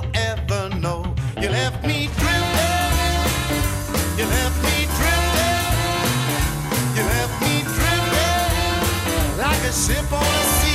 drifting 9.73 10.11
like 10.11 10.70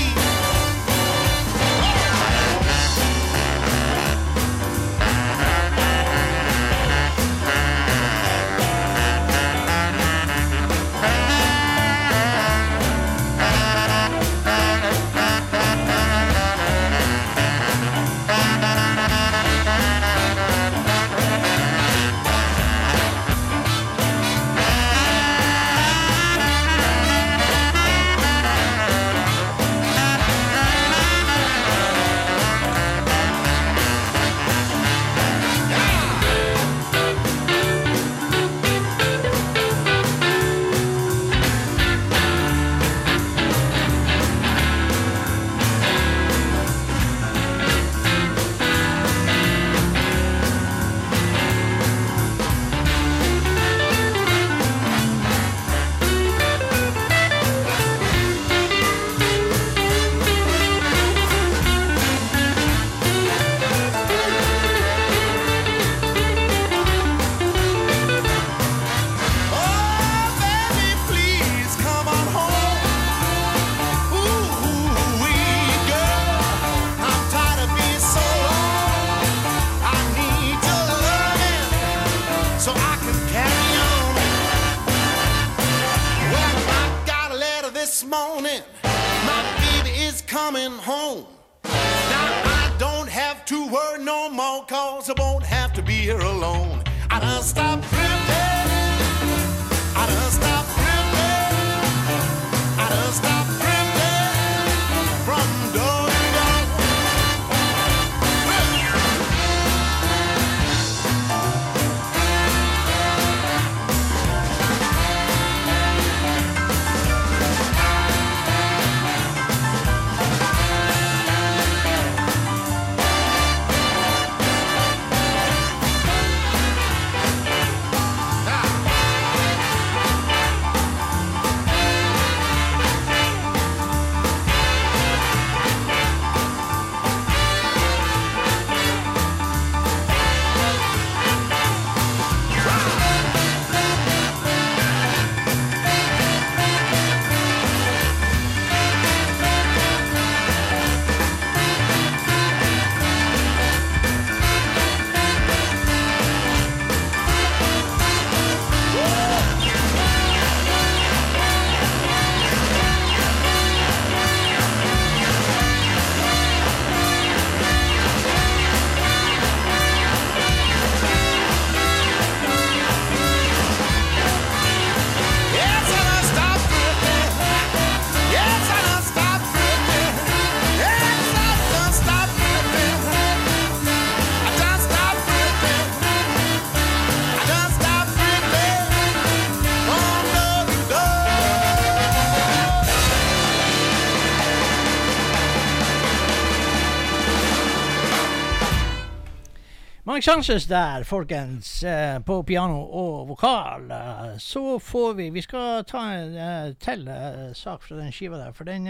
Sanchez 200.26 200.66
der, 200.66 201.04
folkens, 201.06 201.84
eh, 201.84 202.16
på 202.26 202.40
piano 202.44 202.80
og 202.98 203.28
vokal. 203.30 203.84
Eh, 203.92 204.38
Så 204.42 204.80
får 204.82 205.14
vi 205.20 205.30
Vi 205.30 205.42
skal 205.46 205.84
ta 205.86 206.00
en 206.16 206.32
eh, 206.38 206.72
til 206.82 207.04
eh, 207.08 207.52
sak 207.54 207.84
fra 207.86 207.98
den 208.00 208.10
skiva 208.12 208.40
der, 208.40 208.52
for 208.58 208.66
den, 208.66 208.86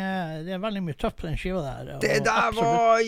det 0.45 0.53
er 0.55 0.61
veldig 0.63 0.83
mye 0.85 0.95
tøft 0.95 1.17
på 1.19 1.27
den 1.27 1.35
skiva 1.35 1.59
der. 1.65 1.97
Det 1.99 2.21
der 2.23 2.31
absolutt- 2.31 2.63
var 2.63 3.01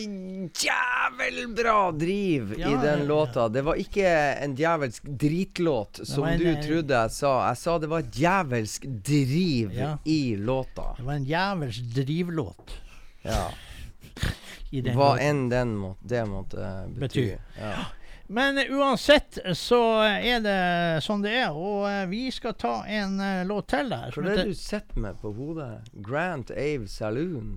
jævel 0.66 1.54
bra 1.56 1.78
driv 1.96 2.52
Ja, 2.58 2.68
i 2.68 2.76
den 2.84 3.06
låta. 3.08 3.48
Det 3.48 3.62
var 3.64 3.80
ikke 3.80 4.04
en 4.44 4.54
djevelsk 4.60 5.02
dritlåt, 5.24 6.00
som 6.04 6.24
en, 6.28 6.38
du 6.38 6.52
trodde 6.68 7.00
jeg 7.00 7.10
sa. 7.16 7.32
Jeg 7.48 7.56
sa 7.64 7.78
det 7.78 7.88
var 7.94 8.04
et 8.04 8.12
djevelsk 8.12 8.84
driv 9.08 9.72
Ja. 9.72 9.94
i 10.04 10.36
låta. 10.36 10.92
Det 10.98 11.04
var 11.08 11.14
en 11.14 11.24
djevelsk 11.24 11.94
drivlåt. 11.96 12.76
Ja. 13.24 13.46
Hva 14.68 15.14
låten. 15.14 15.20
enn 15.24 15.46
den 15.48 15.70
må, 15.80 15.94
det 16.04 16.26
måtte 16.28 16.60
bety. 16.92 17.00
Betyr. 17.00 17.38
Ja. 17.56 17.86
Men 18.30 18.58
uansett 18.70 19.38
så 19.56 19.80
er 20.04 20.42
det 20.44 20.58
sånn 21.00 21.22
det 21.24 21.32
er, 21.32 21.54
og 21.56 21.86
eh, 21.88 22.02
vi 22.10 22.26
skal 22.34 22.52
ta 22.60 22.82
en 22.84 23.16
eh, 23.24 23.44
låt 23.48 23.70
til 23.72 23.88
der. 23.88 24.12
er 24.12 24.26
det 24.26 24.50
du 24.50 24.58
sitter 24.58 25.00
med 25.00 25.16
på 25.22 25.32
hodet? 25.32 25.70
Grant 26.04 26.50
Ave 26.52 26.90
Saloon? 26.92 27.54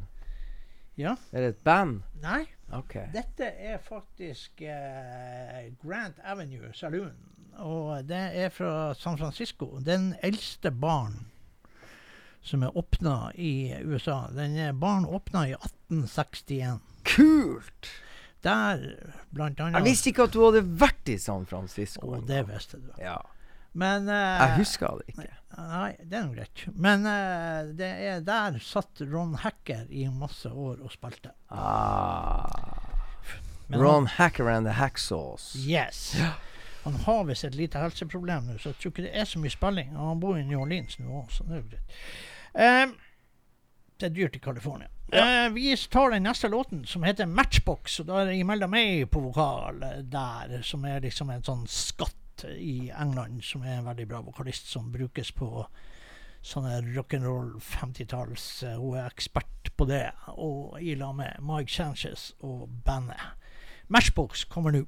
Ja. 0.96 1.18
Er 1.36 1.44
det 1.44 1.50
et 1.58 1.66
band? 1.68 2.06
Nei. 2.24 2.46
OK. 2.72 2.96
Dette 3.12 3.50
er 3.60 3.82
faktisk 3.84 4.64
uh, 4.64 5.58
Grant 5.82 6.22
Avenue 6.24 6.72
Saloon. 6.72 7.18
Og 7.60 8.08
det 8.08 8.22
er 8.40 8.54
fra 8.56 8.94
San 8.96 9.20
Francisco. 9.20 9.74
Den 9.84 10.14
eldste 10.24 10.72
baren 10.72 11.26
som 12.42 12.64
er 12.64 12.78
åpna 12.78 13.34
i 13.36 13.76
USA. 13.84 14.22
Den 14.32 14.56
baren 14.80 15.06
åpna 15.06 15.44
i 15.50 15.58
1861. 15.60 16.80
Kult! 17.04 17.92
Der, 18.42 18.82
blant 19.30 19.60
annet 19.62 19.80
Jeg 19.80 19.88
visste 19.92 20.10
ikke 20.12 20.26
at 20.30 20.34
du 20.34 20.42
hadde 20.42 20.64
vært 20.82 21.12
i 21.14 21.18
San 21.22 21.46
Francisco. 21.50 22.16
Å, 22.18 22.22
det 22.26 22.42
visste 22.50 22.80
du. 22.82 22.90
Ja. 23.02 23.20
Men 23.78 24.10
uh, 24.10 24.16
Jeg 24.42 24.58
husker 24.60 25.00
det 25.00 25.14
ikke. 25.14 25.28
Nei, 25.56 25.92
det 26.02 26.18
er 26.18 26.26
nå 26.26 26.36
greit. 26.36 26.64
Men 26.74 27.06
uh, 27.08 27.70
det 27.78 27.92
er 28.10 28.24
der 28.26 28.58
satt 28.66 29.04
Ron 29.06 29.38
Hacker 29.44 29.86
i 29.90 30.08
masse 30.12 30.50
år 30.50 30.82
og 30.82 30.92
spilte. 30.94 31.36
Ah. 31.54 32.50
Men 33.68 33.80
Ron 33.80 34.10
Hacker 34.18 34.50
and 34.52 34.68
the 34.68 34.74
Hacksaws. 34.76 35.54
Yes. 35.56 36.16
Han 36.84 36.98
har 37.06 37.24
visst 37.30 37.46
et 37.46 37.56
lite 37.56 37.80
helseproblem 37.80 38.50
nå, 38.50 38.58
så 38.58 38.72
jeg 38.72 38.82
tror 38.82 38.92
ikke 38.92 39.06
det 39.06 39.14
er 39.22 39.30
så 39.30 39.40
mye 39.40 39.54
spilling. 39.54 39.94
Han 39.96 40.20
bor 40.20 40.40
i 40.40 40.44
New 40.44 40.64
Orleans 40.64 40.98
nå 41.00 41.22
òg, 41.22 41.30
så 41.32 41.46
det 41.48 41.56
er 41.56 41.62
jo 41.62 41.70
greit. 41.70 41.98
Um, 42.58 42.96
det 44.02 44.10
er 44.10 44.16
dyrt 44.18 44.36
i 44.36 44.42
California. 44.42 44.90
Eh, 45.12 45.50
vi 45.52 45.78
tar 45.92 46.10
den 46.12 46.24
neste 46.24 46.48
låten, 46.48 46.86
som 46.86 47.04
heter 47.04 47.26
Matchbox. 47.26 48.00
Og 48.00 48.06
da 48.08 48.22
er 48.22 48.26
det 48.32 48.38
Imelda 48.40 48.68
May 48.68 49.06
på 49.06 49.20
vokal 49.26 49.82
der, 50.08 50.62
som 50.64 50.86
er 50.88 51.02
liksom 51.04 51.30
en 51.34 51.44
sånn 51.44 51.66
skatt 51.68 52.46
i 52.56 52.90
England, 52.96 53.44
som 53.44 53.64
er 53.68 53.78
en 53.82 53.90
veldig 53.90 54.08
bra 54.08 54.22
vokalist, 54.26 54.72
som 54.72 54.88
brukes 54.92 55.32
på 55.36 55.66
sånne 56.42 56.80
rock'n'roll 56.96 57.52
50-talls. 57.62 58.64
eh, 58.64 58.78
Hun 58.80 58.98
er 58.98 59.12
ekspert 59.12 59.74
på 59.78 59.86
det, 59.86 60.08
og 60.28 60.80
i 60.82 60.96
lag 60.96 61.16
med 61.16 61.38
Mike 61.44 61.70
Sanchez 61.72 62.32
og 62.42 62.70
bandet. 62.86 63.20
Matchbox 63.90 64.46
kommer 64.46 64.72
nå. 64.72 64.86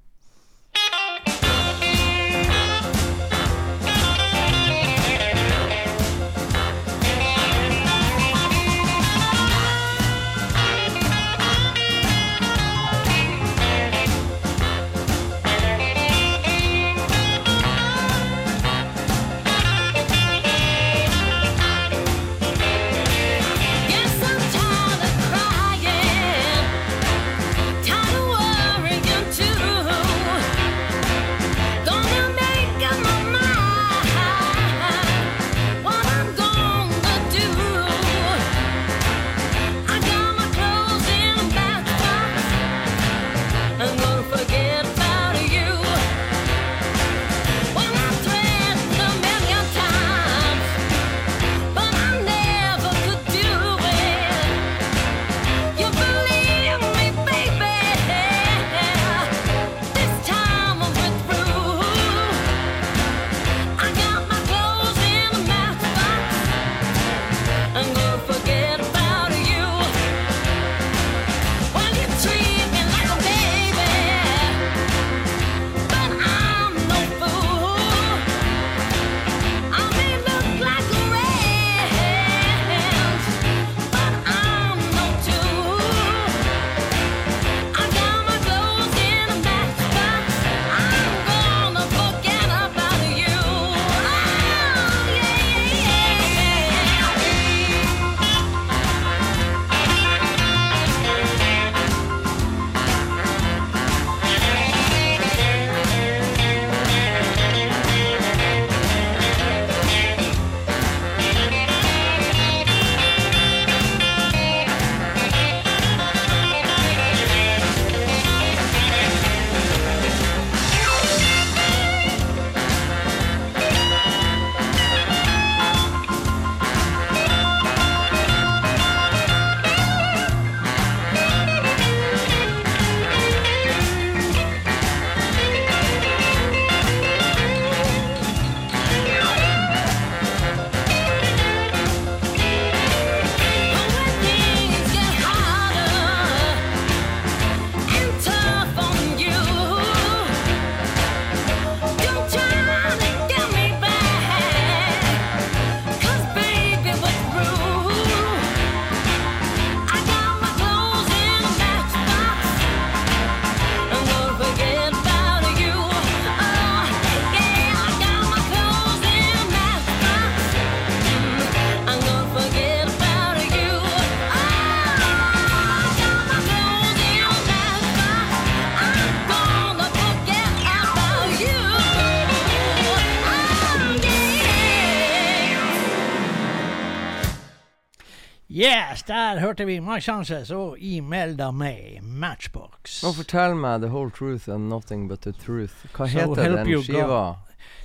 Hørte 189.53 189.65
vi 189.69 189.75
My 189.85 189.99
Chances 190.01 190.49
og 190.51 190.79
Imelda 190.81 191.51
May, 191.51 191.99
Matchbox. 192.01 193.03
Nå 193.03 193.11
fortell 193.13 193.53
meg 193.53 193.83
the 193.83 193.89
whole 193.93 194.09
truth 194.09 194.47
and 194.49 194.65
nothing 194.67 195.03
but 195.07 195.21
the 195.21 195.31
truth. 195.31 195.83
Hva 195.93 196.07
So 196.09 196.33
heter 196.33 196.55
den 196.57 196.81
skiva? 196.81 197.05
God. 197.05 197.35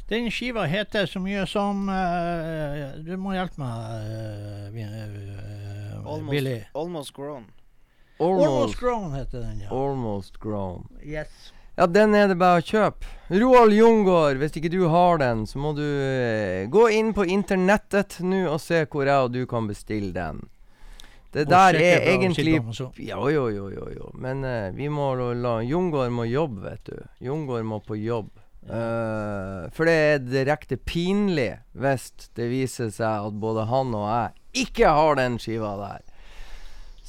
Den 0.09 0.31
skiva 0.33 0.65
heter 0.65 1.05
så 1.07 1.21
mye 1.21 1.45
som 1.47 1.85
uh, 1.93 2.97
Du 3.05 3.13
må 3.21 3.37
hjelpe 3.37 3.61
meg, 3.61 4.81
uh, 4.81 6.09
Almost, 6.09 6.31
Billy. 6.31 6.57
almost 6.73 7.13
grown. 7.13 7.45
Almost 8.19 8.49
Almost, 8.49 8.81
Grown 8.81 9.13
heter 9.13 9.41
den, 9.45 9.61
ja. 9.61 9.69
almost 9.71 10.41
grown. 10.41 10.89
Yes. 11.05 11.53
Ja, 11.77 11.87
den 11.87 12.15
er 12.17 12.33
det 12.33 12.39
bare 12.41 12.63
å 12.63 12.65
kjøpe. 12.65 13.07
Roald 13.29 13.77
Jungård, 13.77 14.41
hvis 14.41 14.57
ikke 14.57 14.73
du 14.73 14.87
har 14.89 15.21
den, 15.21 15.45
så 15.47 15.61
må 15.61 15.77
du 15.77 15.85
gå 16.73 16.89
inn 16.97 17.13
på 17.15 17.29
internettet 17.29 18.23
nå 18.25 18.47
og 18.49 18.59
se 18.65 18.87
hvor 18.89 19.05
jeg 19.07 19.29
og 19.29 19.37
du 19.37 19.45
kan 19.47 19.69
bestille 19.69 20.17
den. 20.17 20.49
Det 21.39 21.49
der 21.53 21.79
er 21.79 22.05
egentlig 22.13 22.57
Jo, 22.99 23.29
jo, 23.31 23.47
jo, 23.53 23.69
jo. 23.71 23.87
jo. 23.95 24.11
Men 24.15 24.45
eh, 24.45 24.71
vi 24.75 24.89
må 24.89 25.13
la- 25.35 25.61
Jungård 25.63 26.11
må 26.13 26.25
jobbe, 26.29 26.63
vet 26.71 26.85
du. 26.91 26.99
Jungård 27.25 27.65
må 27.69 27.81
på 27.85 27.97
jobb. 28.01 28.31
Uh, 28.69 29.71
for 29.73 29.89
det 29.89 29.95
er 29.97 30.19
direkte 30.21 30.77
pinlig 30.77 31.55
hvis 31.79 32.11
det 32.37 32.51
viser 32.51 32.91
seg 32.93 33.29
at 33.31 33.37
både 33.41 33.63
han 33.71 33.95
og 33.97 34.05
jeg 34.11 34.67
ikke 34.67 34.91
har 34.93 35.17
den 35.17 35.39
skiva 35.41 35.71
der. 35.79 36.03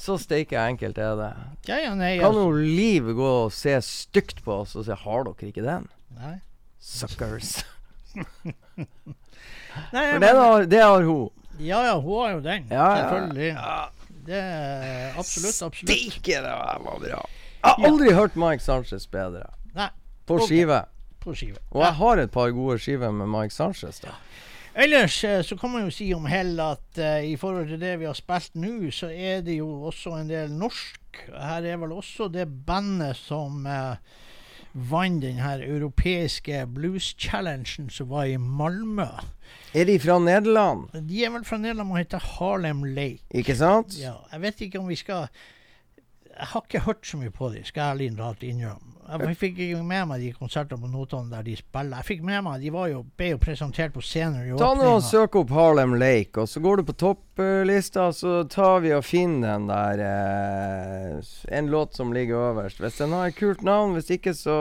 Så 0.00 0.16
steike 0.22 0.56
enkelt 0.56 0.96
er 0.96 1.18
det. 1.18 1.32
Ja, 1.68 1.76
ja, 1.84 1.90
nei, 1.98 2.14
Kan 2.22 2.30
altså. 2.32 2.46
jo 2.46 2.62
Liv 2.78 3.10
gå 3.18 3.28
og 3.44 3.52
se 3.52 3.74
stygt 3.84 4.40
på 4.46 4.62
oss 4.62 4.72
og 4.76 4.86
si 4.86 4.92
'har 4.96 5.24
dere 5.28 5.50
ikke 5.50 5.66
den'? 5.66 5.88
Nei. 6.16 6.40
Suckers. 6.80 7.62
Nei, 9.92 10.12
For 10.12 10.18
men- 10.18 10.20
det 10.20 10.36
har, 10.36 10.64
det 10.66 10.80
har 10.82 11.02
hun. 11.02 11.28
Ja, 11.58 11.84
ja, 11.84 12.00
hun 12.00 12.18
har 12.22 12.30
jo 12.32 12.40
den. 12.40 12.66
Ja, 12.70 12.86
ja. 13.36 13.90
Det 14.30 14.38
er 14.38 15.18
absolutt, 15.18 15.58
absolutt. 15.66 15.90
Steike, 15.90 16.38
det 16.38 16.54
var 16.54 16.84
var 16.86 17.02
bra. 17.02 17.20
Jeg 17.60 17.74
har 17.76 17.90
aldri 17.90 18.14
hørt 18.16 18.38
Mike 18.40 18.64
Sanchez 18.64 19.06
bedre. 19.10 19.50
Nei. 19.74 19.90
På 20.26 20.38
okay. 20.38 20.46
skive. 20.46 20.84
På 21.20 21.34
skive. 21.36 21.58
Og 21.74 21.82
jeg 21.84 21.96
har 21.98 22.22
et 22.22 22.32
par 22.32 22.54
gode 22.56 22.78
skiver 22.80 23.10
med 23.12 23.28
Mike 23.28 23.54
Sanchez. 23.54 24.00
da 24.00 24.14
Ellers 24.74 25.24
eh, 25.24 25.42
så 25.42 25.56
kan 25.58 25.72
man 25.72 25.84
jo 25.88 25.90
si 25.92 26.12
om 26.14 26.26
Hell 26.30 26.54
at 26.62 26.98
uh, 26.98 27.18
i 27.26 27.34
forhold 27.36 27.68
til 27.68 27.80
det 27.80 27.96
vi 27.98 28.06
har 28.06 28.14
spilt 28.14 28.54
nå, 28.54 28.92
så 28.94 29.10
er 29.10 29.42
det 29.42 29.58
jo 29.58 29.68
også 29.90 30.14
en 30.20 30.30
del 30.30 30.52
norsk. 30.54 31.24
Her 31.34 31.66
er 31.66 31.80
vel 31.82 31.96
også 31.96 32.28
det 32.30 32.46
bandet 32.66 33.18
som 33.18 33.66
eh, 33.66 33.98
vant 34.72 35.22
den 35.22 35.40
her 35.42 35.62
europeiske 35.64 36.66
blues-challengen 36.74 37.90
som 37.90 38.10
var 38.10 38.24
i 38.30 38.36
Malmö. 38.36 39.08
Er 39.74 39.84
de 39.84 39.98
fra 39.98 40.18
Nederland? 40.18 40.88
De 41.08 41.24
er 41.24 41.30
vel 41.34 41.44
fra 41.44 41.58
Nederland 41.58 41.90
og 41.90 41.98
heter 41.98 42.18
Harlem 42.18 42.84
Lake. 42.84 43.24
Ikke 43.30 43.56
sant? 43.56 43.98
Ja, 43.98 44.14
jeg 44.32 44.40
vet 44.40 44.60
ikke 44.60 44.78
om 44.78 44.88
vi 44.88 44.98
skal 44.98 45.28
Jeg 46.30 46.46
har 46.52 46.64
ikke 46.64 46.84
hørt 46.86 47.06
så 47.06 47.18
mye 47.20 47.30
på 47.30 47.50
dem, 47.52 47.64
skal 47.64 47.80
jeg 47.82 47.90
ærlig 47.90 48.16
talt 48.16 48.42
innrømme. 48.42 48.89
Jeg 49.10 49.36
fikk 49.40 49.58
ikke 49.64 49.82
med 49.86 50.08
meg 50.10 50.20
de 50.22 50.30
konsertene 50.36 50.80
på 50.80 50.90
Notodden 50.90 51.30
der 51.32 51.46
de 51.46 51.56
spiller. 51.58 52.00
Jeg 52.00 52.08
fikk 52.10 52.24
med 52.26 52.44
meg, 52.46 52.60
De 52.62 52.72
var 52.74 52.90
jo, 52.92 53.04
ble 53.18 53.32
jo 53.32 53.38
presentert 53.42 53.94
på 53.94 54.02
scenen 54.04 54.44
i 54.46 54.58
Ta 54.60 54.72
nå 54.78 54.90
og. 54.96 55.02
Søk 55.06 55.38
opp 55.40 55.54
Harlem 55.54 55.96
Lake, 55.98 56.42
og 56.42 56.50
så 56.50 56.62
går 56.62 56.80
du 56.80 56.84
på 56.90 56.96
topplista, 57.00 58.10
så 58.14 58.44
tar 58.50 58.84
vi 58.84 58.92
og 58.94 59.04
finner 59.06 59.56
den 59.56 59.66
der 59.70 60.04
eh, 60.04 61.32
En 61.58 61.70
låt 61.72 61.96
som 61.98 62.12
ligger 62.14 62.50
øverst. 62.50 62.80
Hvis 62.82 63.00
den 63.00 63.16
har 63.16 63.32
et 63.32 63.38
kult 63.38 63.64
navn, 63.66 63.96
hvis 63.96 64.12
ikke 64.14 64.34
så 64.36 64.58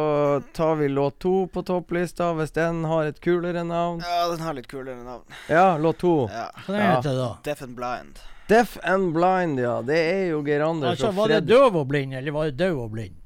tar 0.55 0.79
vi 0.81 0.89
låt 0.89 1.19
to 1.19 1.45
på 1.53 1.63
topplista. 1.67 2.31
Hvis 2.39 2.55
den 2.55 2.83
har 2.89 3.11
et 3.11 3.21
kulere 3.21 3.63
navn 3.67 4.01
Ja, 4.05 4.25
den 4.31 4.41
har 4.45 4.57
litt 4.57 4.67
kulere 4.71 5.03
navn. 5.03 5.25
Ja, 5.49 5.77
låt 5.77 6.01
to. 6.01 6.15
Ja. 6.31 6.49
Hva 6.65 6.79
heter 6.79 7.09
heter 7.09 7.17
da? 7.19 7.29
Deaf 7.43 7.61
and 7.61 7.75
Blind. 7.75 8.19
Deaf 8.49 8.77
and 8.83 9.13
Blind, 9.13 9.59
ja. 9.59 9.81
Det 9.85 9.97
er 9.97 10.23
jo 10.31 10.41
Geir 10.45 10.63
Anders 10.65 10.95
Altså, 10.97 11.11
og 11.11 11.19
var 11.19 11.33
det 11.33 11.43
døv 11.49 11.75
og 11.83 11.87
blind, 11.87 12.15
eller 12.17 12.33
var 12.33 12.49
det 12.49 12.57
død 12.57 12.79
og 12.85 12.91
blind? 12.95 13.18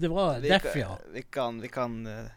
Det 0.00 0.10
var 0.12 0.40
Vi 0.42 0.52
deff, 0.52 0.70
ja. 0.76 0.96
Vi 1.14 1.22
kan, 1.32 1.60
vi 1.62 1.70
kan 1.72 1.96
uh, 2.06 2.28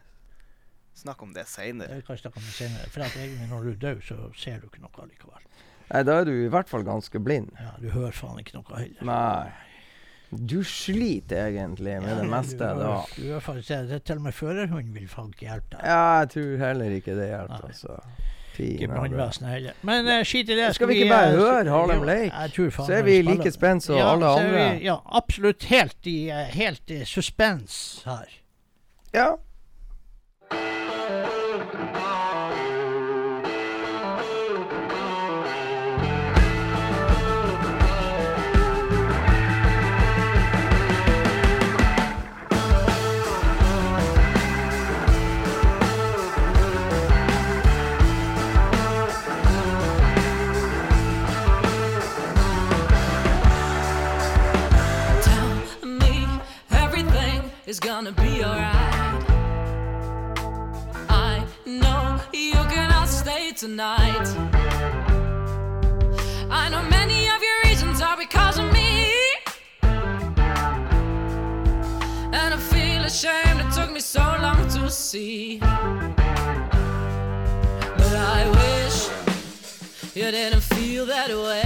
snakke 0.94 1.26
om 1.26 1.34
det 1.34 1.46
seinere. 1.50 2.00
Vi 2.00 2.06
kan 2.06 2.18
snakke 2.20 2.40
om 2.40 2.46
det 2.46 2.56
senere. 2.56 2.88
For 2.94 3.06
at 3.06 3.16
egentlig 3.18 3.50
når 3.50 3.68
du 3.68 3.70
er 3.74 3.80
død, 3.88 4.02
så 4.08 4.18
ser 4.38 4.62
du 4.62 4.68
ikke 4.70 4.82
noe 4.84 5.08
likevel. 5.10 5.46
Nei, 5.90 6.02
da 6.06 6.18
er 6.20 6.28
du 6.28 6.32
i 6.32 6.50
hvert 6.52 6.70
fall 6.70 6.84
ganske 6.86 7.20
blind. 7.20 7.52
Ja, 7.60 7.74
Du 7.82 7.90
hører 7.92 8.14
faen 8.16 8.40
ikke 8.40 8.56
noe 8.56 8.78
heller. 8.78 9.04
Nei. 9.04 9.52
Du 10.34 10.64
sliter 10.66 11.44
egentlig 11.52 11.98
med 12.02 12.16
det 12.18 12.26
meste 12.26 12.58
du, 12.58 12.80
da. 12.80 12.94
Du 13.14 13.26
hører 13.28 13.42
faktisk, 13.44 13.68
det 13.90 13.98
er 14.00 14.06
til 14.08 14.18
og 14.18 14.24
med 14.24 14.34
førerhunden 14.34 14.94
vil 14.96 15.10
folk 15.10 15.42
hjelpe 15.44 15.76
deg. 15.76 15.84
Ja, 15.86 16.06
jeg 16.24 16.32
tror 16.34 16.64
heller 16.64 16.96
ikke 16.96 17.14
det 17.18 17.28
hjelper, 17.28 17.68
altså. 17.68 17.98
Ikke 18.60 18.88
brannvesenet 18.88 19.50
heller. 19.50 19.78
Men 19.82 20.06
uh, 20.06 20.20
skit 20.26 20.48
i 20.48 20.58
det. 20.58 20.68
Skal 20.76 20.88
vi 20.88 21.00
ikke 21.00 21.10
bare 21.10 21.32
eh, 21.32 21.38
høre 21.38 21.70
Harlem 21.70 22.04
Lake? 22.06 22.72
Så 22.76 22.92
er 22.92 23.02
vi 23.06 23.20
like 23.22 23.50
spent 23.54 23.86
som 23.86 23.98
ja, 23.98 24.12
alle 24.12 24.26
andre. 24.26 24.68
Vi, 24.78 24.84
ja, 24.86 24.98
absolutt 25.16 25.64
helt 25.70 26.10
i, 26.10 26.28
eh, 26.30 26.54
helt 26.54 26.90
i 26.90 27.02
suspens 27.08 28.02
her. 28.06 28.30
Ja. 29.14 29.28
Gonna 57.84 58.12
be 58.12 58.42
alright. 58.42 59.24
I 61.10 61.44
know 61.66 62.18
you 62.32 62.54
cannot 62.72 63.08
stay 63.08 63.52
tonight. 63.52 64.26
I 66.50 66.70
know 66.70 66.82
many 66.88 67.28
of 67.28 67.42
your 67.42 67.58
reasons 67.64 68.00
are 68.00 68.16
because 68.16 68.58
of 68.58 68.72
me. 68.72 69.12
And 72.32 72.54
I 72.54 72.58
feel 72.72 73.04
ashamed 73.04 73.60
it 73.60 73.70
took 73.74 73.92
me 73.92 74.00
so 74.00 74.22
long 74.40 74.66
to 74.68 74.88
see. 74.88 75.58
But 77.98 78.14
I 78.16 78.48
wish 78.60 78.96
you 80.16 80.30
didn't 80.30 80.62
feel 80.62 81.04
that 81.04 81.28
way. 81.28 81.63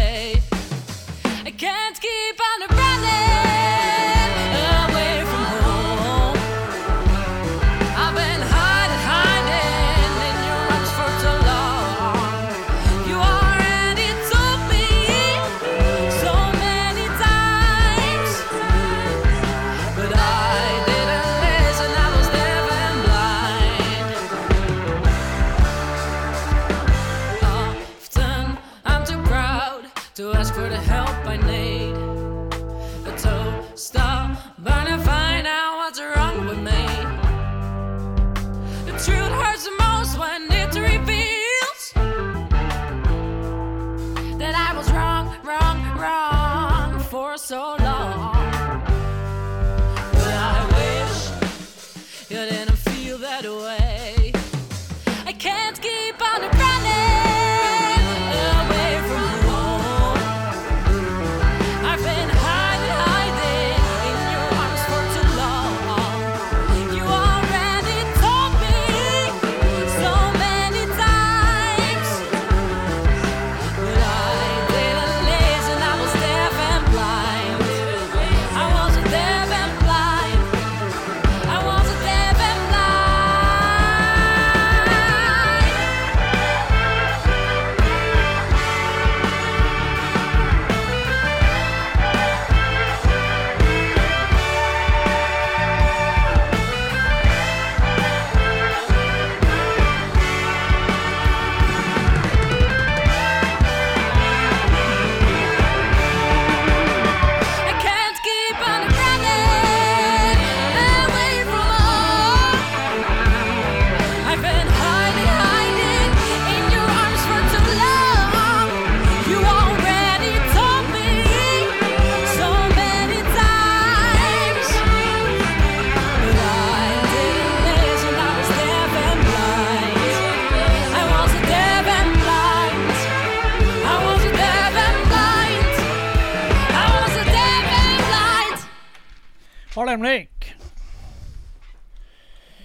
Lake. 140.02 140.54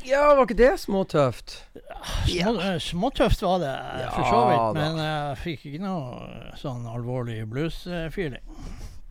Ja, 0.03 0.33
var 0.35 0.43
ikke 0.43 0.57
det 0.59 0.73
småtøft? 0.81 1.53
Ja, 2.27 2.51
eh, 2.51 2.79
Småtøft 2.83 3.41
var 3.41 3.59
det, 3.61 3.71
eh, 3.71 4.09
for 4.11 4.27
så 4.27 4.41
vidt. 4.49 4.79
Men 4.79 4.97
jeg 4.99 5.37
fikk 5.43 5.65
ikke 5.69 5.83
noe 5.85 6.25
eh, 6.27 6.49
sånn 6.59 6.83
alvorlig 6.91 7.37
blues-feeling. 7.47 8.43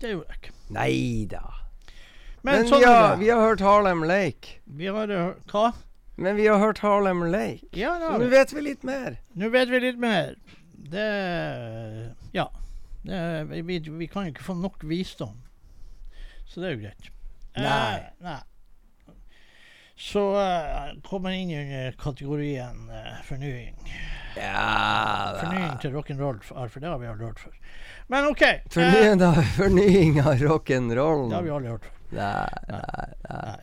Det 0.03 0.13
gjorde 0.13 0.29
jeg 0.29 0.41
ikke. 0.43 0.53
Nei 0.77 0.93
da. 1.31 1.43
Men, 2.43 2.59
Men 2.59 2.69
sånn 2.69 2.83
vi, 2.83 2.91
har, 2.91 3.17
vi 3.23 3.31
har 3.31 3.41
hørt 3.41 3.63
Harlem 3.65 4.05
Lake. 4.05 4.59
Vi 4.67 4.91
har 4.91 5.09
hørt 5.09 5.53
Hva? 5.55 5.71
Men 6.21 6.37
vi 6.37 6.49
har 6.51 6.59
hørt 6.61 6.83
Harlem 6.85 7.23
Lake. 7.33 7.71
Ja, 7.79 7.95
da, 8.03 8.13
Så 8.13 8.21
nå 8.21 8.29
vet 8.35 8.53
vi 8.53 8.67
litt 8.67 8.85
mer. 8.85 9.17
Nå 9.39 9.49
vet 9.55 9.73
vi 9.73 9.81
litt 9.87 10.03
mer. 10.03 10.35
Det 10.93 11.09
Ja. 12.37 12.51
Det, 13.03 13.23
vi, 13.67 13.79
vi 13.81 14.07
kan 14.07 14.29
ikke 14.29 14.45
få 14.45 14.55
nok 14.55 14.85
visdom. 14.87 15.41
Så 16.47 16.61
det 16.61 16.69
er 16.69 16.77
jo 16.77 16.83
greit. 16.85 17.09
Nei. 17.57 17.97
Eh, 17.99 18.09
nei. 18.25 18.39
Så 20.03 20.23
uh, 20.35 20.93
kommer 21.07 21.31
inn 21.37 21.51
under 21.55 21.93
kategorien 22.01 22.89
uh, 22.91 23.19
fornying. 23.29 23.77
Ja 24.37 25.35
Fornying 25.39 25.75
til 25.83 25.93
rock'n'roll, 25.93 26.41
for 26.43 26.81
det 26.81 26.89
har 26.89 26.99
vi 26.99 27.11
aldri 27.11 27.27
hørt 27.29 27.43
før. 27.43 27.59
Men 28.09 28.31
OK. 28.33 28.43
eh, 28.43 28.63
Fornying 28.73 29.23
av, 29.27 29.43
fornying 29.59 30.17
av 30.25 30.41
rock'n'roll. 30.41 31.29
det 31.29 31.37
har 31.37 31.45
vi 31.47 31.53
aldri 31.59 31.75
hørt 31.75 31.85
før. 31.91 32.01
Nei, 32.17 32.49
nei, 32.73 33.13
nei. 33.29 33.61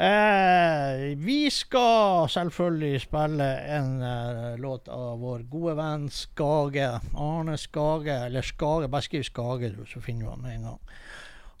Eh, 0.00 1.02
vi 1.18 1.40
skal 1.52 2.28
selvfølgelig 2.30 3.00
spille 3.02 3.48
en 3.76 3.90
eh, 4.06 4.54
låt 4.62 4.88
av 4.88 5.18
vår 5.20 5.42
gode 5.50 5.74
venn 5.76 6.06
Skage. 6.14 6.86
Arne 7.18 7.58
Skage, 7.60 8.14
eller 8.30 8.46
Skage. 8.46 8.88
Bare 8.88 9.04
skriv 9.04 9.26
Skage, 9.26 9.74
du, 9.74 9.82
så 9.90 10.00
finner 10.00 10.24
du 10.24 10.30
han 10.30 10.46
med 10.46 10.54
en 10.56 10.68
gang. 10.70 10.80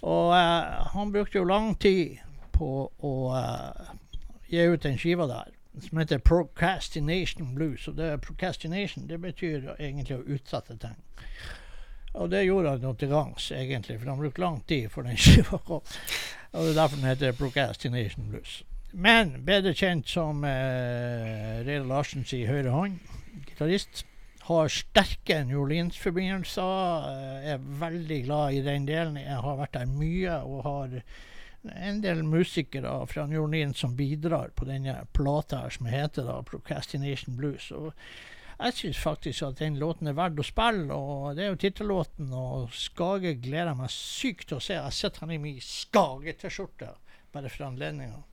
Og 0.02 0.34
eh, 0.36 0.90
han 0.94 1.12
brukte 1.12 1.38
jo 1.38 1.44
lang 1.48 1.74
tid 1.80 2.18
på 2.56 2.88
å 2.88 3.14
eh, 3.36 3.94
gi 4.50 4.68
ut 4.72 4.86
en 4.88 4.98
skiva 5.00 5.28
der 5.30 5.56
som 5.80 5.98
heter 5.98 6.18
Procrastination 6.18 7.54
Blues. 7.54 7.88
Og 7.88 7.96
det 7.96 8.20
procrastination 8.24 9.08
det 9.08 9.20
betyr 9.22 9.74
egentlig 9.78 10.18
å 10.18 10.26
utsette 10.26 10.76
ting. 10.80 10.96
Og 12.18 12.30
det 12.32 12.42
gjorde 12.42 12.74
han 12.74 12.96
til 12.98 13.12
gangs, 13.12 13.52
egentlig, 13.54 14.00
for 14.00 14.10
han 14.10 14.18
brukte 14.18 14.42
lang 14.42 14.58
tid 14.66 14.88
for 14.90 15.06
den 15.06 15.16
skiva. 15.20 15.60
Og 15.68 15.84
det 16.52 16.72
er 16.72 16.80
derfor 16.80 16.96
den 16.96 17.10
heter 17.12 17.38
Procrastination 17.38 18.28
Blues. 18.32 18.60
Men 18.92 19.36
bedre 19.46 19.70
kjent 19.78 20.08
som 20.10 20.42
eh, 20.44 21.60
Reidar 21.62 21.86
Larsen 21.86 22.26
sier 22.26 22.50
høyre 22.50 22.72
hånd, 22.74 22.98
gitarist. 23.46 24.04
Har 24.50 24.70
sterke 24.74 25.44
New 25.46 25.60
Orleans-forbindelser. 25.62 27.04
eh, 27.10 27.52
Er 27.52 27.58
veldig 27.58 28.24
glad 28.24 28.52
i 28.54 28.62
den 28.66 28.86
delen. 28.88 29.16
Jeg 29.16 29.36
har 29.44 29.56
vært 29.60 29.76
der 29.78 29.86
mye 29.86 30.40
og 30.42 30.64
har 30.64 31.02
en 31.76 32.00
del 32.00 32.22
musikere 32.24 33.06
fra 33.06 33.26
New 33.28 33.42
Orleans 33.44 33.78
som 33.78 33.94
bidrar 33.96 34.50
på 34.56 34.64
denne 34.64 35.04
plata 35.12 35.68
som 35.70 35.86
heter 35.86 36.24
da 36.26 36.40
Procrastination 36.42 37.36
Blues. 37.36 37.70
Og 37.70 37.92
jeg 38.60 38.74
syns 38.78 38.98
faktisk 38.98 39.42
at 39.42 39.60
den 39.60 39.78
låten 39.78 40.08
er 40.08 40.16
verdt 40.18 40.40
å 40.40 40.44
spille, 40.44 40.92
og 40.92 41.36
det 41.36 41.44
er 41.44 41.52
jo 41.52 41.60
tittellåten. 41.60 42.32
Og 42.32 42.72
Skage 42.72 43.36
gleder 43.40 43.70
jeg 43.70 43.80
meg 43.82 43.94
sykt 43.94 44.48
til 44.48 44.58
å 44.58 44.64
se. 44.64 44.74
Jeg 44.74 44.98
sitter 44.98 45.26
her 45.26 45.36
i 45.36 45.38
min 45.38 45.60
Skage-T-skjorte 45.60 46.90
bare 47.32 47.48
for 47.48 47.68
anledninga. 47.70 48.24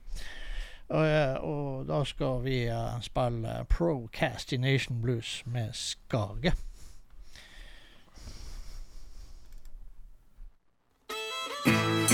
Og, 0.88 1.06
eh, 1.06 1.34
og 1.44 1.88
da 1.88 2.04
skal 2.04 2.44
vi 2.44 2.62
eh, 2.66 3.00
spille 3.00 3.64
Procastination 3.68 5.02
Blues 5.02 5.42
med 5.46 5.72
Skage. 5.72 6.52
My 11.66 12.07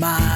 my 0.00 0.29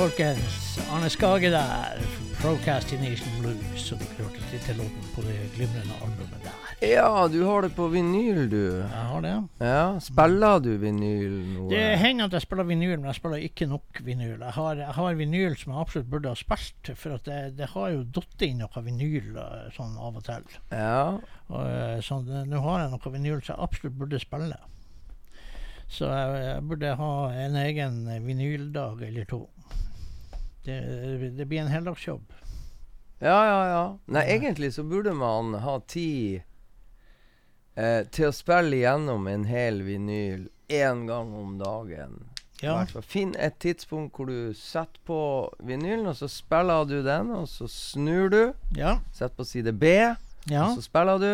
folkens. 0.00 0.78
Arne 0.94 1.10
Skage 1.12 1.50
der. 1.52 1.98
Procrastination 2.40 3.32
Blues. 3.40 3.82
Så 3.84 3.98
dere 4.00 4.14
hørte 4.22 4.46
titellåten 4.48 5.08
på 5.12 5.24
det 5.26 5.34
glimrende 5.52 5.98
albumet 6.00 6.40
der. 6.46 6.54
Ja, 6.88 7.26
du 7.28 7.42
har 7.44 7.66
det 7.66 7.74
på 7.76 7.88
vinyl, 7.92 8.46
du. 8.48 8.62
Jeg 8.78 9.02
har 9.10 9.20
det. 9.26 9.34
Ja, 9.60 9.82
Spiller 10.00 10.62
du 10.64 10.70
vinyl 10.80 11.34
noe? 11.50 11.68
Det 11.68 11.98
hender 12.00 12.30
at 12.30 12.38
jeg 12.38 12.46
spiller 12.46 12.68
vinyl, 12.70 12.94
men 12.94 13.10
jeg 13.10 13.18
spiller 13.18 13.44
ikke 13.44 13.68
nok 13.68 14.00
vinyl. 14.06 14.38
Jeg 14.38 14.56
har, 14.56 14.80
jeg 14.86 14.96
har 15.02 15.20
vinyl 15.20 15.58
som 15.60 15.74
jeg 15.74 15.84
absolutt 15.84 16.10
burde 16.16 16.32
ha 16.32 16.40
spilt, 16.46 16.92
for 16.96 17.20
det, 17.28 17.38
det 17.60 17.70
har 17.74 17.92
jo 17.92 18.02
datt 18.16 18.48
inn 18.48 18.64
noe 18.64 18.84
vinyl 18.88 19.36
eh, 19.36 19.68
sånn 19.76 20.00
av 20.00 20.16
og 20.16 20.24
til. 20.30 20.48
Ja. 20.72 21.04
Og, 21.52 21.62
eh, 21.66 22.00
så 22.06 22.22
nå 22.24 22.64
har 22.70 22.86
jeg 22.86 22.94
noe 22.96 23.16
vinyl 23.18 23.44
som 23.44 23.52
jeg 23.52 23.68
absolutt 23.68 24.00
burde 24.00 24.24
spille. 24.24 24.62
Så 25.92 26.08
jeg, 26.08 26.42
jeg 26.46 26.68
burde 26.72 26.96
ha 26.96 27.14
en 27.44 27.64
egen 27.68 28.04
vinyldag 28.24 29.10
eller 29.10 29.28
to. 29.28 29.44
Det, 30.64 31.30
det 31.38 31.46
blir 31.48 31.60
en 31.62 31.72
heldagsjobb. 31.72 32.32
Ja, 33.20 33.38
ja, 33.46 33.60
ja. 33.68 33.82
Nei, 34.12 34.22
egentlig 34.32 34.72
så 34.74 34.82
burde 34.88 35.12
man 35.16 35.54
ha 35.60 35.78
tid 35.88 36.42
eh, 37.76 38.02
til 38.12 38.28
å 38.30 38.34
spille 38.36 38.78
igjennom 38.80 39.26
en 39.28 39.44
hel 39.48 39.82
vinyl 39.84 40.46
én 40.72 41.06
gang 41.08 41.32
om 41.36 41.56
dagen. 41.60 42.18
Ja. 42.60 42.78
Finn 43.08 43.32
et 43.40 43.56
tidspunkt 43.62 44.16
hvor 44.20 44.28
du 44.28 44.52
setter 44.56 45.00
på 45.08 45.18
vinylen, 45.64 46.06
og 46.10 46.16
så 46.18 46.28
spiller 46.28 46.84
du 46.88 46.98
den, 47.06 47.30
og 47.32 47.46
så 47.48 47.68
snur 47.72 48.28
du. 48.32 48.42
Ja. 48.76 48.98
Setter 49.16 49.36
på 49.40 49.46
side 49.48 49.72
B, 49.80 49.94
Ja. 50.48 50.66
og 50.66 50.76
så 50.76 50.84
spiller 50.84 51.20
du, 51.20 51.30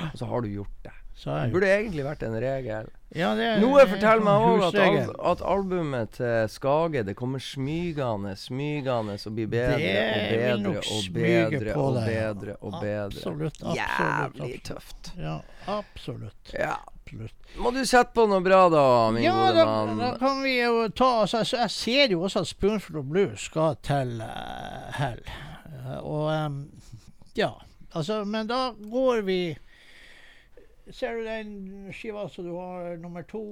og 0.00 0.16
så 0.16 0.28
har 0.30 0.40
du 0.44 0.48
gjort 0.54 0.76
det. 0.84 0.94
Det 1.20 1.52
burde 1.52 1.68
egentlig 1.68 2.04
vært 2.06 2.22
en 2.24 2.36
regel. 2.40 2.88
Ja, 3.10 3.32
det 3.34 3.42
er 3.42 3.56
Noe 3.58 3.82
forteller 3.90 4.22
meg 4.22 4.44
òg 4.46 4.60
at, 4.68 4.76
al 4.78 5.08
at 5.32 5.40
albumet 5.42 6.12
til 6.14 6.44
Skage 6.52 7.02
Det 7.08 7.16
kommer 7.18 7.42
smygende, 7.42 8.36
smygende 8.38 9.16
og 9.18 9.34
blir 9.34 9.48
bedre 9.50 10.54
og 10.54 10.60
bedre 10.60 10.84
og 10.94 11.08
bedre 11.16 11.74
og 11.74 11.96
bedre 12.06 12.54
og 12.60 12.76
bedre. 12.78 13.08
Absolutt. 13.08 13.58
absolutt 13.64 13.80
Jævlig 13.80 14.28
absolutt. 14.28 14.64
tøft. 14.68 15.10
Ja, 15.18 15.36
absolutt. 15.66 16.52
Ja. 16.54 16.76
absolutt. 17.02 17.34
Må 17.58 17.72
du 17.74 17.80
sette 17.82 18.14
på 18.14 18.28
noe 18.30 18.44
bra, 18.46 18.60
da, 18.70 18.84
min 19.10 19.24
Ja, 19.26 19.34
gode 19.34 19.64
mann. 19.66 19.88
mann? 19.96 20.04
da 20.04 20.12
kan 20.20 20.42
vi 20.44 20.54
jo 20.60 20.86
ta 20.94 21.08
altså, 21.24 21.42
jeg, 21.42 21.58
jeg 21.64 21.70
ser 21.74 22.14
jo 22.14 22.22
også 22.28 22.44
at 22.44 22.52
Spoonful 22.52 23.00
of 23.02 23.08
Blue 23.10 23.34
skal 23.36 23.74
til 23.82 24.20
uh, 24.22 24.86
hell. 25.00 25.24
Uh, 25.66 25.98
og 25.98 26.30
um, 26.46 26.60
ja, 27.34 27.50
altså 27.90 28.22
Men 28.24 28.46
da 28.46 28.70
går 28.78 29.26
vi 29.26 29.40
Ser 30.92 31.16
du 31.16 31.24
den 31.24 31.92
skiva 31.94 32.24
som 32.28 32.44
du 32.44 32.54
har 32.56 32.96
nummer 32.98 33.22
to 33.22 33.42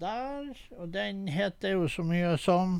der? 0.00 0.52
Og 0.78 0.92
den 0.92 1.28
heter 1.28 1.76
jo 1.76 1.88
så 1.88 2.04
mye 2.06 2.36
som 2.40 2.78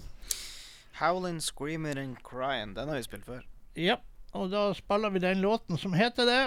Howling, 1.01 1.43
Screaming 1.43 1.99
and 1.99 2.17
Crying. 2.25 2.77
Den 2.77 2.89
har 2.89 2.97
vi 2.97 3.03
spilt 3.03 3.27
før. 3.27 3.43
Ja, 3.77 3.97
og 4.33 4.51
da 4.51 4.71
spiller 4.75 5.11
vi 5.13 5.21
den 5.21 5.43
låten 5.45 5.77
som 5.79 5.93
heter 5.93 6.25
det. 6.25 6.45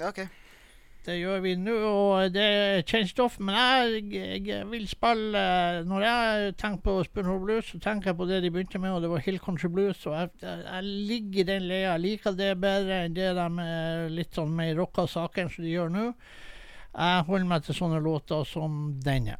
OK. 0.00 0.24
Det 1.02 1.16
gjør 1.18 1.40
vi 1.42 1.56
nå, 1.58 1.74
og 1.74 2.30
det 2.30 2.42
er 2.42 2.84
changed 2.86 3.18
off. 3.20 3.40
Men 3.42 3.56
jeg, 3.58 4.46
jeg 4.46 4.66
vil 4.70 4.84
spille 4.88 5.40
Når 5.84 6.04
jeg 6.06 6.54
tenker 6.56 6.80
på 6.84 6.94
Spoonhole 7.04 7.42
Blues, 7.44 7.72
så 7.72 7.80
tenker 7.82 8.12
jeg 8.12 8.16
på 8.16 8.28
det 8.30 8.38
de 8.42 8.52
begynte 8.54 8.78
med, 8.78 8.94
og 8.94 9.02
det 9.02 9.10
var 9.10 9.24
Hill 9.26 9.40
Country 9.42 9.68
Blues. 9.68 10.06
Og 10.06 10.14
jeg, 10.14 10.30
jeg, 10.42 10.84
ligger 10.84 11.40
i 11.40 11.48
den 11.50 11.66
leia. 11.68 11.90
Jeg 11.90 12.00
liker 12.00 12.38
det 12.38 12.54
bedre 12.62 13.02
enn 13.04 13.18
det 13.18 13.32
de 13.36 13.68
litt 14.14 14.38
sånn 14.38 14.54
mer 14.56 14.72
rocka 14.78 15.08
sakene 15.10 15.50
som 15.50 15.66
de 15.66 15.74
gjør 15.74 15.92
nå. 15.92 16.06
Jeg 16.92 17.24
holder 17.28 17.48
meg 17.48 17.64
til 17.64 17.76
sånne 17.76 18.00
låter 18.04 18.44
som 18.48 18.98
denne. 19.04 19.38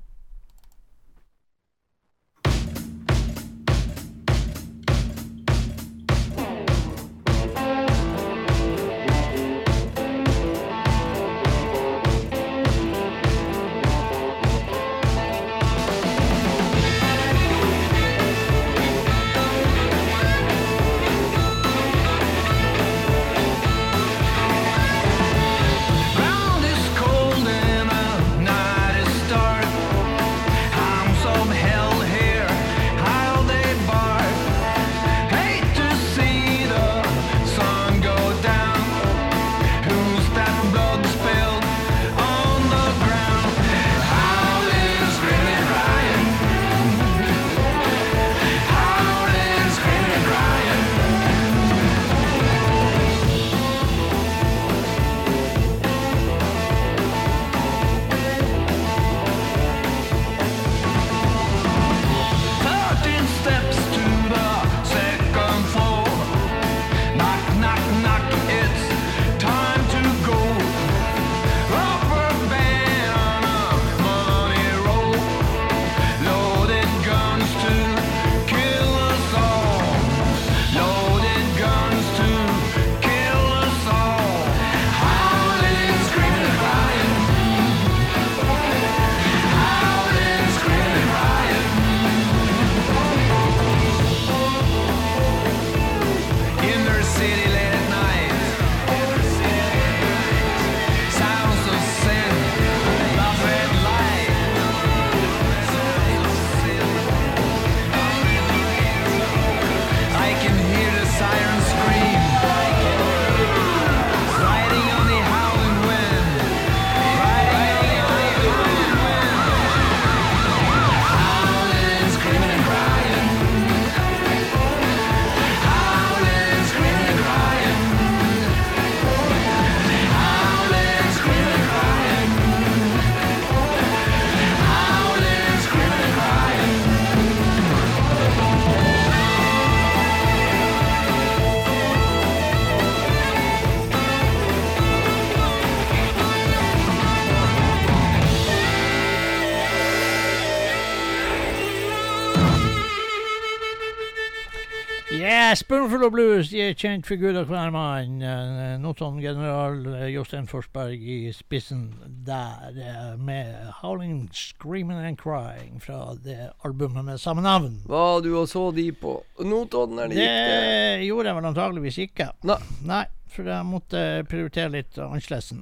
Spoonful 155.54 156.04
of 156.06 156.12
Blues 156.14 156.52
er 156.56 156.72
kjent 156.78 157.04
for 157.04 157.18
Gud 157.20 157.36
og 157.36 157.50
hver 157.50 157.68
mann. 157.74 158.22
Eh, 158.24 158.76
Notodden-general 158.80 159.82
eh, 159.98 160.06
Jostein 160.14 160.46
Forsberg 160.48 161.02
i 161.02 161.16
spissen 161.36 161.90
der, 162.26 162.70
eh, 162.72 163.18
med 163.20 163.50
'Howling, 163.80 164.30
Screaming 164.32 165.00
and 165.06 165.18
Crying' 165.20 165.80
fra 165.80 166.14
det 166.24 166.50
albumet 166.64 167.04
med 167.04 167.18
samme 167.20 167.42
navn. 167.42 167.82
Hva 167.86 168.22
du 168.22 168.30
og 168.38 168.48
så 168.48 168.70
de 168.74 168.92
på 168.92 169.18
Notodden? 169.40 169.98
Eller 169.98 170.14
Det 170.14 170.24
gikk 170.24 170.48
det? 170.48 171.06
gjorde 171.08 171.26
jeg 171.26 171.36
vel 171.36 171.50
antageligvis 171.50 171.98
ikke. 171.98 172.30
Nei. 172.44 172.58
Nei, 172.84 173.04
for 173.28 173.42
jeg 173.42 173.66
måtte 173.66 174.02
prioritere 174.28 174.70
litt 174.70 174.96
annerledes, 174.98 175.52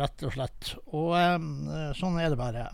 rett 0.00 0.22
og 0.24 0.32
slett. 0.32 0.74
Og 0.92 1.12
sånn 1.96 2.20
er 2.20 2.30
det 2.30 2.38
bare. 2.38 2.70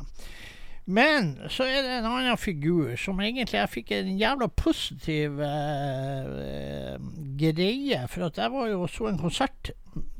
Men 0.86 1.30
så 1.48 1.64
er 1.64 1.80
det 1.80 1.92
en 1.98 2.08
annen 2.10 2.36
figur 2.36 2.90
som 3.00 3.20
egentlig 3.24 3.56
jeg 3.56 3.70
fikk 3.72 3.92
en 3.96 4.18
jævla 4.20 4.50
positiv 4.52 5.38
eh, 5.40 6.26
eh, 6.44 7.06
greie. 7.40 8.02
For 8.12 8.26
at 8.28 8.40
jeg 8.42 8.52
var 8.52 8.68
jo 8.68 8.88
så 8.92 9.08
en 9.08 9.20
konsert, 9.22 9.72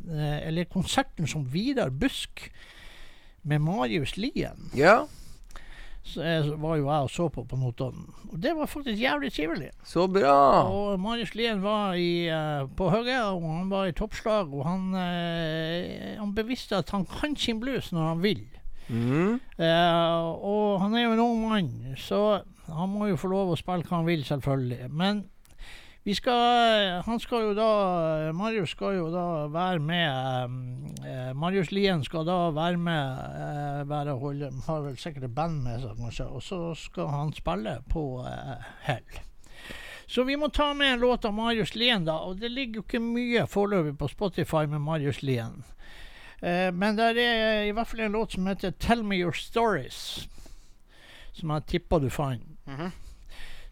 eh, 0.08 0.38
eller 0.48 0.64
konserten 0.72 1.28
som 1.28 1.44
Vidar 1.52 1.92
Busk 1.92 2.48
med 3.44 3.60
Marius 3.60 4.16
Lien. 4.16 4.70
Ja, 4.76 5.04
Så 6.04 6.20
eh, 6.20 6.48
var 6.60 6.76
jo 6.76 6.88
jeg 6.88 7.04
og 7.08 7.10
så 7.10 7.28
på 7.28 7.44
på 7.48 7.56
Notodden. 7.56 8.08
Og 8.32 8.42
det 8.42 8.56
var 8.56 8.66
faktisk 8.66 9.00
jævlig 9.00 9.32
trivelig. 9.32 9.70
så 9.84 10.06
bra. 10.06 10.64
Og 10.68 11.00
Marius 11.00 11.34
Lien 11.34 11.62
var 11.62 11.94
i, 11.94 12.28
uh, 12.28 12.68
på 12.76 12.90
høyre, 12.90 13.22
og 13.24 13.42
han 13.42 13.70
var 13.70 13.86
i 13.86 13.92
toppslag. 13.92 14.52
Og 14.52 14.64
han, 14.68 14.92
uh, 14.92 16.18
han 16.18 16.34
bevisste 16.34 16.76
at 16.76 16.90
han 16.90 17.06
kan 17.06 17.36
sin 17.36 17.60
blues 17.60 17.92
når 17.92 18.08
han 18.08 18.22
vil. 18.22 18.44
Mm. 18.88 19.40
Eh, 19.58 20.24
og 20.44 20.80
han 20.82 20.96
er 20.96 21.06
jo 21.06 21.14
en 21.14 21.22
ung 21.24 21.46
mann, 21.48 21.70
så 21.96 22.42
han 22.66 22.92
må 22.92 23.08
jo 23.10 23.20
få 23.20 23.30
lov 23.32 23.52
å 23.52 23.60
spille 23.60 23.86
hva 23.86 24.00
han 24.00 24.08
vil, 24.08 24.24
selvfølgelig. 24.26 24.90
Men 24.90 25.24
vi 26.04 26.12
skal 26.14 27.00
Han 27.06 27.20
skal 27.20 27.46
jo 27.46 27.52
da 27.56 28.32
Marius 28.36 28.74
skal 28.76 28.98
jo 28.98 29.06
da 29.12 29.46
være 29.48 29.80
med 29.80 30.56
eh, 31.00 31.30
Marius 31.32 31.70
Lien 31.72 32.04
skal 32.04 32.26
da 32.28 32.50
være 32.52 32.76
med 32.76 33.22
eh, 33.40 33.78
være 33.88 34.18
holde 34.20 34.50
Har 34.66 34.82
vel 34.84 34.98
sikkert 35.00 35.30
et 35.30 35.34
band 35.34 35.62
med 35.64 35.80
seg, 35.80 35.96
kanskje. 35.96 36.26
Og 36.28 36.42
så 36.44 36.58
skal 36.76 37.08
han 37.08 37.32
spille 37.32 37.78
på 37.88 38.04
eh, 38.28 38.68
Hell. 38.84 39.22
Så 40.06 40.26
vi 40.28 40.36
må 40.36 40.50
ta 40.52 40.74
med 40.76 40.92
en 40.92 41.00
låt 41.00 41.24
av 41.24 41.32
Marius 41.32 41.72
Lien, 41.74 42.04
da. 42.04 42.18
Og 42.28 42.36
det 42.36 42.52
ligger 42.52 42.82
jo 42.82 42.84
ikke 42.84 43.00
mye 43.00 43.46
foreløpig 43.48 43.96
på 43.98 44.08
Spotify 44.12 44.66
med 44.68 44.84
Marius 44.84 45.22
Lien. 45.24 45.62
Eh, 46.44 46.68
men 46.76 46.98
det 46.98 47.24
er 47.24 47.62
i 47.64 47.72
hvert 47.72 47.88
fall 47.88 48.04
en 48.04 48.18
låt 48.18 48.36
som 48.36 48.46
heter 48.46 48.70
'Tell 48.70 49.02
Me 49.02 49.16
Your 49.16 49.32
Stories'. 49.32 50.28
Som 51.32 51.50
jeg 51.50 51.66
tipper 51.66 51.98
du 51.98 52.10
fant. 52.10 52.44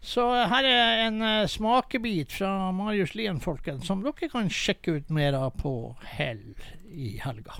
Så 0.01 0.25
eh, 0.35 0.49
her 0.49 0.65
er 0.67 1.05
en 1.07 1.21
eh, 1.21 1.47
smakebit 1.47 2.31
fra 2.31 2.71
Marius 2.71 3.13
Lien, 3.15 3.39
folkens, 3.39 3.85
som 3.87 4.01
dere 4.03 4.29
kan 4.29 4.49
sjekke 4.49 4.97
ut 4.97 5.09
mer 5.09 5.37
av 5.37 5.53
på 5.61 5.95
Hell 6.17 6.55
i 6.91 7.17
helga. 7.23 7.55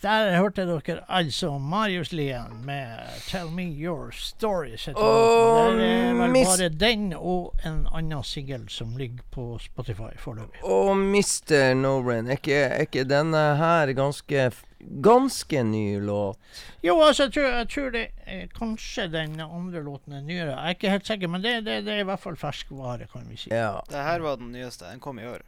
Der 0.00 0.30
hørte 0.38 0.64
dere 0.64 1.02
altså 1.12 1.58
Marius 1.58 2.12
Lien 2.12 2.64
med 2.64 2.88
'Tell 3.28 3.50
Me 3.52 3.66
Your 3.68 4.10
Story'. 4.10 4.94
Og. 4.94 5.76
Det 5.76 5.88
er 5.90 6.14
vel 6.14 6.32
bare 6.32 6.68
den 6.68 7.12
og 7.12 7.54
en 7.66 7.86
annen 7.92 8.24
singel 8.24 8.64
som 8.68 8.96
ligger 8.96 9.20
på 9.30 9.58
Spotify 9.60 10.16
foreløpig. 10.16 10.64
Og 10.64 10.96
Mr. 10.96 11.74
Noren 11.74 12.28
er 12.28 12.40
ikke, 12.40 12.62
er 12.64 12.88
ikke 12.88 13.04
denne 13.04 13.44
her 13.60 13.92
ganske 13.92 14.50
Ganske 14.80 15.62
ny 15.62 16.00
låt? 16.00 16.38
Jo, 16.80 16.94
altså, 17.04 17.26
jeg 17.26 17.32
tror, 17.32 17.48
jeg 17.58 17.68
tror 17.68 17.90
det 17.90 18.06
er, 18.26 18.46
kanskje 18.56 19.08
den 19.12 19.40
andre 19.40 19.82
låten 19.84 20.14
er 20.16 20.22
nyere. 20.24 20.54
Jeg 20.54 20.64
er 20.64 20.76
ikke 20.78 20.90
helt 20.90 21.06
sikker, 21.06 21.28
men 21.28 21.42
det, 21.44 21.52
det, 21.66 21.82
det 21.84 21.98
er 21.98 22.00
i 22.00 22.08
hvert 22.08 22.22
fall 22.22 22.36
ferskvare, 22.40 23.04
kan 23.12 23.28
vi 23.28 23.36
si. 23.36 23.50
Ja. 23.52 23.82
Det 23.90 24.00
her 24.06 24.24
var 24.24 24.40
den 24.40 24.52
nyeste. 24.56 24.88
Den 24.88 25.00
kom 25.04 25.20
i 25.20 25.26
år. 25.28 25.44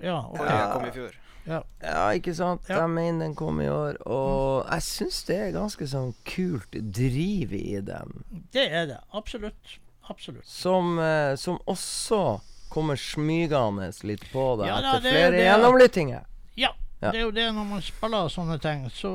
Ja, 0.00 0.24
okay. 0.26 0.44
ja. 0.44 0.58
Den 0.64 0.72
kom 0.72 0.88
i 0.88 0.90
fjor. 0.90 1.14
Ja. 1.44 1.60
Ja, 1.82 2.04
ikke 2.16 2.34
sant? 2.36 2.68
Jeg 2.68 2.88
mener 2.90 3.26
den 3.26 3.34
kom 3.36 3.60
i 3.60 3.68
år. 3.68 3.98
Og 4.08 4.64
jeg 4.70 4.84
syns 4.86 5.22
det 5.28 5.38
er 5.40 5.56
ganske 5.56 5.88
sånn 5.88 6.14
kult 6.28 6.78
driv 6.96 7.52
i 7.56 7.80
den. 7.84 8.24
Det 8.54 8.64
er 8.70 8.88
det. 8.92 9.00
Absolutt. 9.12 9.78
Absolutt. 10.08 10.46
Som, 10.48 10.98
eh, 10.98 11.34
som 11.40 11.58
også 11.70 12.40
kommer 12.72 12.98
smygende 12.98 13.90
litt 14.04 14.24
på 14.32 14.46
deg 14.60 14.68
Ja 14.68 14.80
da, 14.82 14.96
etter 14.98 15.14
flere 15.14 15.44
gjennomlyttinger. 15.44 16.24
Ja. 16.60 16.72
Ja. 17.00 17.10
Det 17.12 17.20
er 17.20 17.24
jo 17.26 17.32
det 17.36 17.46
når 17.52 17.66
man 17.68 17.82
spiller 17.84 18.30
sånne 18.32 18.56
ting, 18.64 18.86
så, 18.92 19.10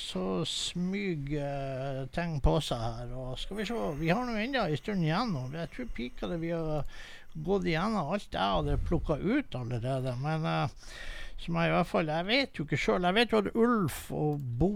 så 0.00 0.44
smyger 0.48 1.42
eh, 1.44 2.04
ting 2.14 2.38
på 2.44 2.56
seg 2.64 2.80
her. 2.80 3.10
Og 3.12 3.34
skal 3.40 3.60
vi 3.60 3.66
se, 3.68 3.76
vi 4.00 4.08
har 4.12 4.24
nå 4.24 4.36
ennå 4.40 4.64
en 4.64 4.80
stund 4.80 5.04
igjen. 5.04 5.34
Og 5.40 5.56
jeg 5.58 5.72
tror 5.74 5.90
pika 5.96 6.30
det 6.30 6.40
vi 6.40 6.54
har 6.54 6.86
gått 7.34 7.66
igjennom 7.68 8.14
alt 8.14 8.30
jeg 8.30 8.54
hadde 8.56 8.78
plukka 8.88 9.18
ut 9.20 9.58
allerede. 9.60 10.16
Men 10.22 10.48
eh, 10.48 10.88
som 11.44 11.56
jeg 11.60 11.70
i 11.70 11.72
hvert 11.74 11.88
fall 11.90 12.08
Jeg 12.10 12.26
vet 12.28 12.58
jo 12.58 12.64
ikke 12.66 12.78
sjøl. 12.80 13.04
Jeg 13.08 13.14
vet 13.18 13.32
jo 13.34 13.40
at 13.42 13.48
Ulf 13.54 13.98
og 14.16 14.42
Bo 14.60 14.70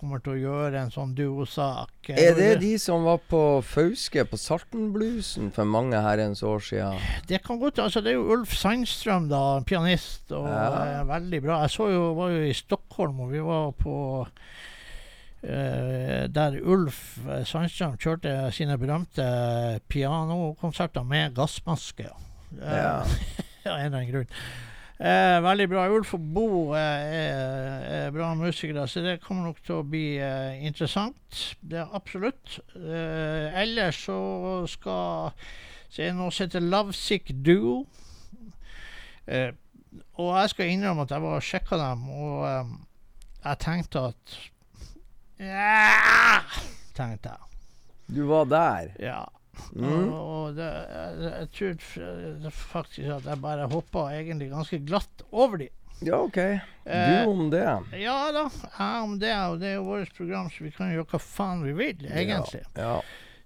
kommer 0.00 0.22
til 0.22 0.34
å 0.34 0.40
gjøre 0.40 0.80
en 0.84 0.92
sånn 0.94 1.12
duosak. 1.18 2.10
Er 2.14 2.34
det 2.38 2.50
de 2.62 2.72
som 2.80 3.04
var 3.06 3.20
på 3.30 3.40
Fauske 3.66 4.24
på 4.30 4.38
Saltenbluesen 4.40 5.50
for 5.54 5.68
mange 5.68 6.00
herrens 6.02 6.42
år 6.46 6.62
siden? 6.64 6.98
Det 7.28 7.42
kan 7.44 7.60
godt 7.62 7.82
altså 7.82 8.02
Det 8.02 8.12
er 8.14 8.18
jo 8.20 8.30
Ulf 8.36 8.54
Sandstrøm, 8.58 9.28
da, 9.30 9.60
pianist, 9.66 10.30
og 10.32 10.46
Ja. 10.48 11.02
veldig 11.08 11.42
bra. 11.42 11.60
Jeg 11.66 11.74
så 11.76 11.88
jo, 11.92 12.02
var 12.18 12.30
jo 12.34 12.42
i 12.48 12.52
Stockholm, 12.56 13.20
og 13.26 13.32
vi 13.34 13.40
var 13.42 13.72
på 13.78 13.96
Uh, 15.42 16.28
Der 16.30 16.54
Ulf 16.62 17.18
Sandstrøm 17.50 17.96
kjørte 17.98 18.30
sine 18.54 18.76
berømte 18.78 19.24
pianokonserter 19.90 21.02
med 21.02 21.34
gassmaske. 21.34 22.06
Uh, 22.54 22.62
Ja. 22.62 22.92
av 23.66 23.78
en 23.78 23.86
eller 23.86 23.96
annen 23.98 24.10
grunn. 24.12 24.28
Eh, 25.02 25.38
veldig 25.42 25.66
bra. 25.66 25.88
Ulf 25.90 26.12
og 26.14 26.26
Bo 26.34 26.48
eh, 26.78 27.14
er, 27.16 27.86
er 28.06 28.12
bra 28.14 28.28
musikere, 28.38 28.84
så 28.86 29.02
det 29.02 29.16
kommer 29.24 29.48
nok 29.48 29.58
til 29.66 29.80
å 29.80 29.86
bli 29.86 30.04
eh, 30.22 30.60
interessant. 30.62 31.40
Det 31.58 31.80
er 31.82 31.96
absolutt. 31.98 32.60
Eh, 32.78 33.48
ellers 33.64 33.98
så 34.06 34.20
skal 34.70 35.32
så 35.92 36.00
er 36.00 36.12
det 36.12 36.16
noe 36.20 36.32
som 36.32 36.46
heter 36.46 36.62
Lovesick 36.64 37.34
Duo. 37.44 37.82
Eh, 39.26 39.50
og 40.22 40.30
jeg 40.38 40.52
skal 40.54 40.70
innrømme 40.70 41.04
at 41.04 41.12
jeg 41.12 41.24
var 41.26 41.36
og 41.36 41.44
sjekka 41.44 41.80
dem, 41.82 42.06
og 42.14 42.46
eh, 42.48 42.72
jeg 43.42 43.62
tenkte 43.66 44.06
at 44.12 44.38
Ja! 45.42 46.38
tenkte 46.94 47.34
jeg. 47.34 47.50
Du 48.12 48.22
var 48.30 48.46
der? 48.46 48.94
Ja. 49.02 49.20
Mm. 49.72 49.84
Og, 49.88 50.12
og 50.18 50.56
det, 50.56 50.68
jeg, 50.68 51.32
jeg 51.32 51.48
tror 51.56 52.52
faktisk 52.56 53.08
at 53.18 53.26
jeg 53.28 53.42
bare 53.44 53.68
hoppa 53.72 54.06
egentlig 54.16 54.50
ganske 54.52 54.80
glatt 54.88 55.24
over 55.30 55.64
de. 55.64 55.68
Ja, 56.02 56.18
OK. 56.18 56.38
Eh, 56.38 57.10
Du 57.24 57.30
om 57.30 57.50
det. 57.52 57.66
Ja 58.00 58.16
da, 58.34 58.46
jeg 58.50 59.02
om 59.04 59.18
det, 59.22 59.34
og 59.48 59.60
det 59.60 59.68
er 59.70 59.76
jo 59.76 59.84
vårt 59.86 60.14
program, 60.16 60.48
så 60.50 60.64
vi 60.64 60.72
kan 60.74 60.90
gjøre 60.90 61.06
hva 61.12 61.20
faen 61.22 61.62
vi 61.66 61.76
vil, 61.78 62.08
egentlig. 62.10 62.64
Ja. 62.74 62.96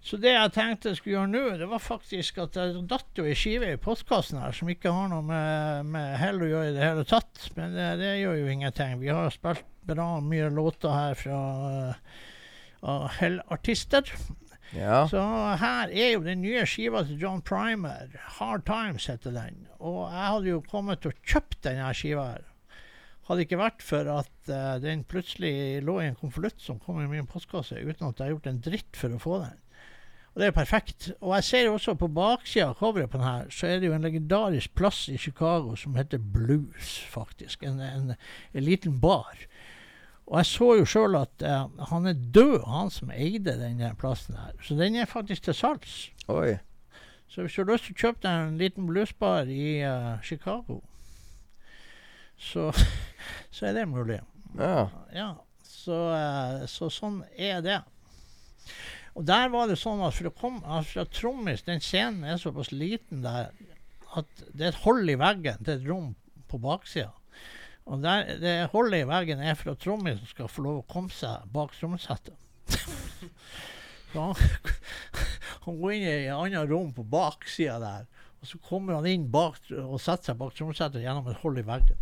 Så 0.06 0.16
det 0.22 0.30
jeg 0.30 0.52
tenkte 0.54 0.92
jeg 0.92 1.00
skulle 1.00 1.16
gjøre 1.16 1.30
nå, 1.32 1.42
det 1.58 1.66
var 1.66 1.82
faktisk 1.82 2.38
at 2.44 2.54
det 2.54 2.84
datt 2.88 3.18
jo 3.18 3.24
ei 3.26 3.34
skive 3.34 3.72
i 3.74 3.80
postkassen 3.82 4.38
her 4.38 4.54
som 4.54 4.70
ikke 4.70 4.92
har 4.94 5.08
noe 5.10 5.24
med, 5.26 5.88
med 5.90 6.12
hell 6.20 6.38
å 6.46 6.50
gjøre 6.52 6.70
i 6.70 6.76
det 6.76 6.84
hele 6.84 7.04
tatt. 7.10 7.48
Men 7.58 7.74
det, 7.74 7.88
det 7.98 8.12
gjør 8.20 8.38
jo 8.38 8.52
ingenting. 8.54 9.00
Vi 9.02 9.10
har 9.10 9.34
spilt 9.34 9.66
bra 9.86 10.06
mye 10.22 10.46
låter 10.54 10.94
her 10.94 11.18
fra 11.18 11.40
uh, 12.86 13.08
Hell-artister. 13.18 14.14
Ja. 14.74 15.04
Så 15.10 15.20
her 15.60 15.92
er 15.92 16.10
jo 16.14 16.24
den 16.24 16.42
nye 16.42 16.64
skiva 16.66 17.04
til 17.06 17.20
John 17.22 17.42
Primer. 17.42 18.10
'Hard 18.38 18.66
Times' 18.68 19.06
heter 19.10 19.30
den. 19.30 19.66
Og 19.78 20.10
jeg 20.10 20.26
hadde 20.32 20.50
jo 20.50 20.64
kommet 20.70 21.00
til 21.02 21.12
å 21.12 21.20
kjøpe 21.22 21.60
denne 21.62 21.92
skiva 21.94 22.26
her. 22.32 22.48
Hadde 23.26 23.42
ikke 23.42 23.58
vært 23.58 23.82
for 23.82 24.06
at 24.10 24.50
uh, 24.50 24.76
den 24.82 25.04
plutselig 25.04 25.82
lå 25.82 25.98
i 26.00 26.10
en 26.10 26.18
konvolutt 26.18 26.60
som 26.62 26.78
kom 26.78 27.00
i 27.02 27.08
min 27.10 27.26
postkasse, 27.26 27.78
uten 27.82 28.06
at 28.06 28.20
jeg 28.20 28.26
har 28.26 28.34
gjort 28.36 28.50
en 28.52 28.60
dritt 28.62 28.98
for 28.98 29.14
å 29.14 29.22
få 29.22 29.38
den. 29.42 29.56
Og 30.36 30.42
det 30.42 30.50
er 30.50 30.52
perfekt. 30.52 31.08
Og 31.24 31.32
jeg 31.34 31.44
ser 31.48 31.62
jo 31.64 31.74
også 31.78 31.94
på 31.96 32.10
baksida 32.12 32.68
av 32.68 32.76
coveret 32.76 33.10
på 33.10 33.16
den 33.16 33.26
her, 33.26 33.46
så 33.50 33.70
er 33.70 33.78
det 33.80 33.88
jo 33.88 33.94
en 33.96 34.04
legendarisk 34.04 34.74
plass 34.76 35.06
i 35.08 35.16
Chicago 35.16 35.72
som 35.80 35.96
heter 35.96 36.20
Blues, 36.20 36.98
faktisk. 37.08 37.64
En, 37.64 37.80
en, 37.80 38.12
en 38.52 38.66
liten 38.66 39.00
bar. 39.00 39.46
Og 40.26 40.38
jeg 40.40 40.48
så 40.50 40.68
jo 40.80 40.86
sjøl 40.90 41.16
at 41.20 41.44
uh, 41.46 41.68
han 41.90 42.10
er 42.10 42.18
død, 42.34 42.64
han 42.66 42.90
som 42.90 43.12
eide 43.14 43.54
denne 43.60 43.92
plassen 43.98 44.34
her. 44.34 44.56
Så 44.62 44.74
den 44.78 44.98
er 44.98 45.06
faktisk 45.06 45.46
til 45.46 45.54
salgs. 45.54 45.96
Oi. 46.26 46.56
Så 47.30 47.44
hvis 47.44 47.54
du 47.54 47.62
har 47.62 47.72
lyst 47.72 47.86
til 47.86 47.94
å 47.94 48.00
kjøpe 48.00 48.22
deg 48.24 48.42
en 48.42 48.58
liten 48.58 48.88
bluesbar 48.88 49.50
i 49.50 49.68
uh, 49.86 50.16
Chicago, 50.26 50.80
så, 52.38 52.72
så 53.54 53.68
er 53.68 53.78
det 53.78 53.86
mulig. 53.90 54.18
Ja. 54.58 54.88
Ja, 55.14 55.30
så, 55.62 56.00
uh, 56.10 56.66
så 56.70 56.90
sånn 56.90 57.22
er 57.38 57.62
det. 57.62 57.80
Og 59.16 59.24
der 59.30 59.48
var 59.54 59.70
det 59.70 59.78
sånn 59.80 60.02
at 60.04 60.16
for 60.18 60.28
å 60.28 60.36
komme 60.36 60.66
altså 60.66 60.98
fra 60.98 61.04
trommis 61.08 61.62
Den 61.64 61.80
scenen 61.80 62.26
er 62.26 62.40
såpass 62.40 62.68
liten 62.74 63.22
der 63.24 63.54
at 64.16 64.42
det 64.52 64.66
er 64.66 64.72
et 64.72 64.82
hold 64.82 65.08
i 65.08 65.16
veggen 65.20 65.62
til 65.62 65.72
et 65.76 65.86
rom 65.88 66.10
på 66.50 66.60
baksida. 66.62 67.12
Og 67.86 68.02
der, 68.02 68.32
det 68.42 68.54
hullet 68.72 69.04
i 69.04 69.08
veggen 69.08 69.42
er 69.42 69.54
for 69.58 69.76
at 69.76 69.82
trommisen 69.82 70.26
skal 70.26 70.50
få 70.50 70.64
lov 70.64 70.80
å 70.80 70.86
komme 70.90 71.14
seg 71.14 71.46
bak 71.54 71.74
trommesettet. 71.78 72.34
så 74.10 74.24
han, 74.24 74.34
han 75.68 75.78
går 75.78 75.94
inn 75.94 76.06
i 76.06 76.12
et 76.16 76.32
annet 76.34 76.66
rom 76.72 76.90
på 76.96 77.06
baksida 77.06 77.78
der, 77.82 78.08
og 78.42 78.50
så 78.50 78.58
kommer 78.66 78.98
han 78.98 79.06
inn 79.10 79.28
bak 79.30 79.60
og 79.70 80.00
setter 80.02 80.32
seg 80.32 80.40
bak 80.40 80.56
trommesettet 80.58 81.04
gjennom 81.04 81.30
et 81.30 81.38
hull 81.44 81.62
i 81.62 81.66
veggen. 81.66 82.00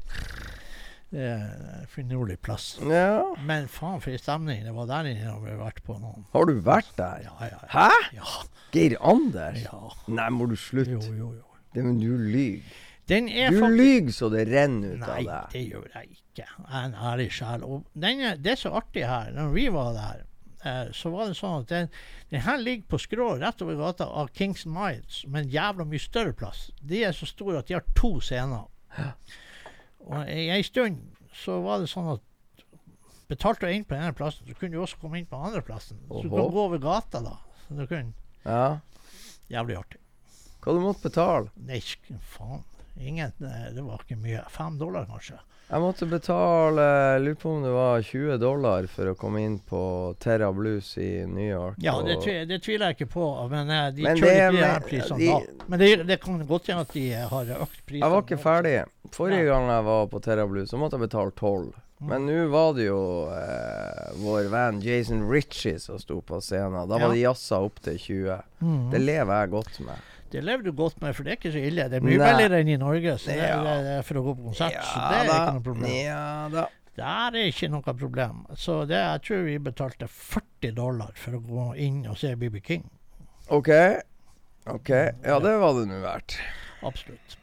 Det 1.15 1.27
er 1.31 1.85
finurlig 1.93 2.40
plass. 2.43 2.73
Ja. 2.82 3.20
Men 3.47 3.69
faen 3.70 4.01
for 4.02 4.11
en 4.11 4.19
stemning 4.19 4.65
det 4.66 4.73
var 4.74 4.89
der 4.90 5.06
inne 5.12 5.28
når 5.28 5.44
vi 5.44 5.52
har 5.52 5.61
vært 5.61 5.85
på 5.86 5.98
noen. 6.01 6.24
Har 6.32 6.48
du 6.48 6.56
vært 6.65 6.90
der? 6.98 7.28
Ja, 7.28 7.35
ja, 7.52 7.61
ja. 7.61 7.85
Hæ? 8.16 8.47
Geir 8.74 8.97
Anders? 9.05 9.61
Ja. 9.62 9.93
Nei, 10.11 10.27
må 10.35 10.48
du 10.51 10.56
slutte? 10.59 10.97
Jo, 10.97 11.12
jo, 11.15 11.28
jo. 11.36 11.61
Det, 11.74 11.85
men 11.85 12.01
du 12.01 12.09
lyver. 12.19 12.82
Den 13.09 13.28
er 13.28 13.51
Du 13.51 13.60
faktisk- 13.60 13.76
lyver 13.81 14.12
så 14.16 14.28
det 14.32 14.44
renner 14.48 14.94
ut 14.94 15.01
Nei, 15.01 15.09
av 15.09 15.16
deg. 15.16 15.26
Nei, 15.26 15.47
det 15.52 15.64
gjør 15.72 15.89
jeg 15.94 16.09
ikke. 16.10 16.47
Jeg 16.47 16.70
er 16.72 16.85
en 16.85 16.94
ærlig 16.94 17.31
sjel. 17.32 17.64
Og 17.64 17.85
den 17.94 18.20
er, 18.20 18.36
det 18.36 18.52
er 18.52 18.56
så 18.56 18.70
artig 18.74 19.05
her. 19.06 19.31
Når 19.32 19.52
vi 19.52 19.68
var 19.68 19.93
der, 19.93 20.22
eh, 20.64 20.89
så 20.93 21.10
var 21.12 21.26
det 21.28 21.36
sånn 21.36 21.60
at 21.60 21.68
den, 21.68 21.90
den 22.31 22.40
her 22.40 22.56
ligger 22.56 22.86
på 22.89 22.98
skrå 22.98 23.39
rett 23.40 23.60
over 23.62 23.76
gata 23.76 24.05
av 24.09 24.28
Kings 24.32 24.64
Miles, 24.66 25.24
med 25.28 25.44
en 25.44 25.51
jævla 25.52 25.85
mye 25.85 26.01
større 26.01 26.32
plass. 26.32 26.70
De 26.82 27.02
er 27.05 27.12
så 27.12 27.26
store 27.28 27.59
at 27.59 27.66
de 27.66 27.74
har 27.74 27.85
to 27.94 28.20
scener. 28.20 28.64
Og 30.06 30.28
i 30.28 30.48
ei 30.52 30.62
stund 30.62 30.98
så 31.35 31.60
var 31.64 31.81
det 31.81 31.89
sånn 31.90 32.12
at 32.14 32.20
betalte 33.28 33.66
du 33.66 33.72
inn 33.72 33.85
på 33.85 33.94
den 33.97 34.05
ene 34.05 34.16
plassen, 34.16 34.47
så 34.48 34.55
kunne 34.59 34.72
du 34.76 34.82
også 34.82 34.98
komme 35.01 35.18
inn 35.18 35.26
på 35.26 35.36
den 35.36 35.47
andre 35.52 35.62
plassen. 35.62 35.98
Så 36.09 36.22
du 36.22 36.28
kunne 36.31 36.51
gå 36.52 36.64
over 36.68 36.78
gata, 36.78 37.20
da. 37.24 37.36
Så 37.68 37.76
du 37.78 37.86
kunne. 37.86 38.12
Ja. 38.44 38.78
Jævlig 39.51 39.76
artig. 39.81 40.01
Hva 40.64 40.72
du 40.72 40.81
måtte 40.81 41.02
betale? 41.10 41.51
Nei, 41.56 41.81
faen. 42.35 42.64
Ingen, 43.00 43.32
eh, 43.40 43.72
det 43.74 43.82
var 43.82 44.00
ikke 44.04 44.16
mye. 44.20 44.44
Fem 44.50 44.78
dollar, 44.78 45.06
kanskje. 45.10 45.38
Jeg 45.70 45.80
måtte 45.80 46.06
betale 46.06 46.84
Lurer 47.24 47.34
på 47.40 47.50
om 47.56 47.62
det 47.64 47.70
var 47.72 48.02
20 48.04 48.36
dollar 48.38 48.84
for 48.86 49.08
å 49.10 49.14
komme 49.16 49.40
inn 49.42 49.56
på 49.64 49.78
Terra 50.20 50.50
Blues 50.52 50.90
i 51.00 51.24
New 51.26 51.46
York. 51.48 51.78
Ja, 51.82 51.94
det, 52.04 52.18
tviler, 52.22 52.44
det 52.50 52.58
tviler 52.62 52.92
jeg 52.92 52.98
ikke 52.98 53.08
på, 53.14 53.24
men 53.50 53.70
eh, 53.72 53.86
de 53.96 54.02
Men 54.04 54.20
kjører 54.20 54.28
det 54.28 54.44
ikke 54.44 54.58
de 54.60 54.66
her 54.68 54.84
prisene 54.90 55.18
de- 55.18 55.30
da. 55.32 55.64
Men 55.72 55.78
det, 55.80 55.88
det 56.06 56.18
kan 56.22 56.44
godt 56.46 56.68
hende 56.68 56.84
at 56.84 56.92
de 56.92 57.06
eh, 57.14 57.24
har 57.32 57.54
økt 57.64 57.80
prisene. 57.88 58.04
Jeg 58.04 58.12
var 58.14 58.22
ikke 58.26 58.38
ferdig. 58.44 58.76
Forrige 59.16 59.48
gang 59.48 59.70
jeg 59.72 59.84
var 59.88 60.06
på 60.12 60.22
Terra 60.28 60.46
Blues, 60.46 60.68
så 60.70 60.78
måtte 60.78 60.98
jeg 61.00 61.08
betale 61.08 61.32
12. 61.32 61.72
Mm. 62.04 62.08
Men 62.10 62.26
nå 62.28 62.38
var 62.52 62.72
det 62.76 62.84
jo 62.90 63.00
eh, 63.32 64.08
vår 64.20 64.48
venn 64.52 64.80
Jason 64.84 65.24
Ritchie 65.30 65.78
som 65.80 65.98
sto 66.02 66.20
på 66.20 66.40
scenen. 66.44 66.84
Da 66.90 66.98
Ja. 66.98 67.06
var 67.06 67.14
det 67.14 67.22
jazza 67.24 67.60
opp 67.64 67.80
til 67.80 67.96
20. 67.98 68.42
Mm. 68.60 68.90
Det 68.92 69.00
lever 69.00 69.40
jeg 69.40 69.50
godt 69.56 69.80
med. 69.80 70.10
Det 70.35 70.43
lever 70.43 70.65
du 70.66 70.73
godt 70.74 70.97
med, 71.02 71.15
for 71.15 71.23
det 71.27 71.35
er 71.35 71.39
ikke 71.39 71.52
så 71.55 71.61
ille. 71.62 71.85
Det 71.93 72.01
er 72.01 72.05
mye 72.05 72.19
Nei. 72.19 72.31
billigere 72.32 72.59
enn 72.65 72.70
i 72.74 72.78
Norge 72.81 73.12
så 73.23 73.31
det, 73.31 73.36
Ja. 73.39 73.59
det, 73.62 73.74
det 73.86 73.98
for 74.09 74.19
å 74.19 74.24
gå 74.27 74.35
på 74.40 74.48
konsert. 74.51 74.81
så 74.82 75.05
det 75.12 75.20
er 75.20 75.28
da. 75.31 75.36
ikke 75.39 75.52
noe 75.59 75.66
problem. 75.69 75.93
Ja 75.94 76.24
da. 76.51 76.65
Det 76.94 77.05
er 77.11 77.39
ikke 77.51 77.69
noe 77.73 77.94
problem. 77.98 78.43
Så 78.55 78.81
det, 78.86 78.98
jeg 79.02 79.23
tror 79.27 79.40
vi 79.47 79.55
betalte 79.59 80.06
40 80.11 80.74
dollar 80.77 81.15
for 81.19 81.39
å 81.39 81.40
gå 81.43 81.65
inn 81.86 82.02
og 82.11 82.19
se 82.20 82.35
BB 82.39 82.61
King. 82.66 82.85
OK. 83.51 83.70
OK. 84.70 84.90
Ja, 85.27 85.39
det 85.43 85.55
var 85.61 85.74
det 85.78 85.89
nå 85.90 85.98
verdt. 86.05 86.36
Absolutt. 86.86 87.35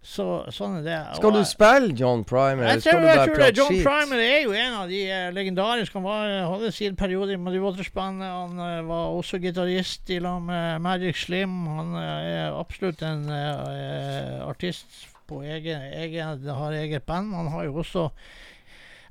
Så 0.00 0.24
sånn 0.48 0.78
er 0.78 0.84
det. 0.86 0.98
Skal 1.18 1.34
du 1.36 1.42
spille 1.44 1.92
John 1.92 2.22
Primer, 2.24 2.70
jeg 2.70 2.86
tror, 2.86 3.02
jeg 3.04 3.20
tror 3.20 3.42
det. 3.42 3.50
John 3.58 3.74
skit? 3.74 3.82
Primer 3.84 4.22
er 4.24 4.38
jo 4.46 4.54
en 4.56 4.76
av 4.78 4.88
de 4.88 5.00
uh, 5.10 5.26
legendariske. 5.36 5.98
Han 5.98 6.06
var, 6.08 6.32
hadde 6.54 6.72
sin 6.72 6.96
periode 6.96 7.36
i 7.36 7.40
Muddy 7.40 7.60
Waters-bandet. 7.60 8.32
Han 8.32 8.56
uh, 8.56 8.80
var 8.88 9.12
også 9.18 9.42
gitarist 9.44 10.08
i 10.08 10.18
lag 10.24 10.40
med 10.46 10.80
Magic 10.86 11.20
Slim. 11.26 11.58
Han 11.68 11.92
uh, 11.98 12.04
er 12.04 12.56
absolutt 12.56 13.04
en 13.04 13.28
eh, 13.28 14.40
artist 14.48 15.04
på 15.28 15.42
egen, 15.44 15.84
egen 16.00 16.48
har 16.48 16.78
eget 16.80 17.04
band. 17.04 17.34
Han 17.36 17.52
har 17.52 17.68
jo 17.68 17.82
også 17.84 18.08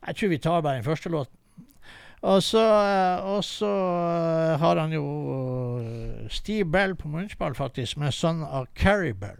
Jeg 0.07 0.15
tror 0.15 0.29
vi 0.29 0.37
tar 0.37 0.61
bare 0.61 0.79
den 0.79 0.83
første 0.83 1.09
låten. 1.09 1.35
Og 2.21 2.43
så, 2.43 2.59
eh, 2.59 3.25
og 3.25 3.43
så 3.43 3.69
eh, 3.69 4.59
har 4.59 4.75
han 4.75 4.91
jo 4.91 5.05
eh, 5.79 6.25
Steve 6.29 6.65
Bell 6.71 6.95
på 6.95 7.07
munnspill, 7.07 7.55
faktisk, 7.55 7.97
med 7.97 8.11
sønn 8.11 8.43
av 8.43 8.67
Carrie 8.75 9.15
Bell. 9.15 9.39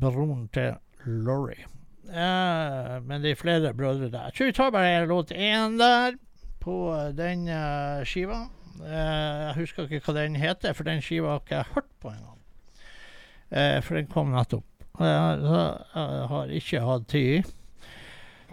Broren 0.00 0.48
til 0.54 0.74
Laurie. 1.04 1.66
Uh, 2.04 3.00
men 3.06 3.22
det 3.22 3.32
er 3.32 3.40
flere 3.40 3.72
brødre 3.74 4.10
der. 4.10 4.28
Jeg 4.28 4.36
tror 4.36 4.46
vi 4.46 4.52
tar 4.52 4.70
bare 4.70 5.06
låt 5.06 5.32
én 5.32 5.78
der, 5.80 6.18
på 6.60 6.76
eh, 6.94 7.10
den 7.16 7.48
uh, 7.48 8.04
skiva. 8.04 8.46
Uh, 8.80 8.88
jeg 8.88 9.54
husker 9.56 9.88
ikke 9.88 10.00
hva 10.06 10.14
den 10.20 10.36
heter, 10.36 10.72
for 10.72 10.84
den 10.84 11.02
skiva 11.04 11.34
har 11.34 11.42
ikke 11.42 11.58
jeg 11.58 11.72
hørt 11.74 11.90
på 12.00 12.12
engang. 12.12 12.38
Uh, 13.50 13.82
for 13.82 13.98
den 13.98 14.06
kom 14.12 14.32
nettopp. 14.32 14.64
Eh, 14.94 15.40
så 15.42 15.60
jeg 15.94 16.26
har 16.30 16.50
ikke 16.54 16.80
hatt 16.80 17.08
tid. 17.08 17.52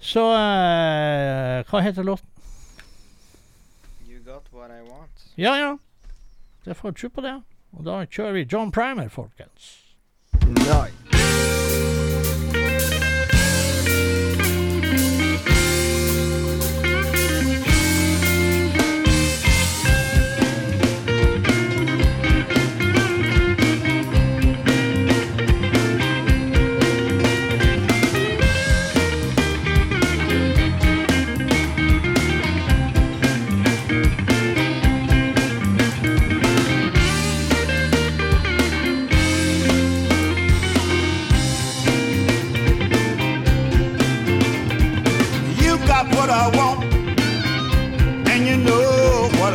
Så 0.01 0.23
eh, 0.33 1.61
hva 1.69 1.81
heter 1.85 2.03
låten? 2.03 2.27
You 4.09 4.23
got 4.25 4.49
what 4.53 4.71
I 4.71 4.81
want. 4.81 5.27
Ja, 5.37 5.53
ja. 5.59 5.77
Det 6.65 6.77
får 6.77 6.91
tro 6.97 7.09
på 7.09 7.21
det. 7.21 7.37
Og 7.77 7.85
da 7.85 8.01
kjører 8.05 8.33
vi 8.39 8.47
John 8.49 8.71
Primer, 8.73 9.09
folkens. 9.09 9.69
Nei. 10.65 10.89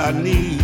I 0.07 0.13
need. 0.13 0.56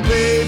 baby. 0.00 0.43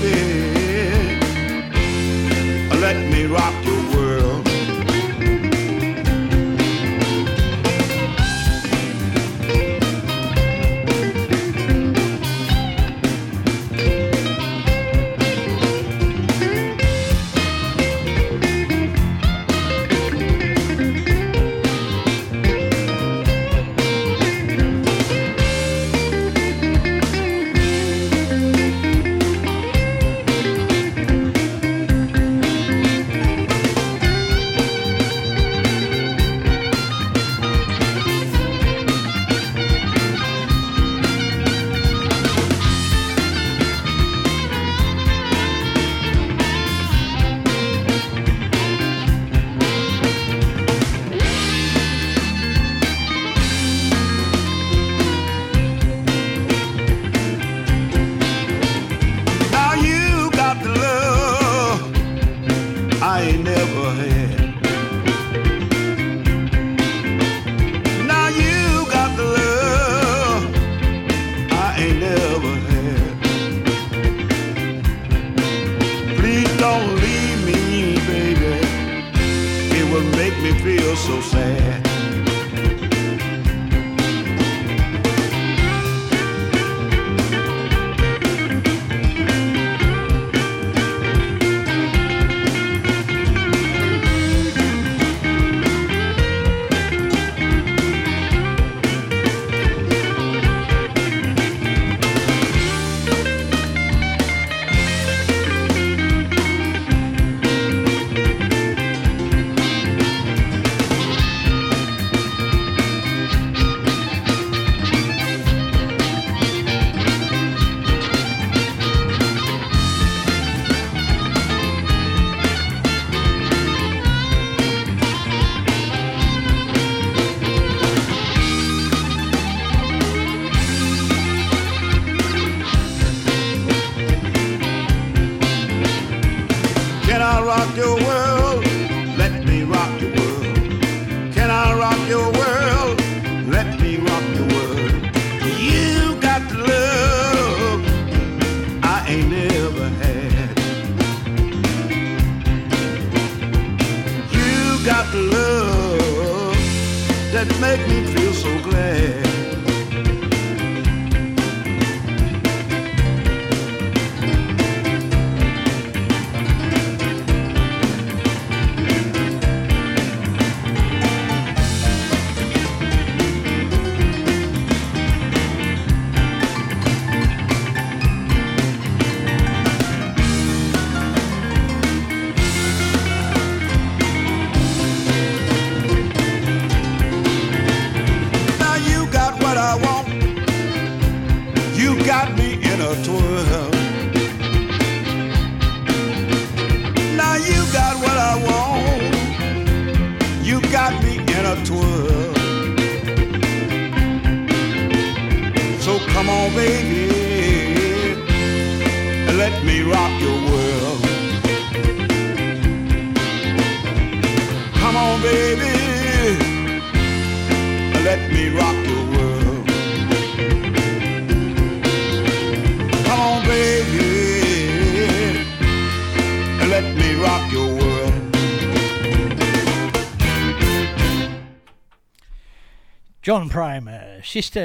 John 233.37 233.49
Prime, 233.51 233.89
eh, 233.89 234.23
siste 234.23 234.61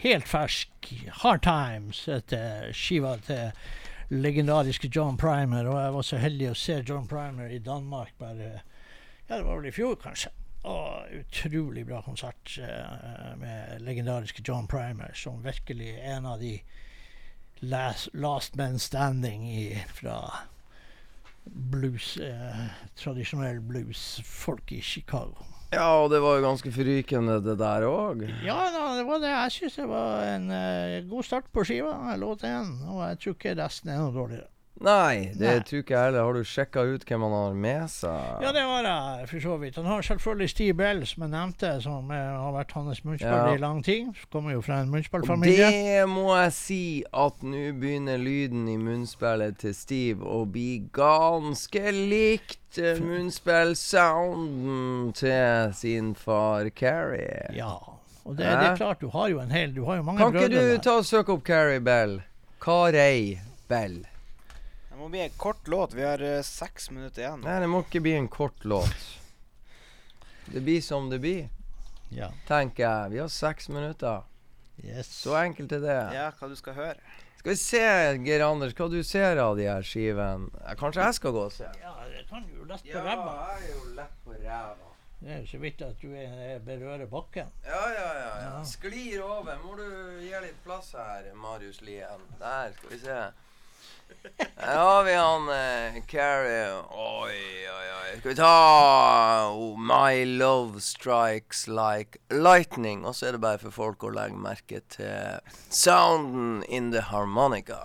helt 0.00 0.24
fersk 0.24 0.92
Hard 1.08 1.42
Times 1.42 1.98
etter 2.08 2.70
skiva 2.72 3.18
til 3.20 3.50
legendariske 4.08 4.88
John 4.88 5.18
Primer. 5.20 5.68
Og 5.68 5.76
jeg 5.76 5.92
var 5.92 6.06
så 6.08 6.20
heldig 6.22 6.46
å 6.48 6.54
se 6.56 6.78
John 6.88 7.04
Primer 7.04 7.52
i 7.52 7.60
Danmark 7.60 8.14
bare 8.16 8.62
Ja, 9.28 9.36
det 9.36 9.42
var 9.44 9.58
vel 9.58 9.68
i 9.68 9.74
fjor, 9.76 9.98
kanskje. 10.00 10.32
Og 10.64 11.12
utrolig 11.18 11.84
bra 11.84 12.00
konsert 12.06 12.56
eh, 12.64 13.36
med 13.36 13.84
legendariske 13.84 14.40
John 14.40 14.70
Primer, 14.72 15.12
som 15.12 15.44
virkelig 15.44 15.92
er 15.98 16.16
en 16.16 16.32
av 16.32 16.40
de 16.40 16.54
last, 17.60 18.08
last 18.14 18.56
men 18.56 18.80
standing 18.80 19.44
i, 19.52 19.66
fra 20.00 20.22
blues, 21.44 22.16
eh, 22.16 22.70
tradisjonell 22.96 23.60
blues-folk 23.60 24.72
i 24.72 24.80
Chicago. 24.80 25.53
Ja, 25.74 25.88
og 26.04 26.10
det 26.12 26.22
var 26.22 26.38
jo 26.38 26.46
ganske 26.46 26.72
forrykende, 26.74 27.40
det 27.44 27.58
der 27.60 27.86
òg. 27.88 28.24
Ja, 28.46 28.58
da, 28.74 28.86
det 28.98 29.04
var 29.08 29.22
det. 29.22 29.32
Jeg 29.34 29.54
syns 29.58 29.78
det 29.80 29.90
var 29.90 30.24
en 30.30 30.50
uh, 30.54 30.96
god 31.10 31.28
start 31.28 31.52
på 31.52 31.66
skiva. 31.66 31.94
Låt 32.20 32.46
én. 32.46 32.74
Og 32.88 33.02
jeg 33.08 33.22
tror 33.22 33.38
ikke 33.38 33.56
resten 33.58 33.92
er 33.92 34.02
noe 34.02 34.14
dårligere. 34.14 34.53
Nei, 34.82 35.30
det 35.38 35.46
Nei. 35.46 35.60
tror 35.62 35.78
ikke 35.84 35.94
jeg 35.94 36.02
heller. 36.08 36.24
Har 36.26 36.34
du 36.34 36.42
sjekka 36.50 36.82
ut 36.82 37.04
hvem 37.06 37.22
han 37.22 37.30
har 37.36 37.52
med 37.54 37.86
seg? 37.92 38.40
Ja, 38.42 38.50
det 38.52 38.62
har 38.66 38.82
jeg 38.88 39.28
for 39.30 39.38
så 39.44 39.54
vidt. 39.62 39.76
Han 39.78 39.86
har 39.86 40.02
selvfølgelig 40.02 40.48
Steve 40.50 40.74
Bell, 40.80 41.04
som 41.06 41.22
jeg 41.22 41.30
nevnte, 41.30 41.70
som 41.84 42.10
eh, 42.10 42.18
har 42.42 42.50
vært 42.56 42.72
hans 42.74 43.04
munnspill 43.06 43.30
Ja. 43.30 43.54
i 43.54 43.58
lang 43.62 43.84
tid. 43.86 44.10
Kommer 44.34 44.50
jo 44.56 44.60
fra 44.66 44.80
en 44.82 44.90
munnspillfamilie. 44.90 45.70
det 45.70 46.02
må 46.10 46.26
jeg 46.34 46.52
si 46.58 46.82
at 47.14 47.38
nå 47.46 47.70
begynner 47.78 48.18
lyden 48.18 48.66
i 48.68 48.74
munnspillet 48.76 49.58
til 49.62 49.74
Steve 49.78 50.26
å 50.26 50.42
bli 50.44 50.82
ganske 50.92 51.92
likt 51.94 52.74
eh, 52.82 52.98
munnspillsounden 52.98 55.12
til 55.14 55.70
sin 55.78 56.14
far 56.18 56.66
Carrie. 56.74 57.46
Ja. 57.54 57.78
Og 58.24 58.36
det, 58.36 58.44
det 58.46 58.70
er 58.72 58.76
klart, 58.76 59.00
du 59.00 59.08
har 59.12 59.28
jo 59.28 59.38
en 59.42 59.50
hel 59.52 59.74
Du 59.76 59.82
har 59.84 59.96
jo 59.98 60.02
mange 60.06 60.16
Kan 60.18 60.28
ikke 60.32 60.48
brødre 60.48 60.76
du 60.78 60.82
ta 60.82 60.94
og 60.96 61.04
søke 61.04 61.32
opp 61.34 61.42
Carrie 61.44 61.80
Bell? 61.84 62.14
Carey 62.64 63.34
Bell. 63.68 63.98
Må 65.04 65.10
bli 65.12 65.20
en 65.20 65.30
kort 65.36 65.68
låt. 65.68 65.92
Vi 65.92 66.02
har 66.02 66.22
uh, 66.22 66.38
seks 66.42 66.86
minutter 66.90 67.20
igjen. 67.26 67.42
Nei, 67.44 67.58
det 67.60 67.66
må 67.68 67.82
ikke 67.84 68.00
bli 68.00 68.14
en 68.16 68.28
kort 68.32 68.62
låt. 68.64 69.02
Det 70.46 70.62
blir 70.64 70.80
som 70.80 71.10
det 71.10 71.18
blir, 71.20 71.50
Ja. 72.08 72.30
tenker 72.48 72.86
jeg. 72.86 73.10
Vi 73.12 73.18
har 73.20 73.28
seks 73.28 73.68
minutter. 73.68 74.22
Yes. 74.80 75.10
Så 75.12 75.36
enkelt 75.36 75.76
er 75.76 75.82
det. 75.84 75.98
Ja, 76.16 76.30
hva 76.38 76.48
du 76.48 76.56
skal 76.56 76.78
høre? 76.78 76.96
Skal 77.36 77.50
vi 77.52 77.58
se, 77.60 77.82
Geir 78.24 78.46
Anders, 78.46 78.72
hva 78.72 78.88
du 78.88 78.96
ser 79.04 79.36
av 79.44 79.58
de 79.60 79.68
her 79.68 79.84
skivene? 79.84 80.48
Kanskje 80.80 81.04
jeg 81.04 81.20
skal 81.20 81.36
gå 81.36 81.44
og 81.50 81.52
se? 81.52 81.68
Ja, 81.84 81.92
det 82.08 82.24
kan 82.32 82.48
du 82.48 82.56
jo 82.62 82.64
lett 82.72 82.88
på 82.88 83.04
ræva. 83.04 83.28
Ja, 83.28 83.60
jeg 83.60 83.68
er 83.68 83.76
jo 83.76 83.94
lett 84.00 84.18
på 84.24 84.40
ræva. 84.40 84.90
Det 85.20 85.32
er 85.36 85.46
så 85.52 85.60
vidt 85.68 85.84
at 85.84 86.00
du 86.00 86.16
er, 86.16 86.32
er 86.48 86.64
berører 86.64 87.04
bakken. 87.12 87.52
Ja, 87.68 87.84
ja, 87.92 88.08
ja, 88.08 88.34
ja. 88.40 88.52
Ja. 88.56 88.64
Sklir 88.72 89.20
over. 89.28 89.60
Må 89.68 89.76
du 89.76 89.84
gi 90.24 90.32
litt 90.48 90.64
plass 90.64 90.94
her, 90.96 91.28
Marius 91.36 91.84
Lien. 91.84 92.24
Der, 92.40 92.72
skal 92.80 92.96
vi 92.96 93.04
se. 93.04 93.24
Har 94.56 95.04
vi 95.04 95.14
han 95.14 95.48
eh, 95.48 96.02
Carrie. 96.08 96.72
Oi, 96.90 97.38
oi, 97.68 97.88
oi. 97.98 98.18
Skal 98.18 98.30
vi 98.30 98.36
ta 98.36 99.50
oh, 99.50 99.78
My 99.78 100.24
Love 100.24 100.80
Strikes 100.80 101.66
Like 101.68 102.18
Lightning. 102.30 103.04
Og 103.06 103.14
så 103.14 103.26
er 103.26 103.36
det 103.36 103.44
bare 103.44 103.60
for 103.62 103.74
folk 103.74 104.06
å 104.06 104.14
legge 104.14 104.38
merke 104.38 104.80
til 104.94 105.42
sounden 105.70 106.62
in 106.68 106.92
the 106.94 107.04
harmonica. 107.10 107.82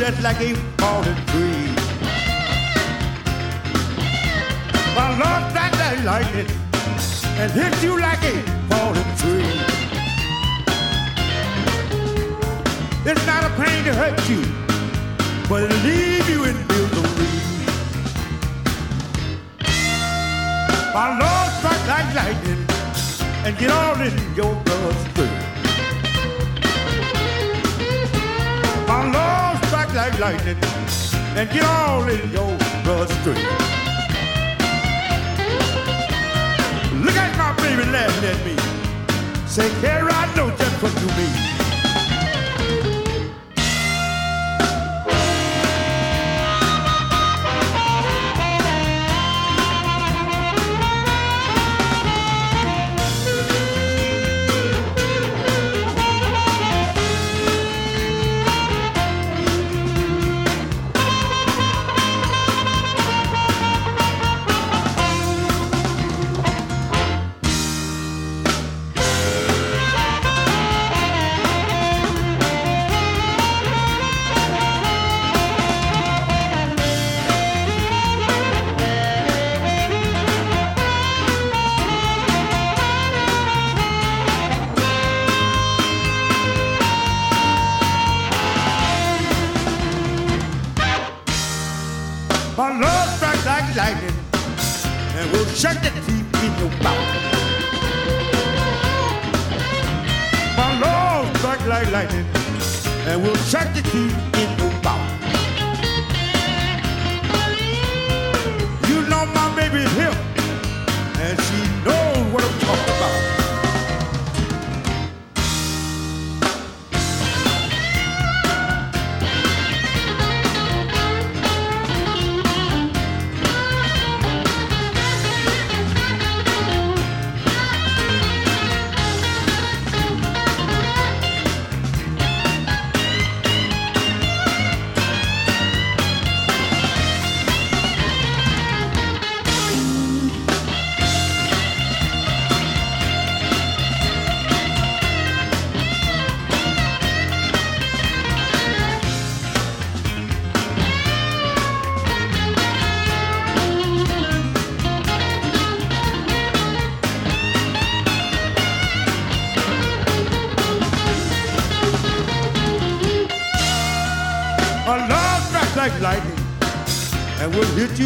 Just 0.00 0.22
like 0.22 0.40
a 0.40 0.54
falling 0.78 1.20
tree. 1.26 1.68
My 4.96 5.08
love 5.20 5.50
strike 5.50 5.76
like 5.78 6.04
lightning, 6.04 6.50
and 7.36 7.52
hit 7.52 7.82
you 7.82 8.00
like 8.00 8.22
a 8.22 8.34
falling 8.70 9.10
tree. 9.20 9.52
It's 13.10 13.26
not 13.26 13.44
a 13.44 13.50
pain 13.60 13.84
to 13.84 13.92
hurt 13.92 14.26
you, 14.26 14.40
but 15.50 15.64
it'll 15.64 15.82
leave 15.84 16.30
you 16.30 16.44
in 16.44 16.56
misery. 16.68 17.32
My 20.94 21.08
love 21.20 21.52
strike 21.58 21.86
like 21.92 22.14
lightning, 22.14 22.66
and 23.44 23.58
get 23.58 23.70
all 23.70 24.00
in 24.00 24.16
your 24.34 24.54
bloodstream. 24.64 25.49
Like 30.18 30.18
lightning 30.18 30.56
and 31.36 31.50
get 31.50 31.64
all 31.64 32.08
in 32.08 32.30
your 32.30 32.56
bloodstream. 32.82 33.36
Look 37.04 37.16
at 37.16 37.36
my 37.36 37.54
baby 37.62 37.84
laughing 37.90 38.30
at 38.30 38.44
me. 38.44 38.56
Say, 39.46 39.68
Carrie, 39.80 40.10
I 40.12 40.34
know 40.34 40.50
just 40.56 40.82
what 40.82 40.92
you 41.00 41.06
mean. 41.16 41.49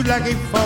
Like 0.06 0.26
a 0.26 0.64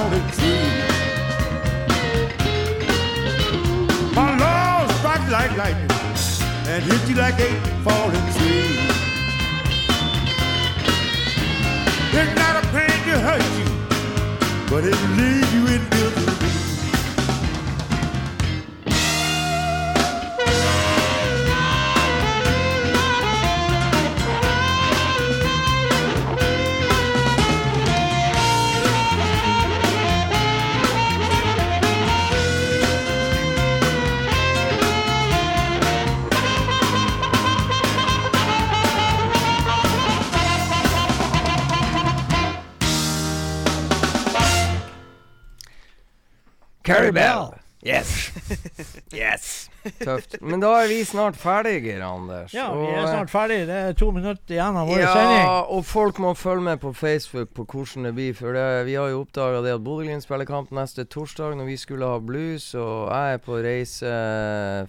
Carrie 46.89 47.13
Bell. 47.13 47.55
Yes. 47.83 48.31
Yes. 49.13 49.69
Tøft. 50.03 50.37
Men 50.43 50.61
da 50.63 50.73
er 50.83 50.89
vi 50.91 50.99
snart 51.07 51.37
ferdige, 51.39 51.97
Anders. 52.05 52.53
Ja, 52.55 52.69
vi 52.75 52.87
er 52.91 53.01
eh, 53.03 53.09
snart 53.09 53.31
ferdige. 53.33 53.67
Det 53.69 53.79
er 53.89 53.97
to 53.99 54.11
minutter 54.15 54.55
igjen 54.55 54.77
av 54.81 54.89
vår 54.91 55.03
sending. 55.05 55.43
Ja, 55.43 55.55
og 55.75 55.85
folk 55.89 56.19
må 56.23 56.33
følge 56.39 56.65
med 56.67 56.81
på 56.83 56.93
Facebook 56.97 57.53
på 57.57 57.65
hvordan 57.69 58.09
det 58.09 58.13
blir. 58.17 58.35
For 58.39 58.57
det, 58.57 58.67
vi 58.89 58.97
har 58.99 59.11
jo 59.13 59.23
oppdaga 59.25 59.63
det 59.65 59.75
at 59.79 59.85
Bodø-Glimt 59.87 60.25
spiller 60.27 60.49
kamp 60.49 60.73
neste 60.77 61.05
torsdag 61.09 61.57
når 61.59 61.71
vi 61.71 61.77
skulle 61.81 62.11
ha 62.11 62.19
blues. 62.23 62.69
Og 62.79 63.09
jeg 63.13 63.39
er 63.39 63.43
på 63.45 63.61
reise 63.65 64.13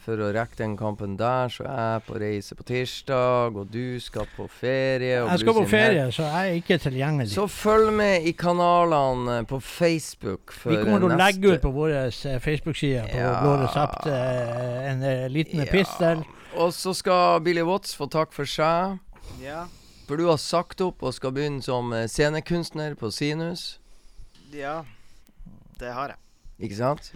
for 0.05 0.25
å 0.25 0.31
rekke 0.35 0.59
den 0.59 0.75
kampen 0.79 1.17
der, 1.19 1.51
så 1.53 1.65
jeg 1.67 1.95
er 1.99 2.05
på 2.07 2.19
reise 2.21 2.57
på 2.59 2.67
tirsdag. 2.69 3.57
Og 3.59 3.69
du 3.73 3.99
skal 4.03 4.27
på 4.35 4.47
ferie. 4.51 5.21
Og 5.23 5.31
Jeg 5.33 5.45
skal 5.45 5.59
på 5.61 5.65
ferie, 5.69 6.07
så 6.15 6.27
jeg 6.27 6.53
er 6.55 6.59
ikke 6.63 6.79
tilgjengelig. 6.85 7.31
Så 7.33 7.47
følg 7.51 7.93
med 7.99 8.27
i 8.29 8.33
kanalene 8.37 9.41
på 9.49 9.59
Facebook. 9.63 10.53
Vi 10.65 10.77
kommer 10.81 10.99
til 11.03 11.11
å 11.13 11.19
legge 11.19 11.55
ut 11.55 11.63
på 11.63 11.71
vår 11.75 11.95
eh, 12.05 12.39
Facebook-side 12.43 13.05
på 13.11 13.17
Ja. 13.19 13.35
Blå 13.43 13.55
resept 13.61 14.07
eh, 14.09 14.78
en 14.85 15.03
eh, 15.03 15.27
liten 15.31 15.61
epistel. 15.63 16.23
Og 16.57 16.73
så 16.73 16.93
skal 16.97 17.41
Billy 17.45 17.63
Watts 17.65 17.93
få 17.97 18.09
takk 18.11 18.33
for 18.35 18.49
seg. 18.49 18.97
Ja. 19.41 19.65
For 20.09 20.17
du 20.17 20.25
har 20.25 20.39
sagt 20.41 20.81
opp 20.81 21.03
og 21.05 21.13
skal 21.13 21.35
begynne 21.35 21.61
som 21.65 21.93
eh, 21.93 22.07
scenekunstner 22.09 22.95
på 22.97 23.11
Sinus. 23.13 23.77
Ja, 24.53 24.81
det 25.79 25.93
har 25.93 26.15
jeg. 26.15 26.21
Ikke 26.65 26.79
sant? 26.79 27.11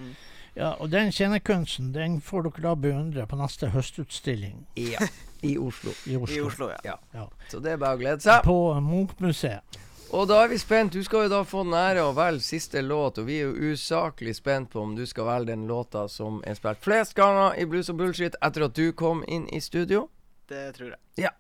Ja, 0.53 0.75
og 0.77 0.91
den 0.93 1.09
scenekunsten 1.11 1.89
den 1.95 2.19
får 2.21 2.45
dere 2.47 2.67
da 2.67 2.73
beundre 2.77 3.25
på 3.27 3.39
neste 3.39 3.71
høstutstilling. 3.73 4.67
Ja. 4.77 5.07
I 5.43 5.57
Oslo. 5.57 5.91
I 6.05 6.15
Oslo. 6.15 6.35
I 6.35 6.41
Oslo, 6.45 6.69
ja. 6.85 6.93
Ja. 7.13 7.25
Så 7.51 7.59
det 7.59 7.73
er 7.73 7.81
bare 7.81 7.97
å 7.97 7.99
glede 7.99 8.23
seg. 8.23 8.45
På 8.45 8.75
Munch-museet. 8.79 9.81
Og 10.13 10.27
da 10.29 10.43
er 10.43 10.51
vi 10.51 10.59
spent. 10.61 10.93
Du 10.93 11.01
skal 11.03 11.25
jo 11.25 11.29
da 11.31 11.39
få 11.47 11.63
den 11.65 11.73
ære 11.73 12.03
å 12.05 12.11
velge 12.13 12.43
siste 12.45 12.83
låt, 12.85 13.17
og 13.17 13.25
vi 13.25 13.39
er 13.41 13.47
jo 13.49 13.71
usaklig 13.73 14.35
spent 14.37 14.69
på 14.69 14.83
om 14.83 14.91
du 14.97 15.07
skal 15.09 15.25
velge 15.25 15.49
den 15.55 15.63
låta 15.69 16.03
som 16.11 16.37
er 16.45 16.53
spilt 16.59 16.83
flest 16.85 17.15
ganger 17.17 17.55
i 17.57 17.65
Blues 17.65 17.89
og 17.89 17.97
Bullshit 17.97 18.35
etter 18.45 18.67
at 18.67 18.75
du 18.77 18.91
kom 18.93 19.23
inn 19.25 19.47
i 19.49 19.61
studio. 19.63 20.05
Det 20.49 20.67
tror 20.77 20.91
jeg. 20.93 20.99
Ja. 21.25 21.31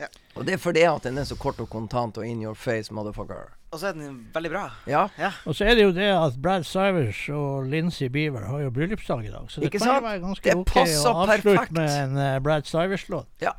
Ja. 0.00 0.08
Og 0.34 0.46
det 0.48 0.56
er 0.56 0.62
fordi 0.62 0.86
at 0.88 1.04
den 1.06 1.20
er 1.20 1.26
så 1.28 1.36
kort 1.38 1.60
og 1.62 1.68
kontant 1.70 2.16
og 2.18 2.24
in 2.26 2.40
your 2.42 2.56
face, 2.58 2.88
motherfucker. 2.94 3.52
Og 3.74 3.78
så 3.82 3.90
er 3.90 3.98
den 3.98 4.16
veldig 4.34 4.50
bra. 4.50 4.64
Ja. 4.90 5.04
Og 5.44 5.54
så 5.58 5.68
er 5.68 5.76
det 5.76 5.84
jo 5.84 5.92
det 5.94 6.08
at 6.14 6.40
Brad 6.42 6.64
Sivers 6.66 7.20
og 7.34 7.68
Lincy 7.70 8.08
Beaver 8.14 8.48
har 8.48 8.64
jo 8.64 8.72
bryllupsdag 8.74 9.28
i 9.28 9.30
dag. 9.34 9.46
Så 9.52 9.60
det 9.60 9.68
Ikke 9.68 9.82
kan 9.84 9.90
sant? 9.92 10.06
være 10.08 10.24
ganske 10.24 10.48
Det 10.48 10.56
ok 10.64 10.74
å 10.80 10.82
avslutte 11.12 11.28
perfekt. 11.44 11.76
med 11.76 11.94
en 12.00 12.18
eh, 12.24 12.40
Brad 12.42 12.66
Sivers-låt. 12.72 13.28
Ja. 13.44 13.52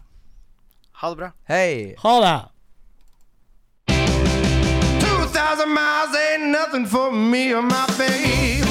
Ha 1.03 1.13
det 1.13 1.21
bra. 1.21 1.31
Hei. 1.53 1.93
Ha 2.01 2.17
det! 2.25 2.35
2,000 5.45 5.69
miles 5.69 6.15
ain't 6.15 6.47
nothing 6.47 6.87
for 6.87 7.11
me 7.11 7.53
or 7.53 7.61
my 7.61 7.85
babe. 7.99 8.64